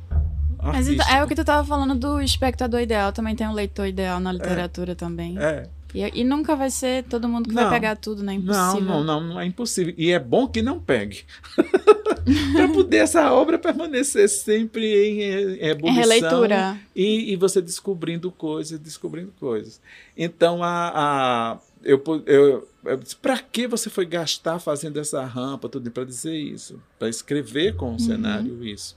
Mas 0.63 0.89
então, 0.89 1.07
é 1.11 1.23
o 1.23 1.27
que 1.27 1.35
tu 1.35 1.41
estava 1.41 1.67
falando 1.67 1.97
do 1.97 2.21
espectador 2.21 2.81
ideal, 2.81 3.13
também 3.13 3.35
tem 3.35 3.49
um 3.49 3.53
leitor 3.53 3.89
ideal 3.89 4.21
na 4.21 4.33
literatura 4.33 4.93
é, 4.93 4.95
também. 4.95 5.37
É. 5.37 5.69
E, 5.95 6.21
e, 6.21 6.25
nunca 6.25 6.57
vai 6.57 6.71
ser 6.71 7.05
todo 7.05 7.29
mundo 7.29 7.49
que 7.49 7.55
não, 7.55 7.63
vai 7.63 7.73
pegar 7.73 7.97
tudo, 7.97 8.23
né? 8.23 8.35
Impossível. 8.35 8.81
Não, 8.81 9.05
não, 9.05 9.21
não, 9.21 9.41
é 9.41 9.47
impossível. 9.47 9.95
E 9.97 10.11
é 10.11 10.19
bom 10.19 10.49
que 10.49 10.61
não 10.61 10.81
pegue. 10.81 11.25
para 12.53 12.69
poder 12.69 12.99
essa 12.99 13.33
obra 13.33 13.59
permanecer 13.59 14.29
sempre 14.29 14.85
em, 14.85 15.21
em 15.21 15.69
ebulição. 15.69 16.03
Em 16.03 16.07
releitura. 16.07 16.79
E, 16.97 17.33
e 17.33 17.37
você 17.37 17.63
descobrindo 17.63 18.31
coisas, 18.33 18.79
descobrindo 18.79 19.33
coisas. 19.39 19.81
Então, 20.17 20.63
a, 20.63 20.93
a 20.95 21.59
eu, 21.85 22.03
eu, 22.27 22.69
eu 22.85 23.01
para 23.21 23.39
que 23.39 23.67
você 23.67 23.91
foi 23.91 24.07
gastar 24.07 24.59
fazendo 24.59 24.99
essa 24.99 25.25
rampa, 25.25 25.69
tudo 25.69 25.91
para 25.91 26.05
dizer 26.05 26.35
isso? 26.35 26.81
Para 26.99 27.09
escrever 27.09 27.77
com 27.77 27.87
o 27.87 27.93
uhum. 27.93 27.99
cenário 27.99 28.65
isso. 28.65 28.97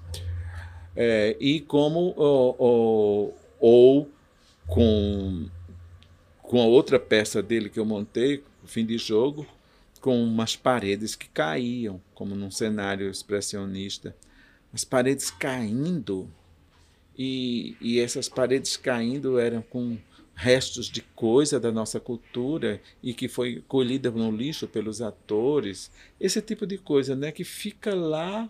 É, 0.96 1.36
e 1.40 1.60
como 1.60 2.14
ou, 2.16 2.56
ou, 2.58 3.38
ou, 3.60 4.10
com, 4.66 5.46
com 6.48 6.62
a 6.62 6.66
outra 6.66 6.98
peça 6.98 7.44
dele 7.44 7.70
que 7.70 7.80
eu 7.80 7.86
montei, 7.86 8.44
fim 8.66 8.86
de 8.86 8.98
jogo, 8.98 9.46
com 10.00 10.24
umas 10.24 10.56
paredes 10.56 11.14
que 11.14 11.28
caíam, 11.28 12.02
como 12.16 12.36
num 12.36 12.50
cenário 12.50 13.10
expressionista. 13.10 14.16
As 14.74 14.84
paredes 14.84 15.30
caindo, 15.30 16.30
e, 17.18 17.76
e 17.82 18.00
essas 18.00 18.30
paredes 18.30 18.78
caindo 18.78 19.38
eram 19.38 19.62
com 19.62 19.98
restos 20.36 20.86
de 20.86 21.02
coisa 21.02 21.60
da 21.60 21.72
nossa 21.72 22.00
cultura 22.00 22.80
e 23.02 23.14
que 23.14 23.28
foi 23.28 23.64
colhida 23.68 24.12
no 24.12 24.32
lixo 24.32 24.68
pelos 24.68 25.02
atores, 25.02 25.92
esse 26.20 26.42
tipo 26.42 26.66
de 26.66 26.78
coisa, 26.78 27.16
né, 27.16 27.32
que 27.32 27.44
fica 27.44 27.94
lá 27.94 28.50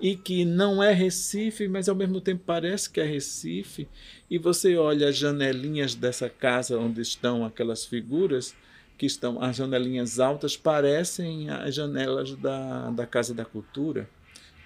e 0.00 0.16
que 0.16 0.44
não 0.44 0.82
é 0.82 0.92
Recife, 0.92 1.68
mas 1.68 1.88
ao 1.88 1.94
mesmo 1.94 2.20
tempo 2.20 2.42
parece 2.44 2.90
que 2.90 3.00
é 3.00 3.04
Recife, 3.04 3.88
e 4.30 4.38
você 4.38 4.76
olha 4.76 5.08
as 5.08 5.16
janelinhas 5.16 5.94
dessa 5.94 6.28
casa 6.28 6.78
onde 6.78 7.00
estão 7.00 7.44
aquelas 7.44 7.84
figuras, 7.84 8.54
que 8.98 9.06
estão, 9.06 9.42
as 9.42 9.56
janelinhas 9.56 10.18
altas 10.18 10.56
parecem 10.56 11.50
as 11.50 11.74
janelas 11.74 12.34
da, 12.34 12.90
da 12.90 13.06
Casa 13.06 13.34
da 13.34 13.44
Cultura, 13.44 14.08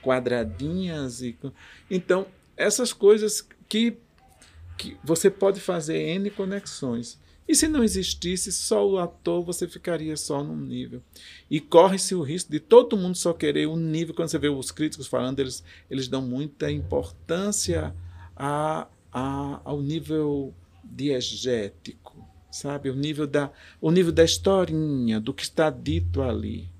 quadradinhas. 0.03 1.21
e 1.23 1.37
Então, 1.91 2.27
essas 2.57 2.93
coisas 2.93 3.47
que, 3.69 3.97
que 4.79 4.97
você 5.03 5.31
pode 5.31 5.61
fazer 5.61 5.99
N 5.99 6.31
conexões. 6.31 7.19
E 7.51 7.55
se 7.57 7.67
não 7.67 7.83
existisse 7.83 8.53
só 8.53 8.89
o 8.89 8.97
ator, 8.97 9.45
você 9.45 9.67
ficaria 9.67 10.17
só 10.17 10.41
num 10.41 10.55
nível. 10.55 11.03
E 11.51 11.59
corre-se 11.59 12.15
o 12.15 12.23
risco 12.23 12.53
de 12.53 12.61
todo 12.61 12.97
mundo 12.97 13.17
só 13.17 13.33
querer 13.33 13.67
um 13.67 13.75
nível. 13.75 14.15
Quando 14.15 14.29
você 14.29 14.39
vê 14.39 14.49
os 14.49 14.71
críticos 14.71 15.09
falando, 15.09 15.41
eles, 15.41 15.65
eles 15.91 16.07
dão 16.07 16.23
muita 16.23 16.71
importância 16.71 17.93
a, 18.37 18.87
a, 19.13 19.61
ao 19.65 19.83
nível 19.83 20.55
diegético, 20.85 22.25
sabe? 22.53 22.89
O 22.89 22.95
nível, 22.95 23.27
da, 23.27 23.51
o 23.81 23.91
nível 23.91 24.13
da 24.13 24.23
historinha, 24.23 25.19
do 25.19 25.35
que 25.35 25.43
está 25.43 25.71
dito 25.71 26.23
ali. 26.23 26.71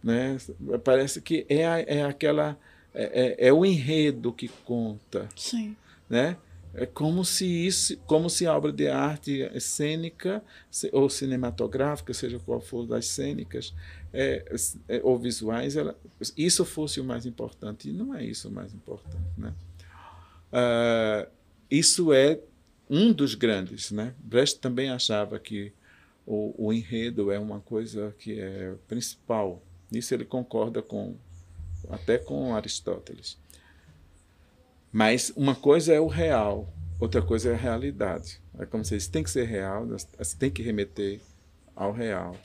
Né? 0.00 0.38
Parece 0.84 1.20
que 1.20 1.44
é, 1.48 1.98
é 1.98 2.04
aquela. 2.04 2.56
É, 2.94 3.46
é, 3.46 3.48
é 3.48 3.52
o 3.52 3.66
enredo 3.66 4.32
que 4.32 4.46
conta. 4.64 5.28
Sim. 5.34 5.76
Né? 6.08 6.36
É 6.80 6.86
como 6.86 7.24
se 7.24 7.44
isso, 7.44 7.96
como 8.06 8.30
se 8.30 8.46
a 8.46 8.56
obra 8.56 8.72
de 8.72 8.88
arte 8.88 9.48
cênica 9.60 10.42
ou 10.92 11.10
cinematográfica, 11.10 12.14
seja 12.14 12.38
qual 12.38 12.60
for 12.60 12.86
das 12.86 13.06
cênicas 13.06 13.74
é, 14.12 14.44
é, 14.88 15.00
ou 15.02 15.18
visuais, 15.18 15.76
ela, 15.76 15.98
isso 16.36 16.64
fosse 16.64 17.00
o 17.00 17.04
mais 17.04 17.26
importante. 17.26 17.88
E 17.88 17.92
não 17.92 18.14
é 18.14 18.24
isso 18.24 18.48
o 18.48 18.52
mais 18.52 18.72
importante. 18.72 19.26
Né? 19.36 19.52
Uh, 20.52 21.30
isso 21.70 22.12
é 22.12 22.38
um 22.88 23.12
dos 23.12 23.34
grandes. 23.34 23.90
Né? 23.90 24.14
Brecht 24.18 24.60
também 24.60 24.90
achava 24.90 25.38
que 25.38 25.72
o, 26.26 26.54
o 26.66 26.72
enredo 26.72 27.32
é 27.32 27.38
uma 27.38 27.60
coisa 27.60 28.14
que 28.18 28.38
é 28.38 28.74
principal. 28.86 29.62
Nisso 29.90 30.14
ele 30.14 30.24
concorda 30.24 30.80
com 30.80 31.16
até 31.88 32.18
com 32.18 32.54
Aristóteles. 32.54 33.38
Mas 34.92 35.32
uma 35.36 35.54
coisa 35.54 35.92
é 35.92 36.00
o 36.00 36.06
real, 36.06 36.72
outra 36.98 37.20
coisa 37.22 37.50
é 37.50 37.54
a 37.54 37.56
realidade. 37.56 38.40
É 38.58 38.66
como 38.66 38.84
se 38.84 38.96
isso 38.96 39.10
tem 39.10 39.22
que 39.22 39.30
ser 39.30 39.44
real, 39.44 39.86
tem 40.38 40.50
que 40.50 40.62
remeter 40.62 41.20
ao 41.76 41.92
real. 41.92 42.36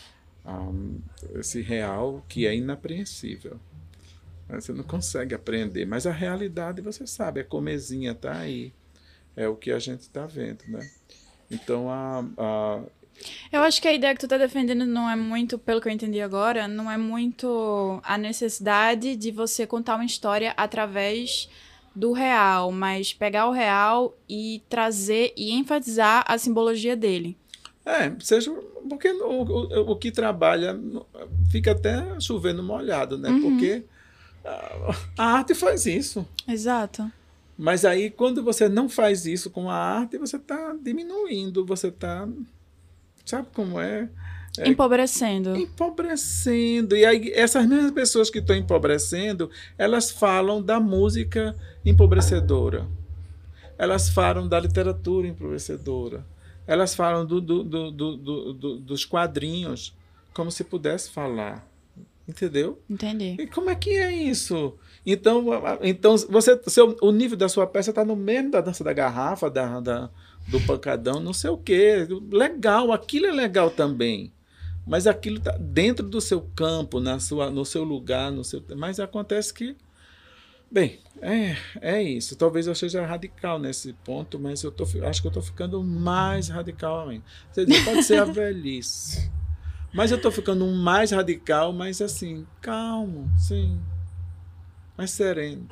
Um, 0.45 0.99
esse 1.35 1.61
real 1.61 2.23
que 2.27 2.45
é 2.45 2.55
inapreensível. 2.55 3.59
Você 4.49 4.73
não 4.73 4.83
consegue 4.83 5.33
aprender, 5.33 5.85
mas 5.85 6.05
a 6.05 6.11
realidade 6.11 6.81
você 6.81 7.07
sabe, 7.07 7.39
a 7.39 7.43
comezinha 7.43 8.11
está 8.11 8.37
aí. 8.37 8.73
É 9.35 9.47
o 9.47 9.55
que 9.55 9.71
a 9.71 9.79
gente 9.79 10.01
está 10.01 10.27
vendo, 10.27 10.63
né? 10.67 10.87
Então, 11.49 11.89
a, 11.89 12.23
a, 12.37 12.83
eu 13.51 13.61
acho 13.61 13.81
que 13.81 13.87
a 13.87 13.93
ideia 13.93 14.13
que 14.13 14.19
tu 14.19 14.25
está 14.25 14.37
defendendo 14.37 14.85
não 14.85 15.09
é 15.09 15.15
muito, 15.15 15.57
pelo 15.57 15.79
que 15.79 15.87
eu 15.87 15.91
entendi 15.91 16.21
agora, 16.21 16.67
não 16.67 16.89
é 16.89 16.97
muito 16.97 17.99
a 18.03 18.17
necessidade 18.17 19.15
de 19.15 19.31
você 19.31 19.65
contar 19.65 19.95
uma 19.95 20.05
história 20.05 20.53
através 20.57 21.49
do 21.95 22.11
real, 22.11 22.71
mas 22.71 23.13
pegar 23.13 23.47
o 23.47 23.51
real 23.51 24.15
e 24.27 24.61
trazer 24.69 25.33
e 25.37 25.51
enfatizar 25.51 26.23
a 26.27 26.37
simbologia 26.37 26.95
dele. 26.95 27.37
É, 27.85 28.11
seja 28.19 28.51
porque 28.89 29.11
o, 29.11 29.43
o, 29.43 29.91
o 29.91 29.95
que 29.95 30.11
trabalha 30.11 30.79
fica 31.51 31.71
até 31.71 32.19
chovendo 32.19 32.63
molhado, 32.63 33.17
né? 33.17 33.29
Uhum. 33.29 33.41
Porque 33.41 33.83
a, 34.43 34.95
a 35.17 35.25
arte 35.37 35.53
faz 35.53 35.85
isso. 35.85 36.27
Exato. 36.47 37.11
Mas 37.57 37.85
aí, 37.85 38.09
quando 38.09 38.43
você 38.43 38.67
não 38.67 38.89
faz 38.89 39.25
isso 39.25 39.49
com 39.49 39.69
a 39.69 39.75
arte, 39.75 40.17
você 40.17 40.37
está 40.37 40.75
diminuindo, 40.81 41.65
você 41.65 41.87
está. 41.87 42.27
Sabe 43.25 43.47
como 43.53 43.79
é? 43.79 44.09
É, 44.57 44.69
empobrecendo. 44.69 45.55
Empobrecendo. 45.55 46.95
E 46.95 47.05
aí, 47.05 47.31
essas 47.33 47.65
mesmas 47.65 47.91
pessoas 47.91 48.29
que 48.29 48.39
estão 48.39 48.55
empobrecendo, 48.55 49.49
elas 49.77 50.11
falam 50.11 50.61
da 50.61 50.79
música 50.79 51.55
empobrecedora. 51.83 52.87
Elas 53.77 54.09
falam 54.09 54.47
da 54.47 54.59
literatura 54.59 55.27
empobrecedora. 55.27 56.25
Elas 56.67 56.93
falam 56.93 57.25
do, 57.25 57.41
do, 57.41 57.63
do, 57.63 58.79
dos 58.79 59.05
quadrinhos, 59.05 59.95
como 60.33 60.51
se 60.51 60.63
pudesse 60.63 61.09
falar. 61.09 61.67
Entendeu? 62.27 62.81
Entendi. 62.89 63.35
E 63.37 63.47
como 63.47 63.69
é 63.69 63.75
que 63.75 63.89
é 63.89 64.11
isso? 64.13 64.75
Então, 65.05 65.43
então 65.81 66.15
você, 66.29 66.57
seu, 66.67 66.95
o 67.01 67.11
nível 67.11 67.35
da 67.35 67.49
sua 67.49 67.67
peça 67.67 67.89
está 67.89 68.05
no 68.05 68.15
mesmo 68.15 68.51
da 68.51 68.61
dança 68.61 68.81
da 68.83 68.93
garrafa, 68.93 69.49
da, 69.49 69.81
da 69.81 70.09
do 70.47 70.59
pancadão, 70.61 71.19
não 71.19 71.33
sei 71.33 71.49
o 71.49 71.57
quê. 71.57 72.07
Legal, 72.31 72.91
aquilo 72.91 73.27
é 73.27 73.31
legal 73.31 73.69
também. 73.69 74.31
Mas 74.85 75.07
aquilo 75.07 75.37
está 75.37 75.51
dentro 75.57 76.07
do 76.07 76.19
seu 76.19 76.41
campo, 76.55 76.99
na 76.99 77.19
sua, 77.19 77.49
no 77.49 77.65
seu 77.65 77.83
lugar, 77.83 78.31
no 78.31 78.43
seu. 78.43 78.63
Mas 78.75 78.99
acontece 78.99 79.53
que. 79.53 79.75
Bem, 80.69 80.99
é, 81.21 81.55
é 81.79 82.01
isso. 82.01 82.35
Talvez 82.35 82.67
eu 82.67 82.75
seja 82.75 83.05
radical 83.05 83.59
nesse 83.59 83.93
ponto, 83.93 84.39
mas 84.39 84.63
eu 84.63 84.71
tô, 84.71 84.83
acho 84.83 85.21
que 85.21 85.27
eu 85.27 85.29
estou 85.29 85.43
ficando 85.43 85.83
mais 85.83 86.49
radical 86.49 87.09
ainda. 87.09 87.23
Pode 87.85 88.03
ser 88.03 88.19
a 88.19 88.25
velhice. 88.25 89.31
Mas 89.93 90.09
eu 90.09 90.17
estou 90.17 90.31
ficando 90.31 90.65
mais 90.65 91.11
radical, 91.11 91.71
mas 91.71 92.01
assim, 92.01 92.47
calmo, 92.59 93.31
sim. 93.37 93.79
Mais 94.97 95.11
sereno. 95.11 95.67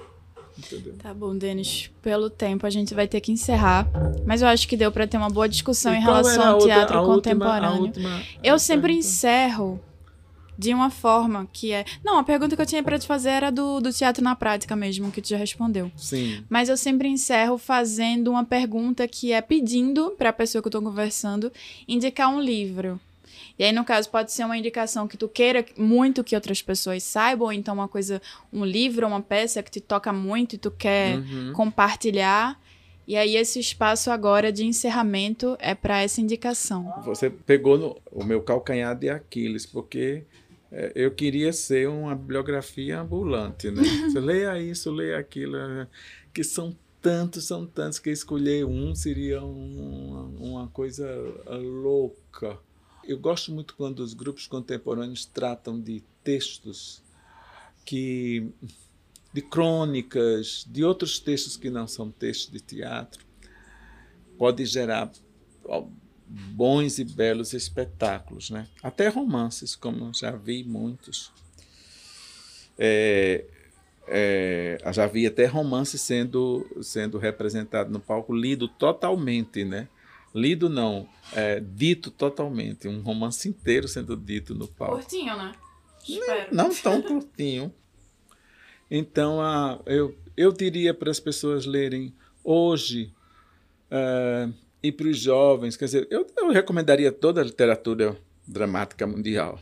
Entendeu? 0.65 0.93
Tá 1.01 1.13
bom, 1.13 1.35
Denis. 1.35 1.89
Pelo 2.01 2.29
tempo 2.29 2.65
a 2.65 2.69
gente 2.69 2.93
vai 2.93 3.07
ter 3.07 3.19
que 3.21 3.31
encerrar. 3.31 3.87
Mas 4.25 4.41
eu 4.41 4.47
acho 4.47 4.67
que 4.67 4.77
deu 4.77 4.91
para 4.91 5.07
ter 5.07 5.17
uma 5.17 5.29
boa 5.29 5.47
discussão 5.49 5.93
E 5.93 5.97
em 5.97 6.01
relação 6.01 6.43
ao 6.47 6.53
outra- 6.55 6.67
teatro 6.75 6.97
última- 6.99 7.15
contemporâneo. 7.15 7.69
a 7.69 7.79
última- 7.81 8.21
Eu 8.43 8.59
sempre 8.59 8.87
pergunta? 8.93 9.07
encerro 9.07 9.81
de 10.57 10.73
uma 10.73 10.91
forma 10.91 11.47
que 11.51 11.71
é. 11.71 11.83
Não, 12.03 12.19
a 12.19 12.23
pergunta 12.23 12.55
que 12.55 12.61
eu 12.61 12.65
tinha 12.67 12.83
para 12.83 12.99
te 12.99 13.07
fazer 13.07 13.29
era 13.29 13.51
do, 13.51 13.79
do 13.79 13.91
teatro 13.91 14.23
na 14.23 14.35
prática 14.35 14.75
mesmo, 14.75 15.11
que 15.11 15.21
tu 15.21 15.29
já 15.29 15.37
respondeu. 15.37 15.91
Sim. 15.97 16.43
Mas 16.49 16.69
eu 16.69 16.77
sempre 16.77 17.07
encerro 17.07 17.57
fazendo 17.57 18.29
uma 18.29 18.43
pergunta 18.45 19.07
que 19.07 19.31
é 19.31 19.41
pedindo 19.41 20.11
para 20.17 20.29
a 20.29 20.33
pessoa 20.33 20.61
que 20.61 20.67
eu 20.67 20.71
tô 20.71 20.81
conversando 20.81 21.51
indicar 21.87 22.29
um 22.29 22.39
livro. 22.39 22.99
E 23.61 23.63
aí, 23.63 23.71
no 23.71 23.85
caso, 23.85 24.09
pode 24.09 24.31
ser 24.31 24.43
uma 24.43 24.57
indicação 24.57 25.07
que 25.07 25.15
tu 25.15 25.27
queira 25.29 25.63
muito 25.77 26.23
que 26.23 26.33
outras 26.33 26.63
pessoas 26.63 27.03
saibam, 27.03 27.45
ou 27.45 27.53
então 27.53 27.75
uma 27.75 27.87
coisa, 27.87 28.19
um 28.51 28.65
livro, 28.65 29.05
uma 29.05 29.21
peça 29.21 29.61
que 29.61 29.69
te 29.69 29.79
toca 29.79 30.11
muito 30.11 30.55
e 30.55 30.57
tu 30.57 30.71
quer 30.71 31.19
Uhum. 31.19 31.53
compartilhar. 31.53 32.59
E 33.07 33.15
aí, 33.15 33.35
esse 33.35 33.59
espaço 33.59 34.09
agora 34.09 34.51
de 34.51 34.65
encerramento 34.65 35.55
é 35.59 35.75
para 35.75 36.01
essa 36.01 36.19
indicação. 36.19 36.91
Você 37.05 37.29
pegou 37.29 37.77
no, 37.77 38.01
o 38.11 38.23
meu 38.23 38.41
calcanhar 38.41 38.95
de 38.97 39.09
Aquiles, 39.11 39.67
porque 39.67 40.23
é, 40.71 40.91
eu 40.95 41.11
queria 41.11 41.53
ser 41.53 41.87
uma 41.87 42.15
bibliografia 42.15 42.99
ambulante, 42.99 43.69
né? 43.69 43.83
Você 44.09 44.19
leia 44.19 44.59
isso, 44.59 44.89
leia 44.89 45.19
aquilo, 45.19 45.55
é, 45.55 45.87
que 46.33 46.43
são 46.43 46.75
tantos, 46.99 47.45
são 47.45 47.67
tantos, 47.67 47.99
que 47.99 48.09
escolher 48.09 48.65
um 48.65 48.95
seria 48.95 49.43
um- 49.43 50.35
uma 50.39 50.67
coisa 50.69 51.05
louca. 51.47 52.57
Eu 53.11 53.19
gosto 53.19 53.51
muito 53.51 53.75
quando 53.75 53.99
os 53.99 54.13
grupos 54.13 54.47
contemporâneos 54.47 55.25
tratam 55.25 55.79
de 55.79 56.01
textos 56.23 57.01
que 57.83 58.49
de 59.33 59.41
crônicas, 59.41 60.65
de 60.69 60.83
outros 60.83 61.19
textos 61.19 61.57
que 61.57 61.69
não 61.69 61.87
são 61.87 62.09
textos 62.11 62.51
de 62.51 62.59
teatro, 62.59 63.25
pode 64.37 64.65
gerar 64.65 65.11
bons 66.25 66.99
e 66.99 67.03
belos 67.03 67.53
espetáculos, 67.53 68.49
né? 68.49 68.67
Até 68.81 69.09
romances, 69.09 69.75
como 69.75 70.13
já 70.13 70.31
vi 70.31 70.63
muitos. 70.63 71.31
É, 72.77 73.45
é, 74.07 74.77
já 74.93 75.05
vi 75.05 75.27
até 75.27 75.45
romance 75.45 75.97
sendo 75.97 76.65
sendo 76.81 77.17
representado 77.17 77.91
no 77.91 77.99
palco, 77.99 78.33
lido 78.33 78.67
totalmente, 78.67 79.63
né? 79.65 79.87
Lido 80.33 80.69
não, 80.69 81.07
é, 81.33 81.59
dito 81.59 82.09
totalmente, 82.09 82.87
um 82.87 83.01
romance 83.01 83.49
inteiro 83.49 83.87
sendo 83.87 84.15
dito 84.15 84.55
no 84.55 84.67
palco. 84.67 84.95
Curtinho, 84.95 85.35
né? 85.35 85.51
Espero. 86.07 86.55
Não 86.55 86.73
tão 86.75 87.01
curtinho. 87.01 87.73
Então, 88.89 89.41
ah, 89.41 89.79
eu, 89.85 90.15
eu 90.35 90.51
diria 90.51 90.93
para 90.93 91.11
as 91.11 91.19
pessoas 91.19 91.65
lerem 91.65 92.13
hoje 92.43 93.13
ah, 93.89 94.49
e 94.81 94.91
para 94.91 95.07
os 95.07 95.17
jovens, 95.19 95.77
quer 95.77 95.85
dizer, 95.85 96.07
eu, 96.09 96.25
eu 96.37 96.49
recomendaria 96.49 97.11
toda 97.11 97.41
a 97.41 97.43
literatura 97.43 98.17
dramática 98.47 99.05
mundial, 99.05 99.59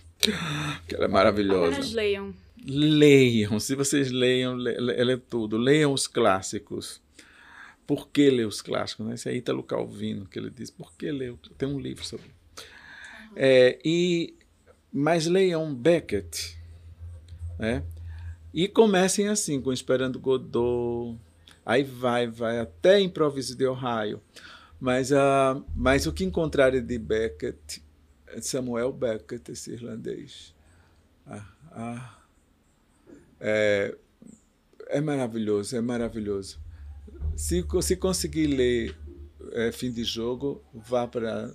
que 0.88 0.96
ela 0.96 1.06
é 1.06 1.08
maravilhosa. 1.08 1.72
Apenas 1.72 1.94
leiam. 1.94 2.34
Leiam, 2.66 3.60
se 3.60 3.76
vocês 3.76 4.12
leiam, 4.12 4.56
lê, 4.56 4.78
lê 4.80 5.18
tudo, 5.18 5.58
leiam 5.58 5.94
os 5.94 6.08
clássicos. 6.08 7.02
Por 7.90 8.10
que 8.10 8.30
ler 8.30 8.46
os 8.46 8.62
clássicos? 8.62 9.04
Né? 9.04 9.16
Esse 9.16 9.30
é 9.30 9.36
Ítalo 9.36 9.64
Calvino 9.64 10.28
que 10.28 10.38
ele 10.38 10.52
diz. 10.52 10.70
Por 10.70 10.94
que 10.94 11.12
ler? 11.12 11.36
Tem 11.58 11.68
um 11.68 11.80
livro 11.80 12.06
sobre. 12.06 12.28
É, 13.36 13.80
e 13.84 14.38
mas 14.94 15.26
leiam 15.26 15.74
Beckett, 15.74 16.56
né? 17.58 17.84
E 18.54 18.68
comecem 18.68 19.28
assim, 19.28 19.60
com 19.60 19.74
Esperando 19.74 20.20
Godot, 20.20 21.20
aí 21.66 21.84
vai, 21.84 22.28
vai 22.28 22.60
até 22.60 23.00
Improviso 23.00 23.56
de 23.56 23.66
Ohio. 23.66 24.22
Mas, 24.80 25.10
uh, 25.10 25.66
mas 25.76 26.06
o 26.06 26.14
que 26.14 26.24
encontrarem 26.24 26.86
de 26.86 27.00
Beckett, 27.00 27.84
Samuel 28.40 28.94
Beckett, 28.94 29.52
esse 29.52 29.72
irlandês, 29.72 30.54
ah, 31.26 31.48
ah, 31.72 32.20
é, 33.40 33.98
é 34.90 35.02
maravilhoso, 35.02 35.76
é 35.76 35.82
maravilhoso. 35.82 36.69
Se, 37.36 37.66
se 37.82 37.96
conseguir 37.96 38.48
ler 38.48 38.98
é, 39.54 39.72
Fim 39.72 39.92
de 39.92 40.04
Jogo, 40.04 40.62
vá 40.74 41.08
para 41.08 41.54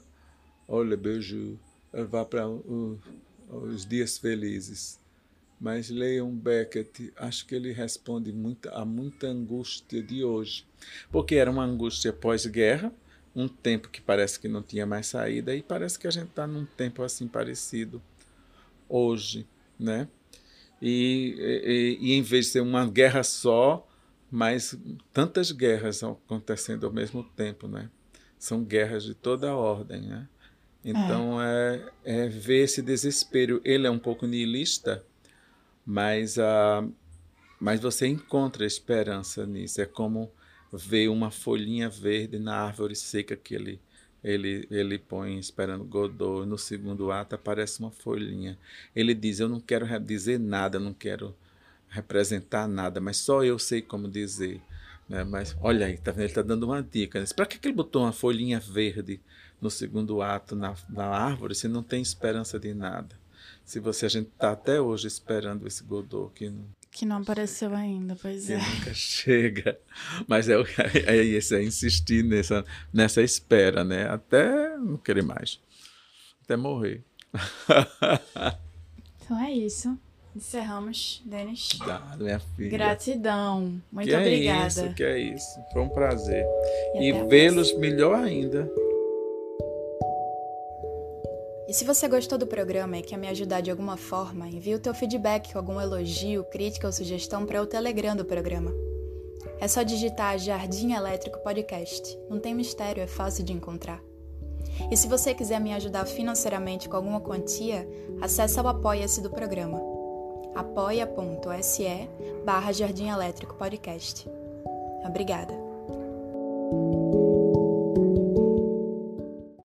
Olha, 0.67 0.97
beijo, 0.97 1.59
vá 1.93 2.25
para 2.25 2.49
uh, 2.49 2.99
Os 3.51 3.85
Dias 3.85 4.17
Felizes. 4.17 4.99
Mas 5.61 5.89
leiam 5.89 6.31
Beckett, 6.35 7.13
acho 7.17 7.47
que 7.47 7.55
ele 7.55 7.73
responde 7.73 8.33
muita, 8.33 8.71
a 8.71 8.85
muita 8.85 9.27
angústia 9.29 10.03
de 10.03 10.25
hoje. 10.25 10.67
Porque 11.11 11.37
era 11.37 11.51
uma 11.51 11.65
angústia 11.65 12.13
pós-guerra, 12.13 12.93
um 13.37 13.47
tempo 13.47 13.89
que 13.89 14.01
parece 14.01 14.41
que 14.41 14.49
não 14.49 14.63
tinha 14.63 14.87
mais 14.87 15.07
saída, 15.07 15.55
e 15.55 15.63
parece 15.63 15.99
que 15.99 16.07
a 16.07 16.11
gente 16.11 16.29
está 16.29 16.47
num 16.47 16.65
tempo 16.65 17.03
assim 17.03 17.29
parecido 17.29 18.03
hoje, 18.89 19.47
né? 19.79 20.09
E, 20.81 21.35
e, 21.39 22.09
e, 22.09 22.13
em 22.15 22.23
vez 22.23 22.47
de 22.47 22.53
ser 22.53 22.61
uma 22.61 22.87
guerra 22.87 23.23
só, 23.23 23.87
mas 24.31 24.77
tantas 25.13 25.53
guerras 25.53 26.03
acontecendo 26.03 26.87
ao 26.87 26.93
mesmo 26.93 27.23
tempo, 27.23 27.69
né? 27.69 27.91
São 28.39 28.65
guerras 28.65 29.05
de 29.05 29.15
toda 29.15 29.51
a 29.51 29.57
ordem, 29.57 30.03
né? 30.03 30.29
Então 30.85 31.41
é. 31.41 31.83
É, 32.05 32.25
é 32.25 32.29
ver 32.29 32.65
esse 32.65 32.83
desespero. 32.83 33.61
Ele 33.65 33.87
é 33.87 33.91
um 33.91 33.99
pouco 33.99 34.27
niilista, 34.27 35.05
mas, 35.87 36.37
uh, 36.37 36.93
mas 37.59 37.81
você 37.81 38.07
encontra 38.07 38.67
esperança 38.67 39.47
nisso. 39.47 39.81
É 39.81 39.87
como 39.87 40.31
ver 40.73 41.09
uma 41.09 41.31
folhinha 41.31 41.89
verde 41.89 42.39
na 42.39 42.57
árvore 42.57 42.95
seca 42.95 43.37
que 43.37 43.55
ele, 43.55 43.81
ele, 44.23 44.67
ele 44.71 44.99
põe 44.99 45.39
esperando 45.39 45.85
Godot. 45.85 46.47
No 46.47 46.59
segundo 46.59 47.11
ato 47.11 47.35
aparece 47.35 47.81
uma 47.81 47.91
folhinha. 47.91 48.59
Ele 48.95 49.15
diz: 49.15 49.41
Eu 49.41 49.49
não 49.49 49.61
quero 49.61 49.87
dizer 50.01 50.39
nada, 50.39 50.79
não 50.79 50.93
quero 50.93 51.35
representar 51.95 52.67
nada, 52.67 53.01
mas 53.01 53.19
só 53.19 53.45
eu 53.45 53.59
sei 53.59 53.81
como 53.81 54.09
dizer. 54.09 54.61
Né? 55.09 55.23
Mas 55.23 55.57
olha 55.61 55.87
aí, 55.87 55.97
tá 55.97 56.11
vendo? 56.11 56.23
ele 56.23 56.29
está 56.29 56.43
dando 56.43 56.65
uma 56.65 56.83
dica. 56.83 57.21
Né? 57.21 57.27
Para 57.35 57.47
que, 57.47 57.59
que 57.59 57.69
ele 57.69 57.77
botou 57.77 58.03
uma 58.03 58.13
folhinha 58.13 58.59
verde 58.59 59.21
no 59.61 59.71
segundo 59.71 60.21
ato 60.21 60.57
na, 60.57 60.75
na 60.89 61.07
árvore 61.07 61.55
se 61.55 61.69
não 61.69 61.83
tem 61.83 62.03
esperança 62.03 62.59
de 62.59 62.75
nada? 62.75 63.17
Se 63.65 63.79
você 63.79 64.07
a 64.07 64.09
gente 64.09 64.29
está 64.29 64.53
até 64.53 64.81
hoje 64.81 65.07
esperando 65.07 65.67
esse 65.67 65.83
Godot 65.85 66.33
que 66.35 66.51
não, 66.51 66.67
que 66.91 67.07
não 67.07 67.19
apareceu 67.19 67.75
ainda, 67.75 68.17
pois 68.21 68.51
é. 68.51 68.57
nunca 68.59 68.93
chega. 68.93 69.79
Mas 70.27 70.49
é, 70.49 70.55
é 71.07 71.23
isso, 71.23 71.55
é 71.55 71.63
insistir 71.63 72.25
nessa, 72.25 72.65
nessa 72.93 73.23
espera, 73.23 73.85
né? 73.85 74.09
Até 74.09 74.77
não 74.77 74.97
querer 74.97 75.23
mais. 75.23 75.61
Até 76.43 76.57
morrer. 76.57 77.03
então 79.23 79.41
é 79.43 79.53
isso. 79.53 79.99
Encerramos, 80.35 81.23
Denis. 81.25 81.69
Dado, 81.87 82.25
minha 82.25 82.41
filha. 82.41 82.71
Gratidão. 82.71 83.81
Muito 83.93 84.09
que 84.09 84.17
obrigada. 84.17 84.65
É 84.65 84.67
isso, 84.67 84.95
que 84.95 85.05
é 85.05 85.19
isso. 85.19 85.61
Foi 85.73 85.83
um 85.83 85.89
prazer. 85.89 86.45
E 86.95 87.09
E, 87.09 87.13
vê-los 87.27 87.73
melhor 87.79 88.17
ainda. 88.17 88.69
E 91.69 91.73
se 91.73 91.85
você 91.85 92.09
gostou 92.09 92.37
do 92.37 92.47
programa 92.47 92.99
e 92.99 93.03
quer 93.03 93.17
me 93.17 93.29
ajudar 93.29 93.61
de 93.61 93.71
alguma 93.71 93.97
forma, 93.97 94.49
envie 94.49 94.75
o 94.75 94.79
teu 94.79 94.93
feedback, 94.93 95.57
algum 95.57 95.81
elogio, 95.81 96.45
crítica 96.45 96.87
ou 96.87 96.93
sugestão 96.93 97.47
para 97.47 97.63
o 97.63 97.67
Telegram 97.67 98.17
do 98.17 98.25
programa. 98.25 98.73
É 99.61 99.69
só 99.69 99.83
digitar 99.83 100.39
Jardim 100.39 100.93
Elétrico 100.93 101.39
Podcast. 101.39 102.19
Não 102.29 102.41
tem 102.41 102.55
mistério, 102.55 103.03
é 103.03 103.07
fácil 103.07 103.45
de 103.45 103.53
encontrar. 103.53 104.03
E 104.91 104.97
se 104.97 105.07
você 105.07 105.33
quiser 105.33 105.61
me 105.61 105.73
ajudar 105.73 106.05
financeiramente 106.07 106.89
com 106.89 106.97
alguma 106.97 107.21
quantia, 107.21 107.89
acesse 108.21 108.59
o 108.61 108.67
Apoia-se 108.67 109.23
do 109.23 109.31
programa. 109.31 109.94
apoia.se 110.55 112.09
barra 112.45 112.73
Jardim 112.73 113.09
Elétrico 113.09 113.55
Podcast. 113.55 114.27
Obrigada. 115.05 115.53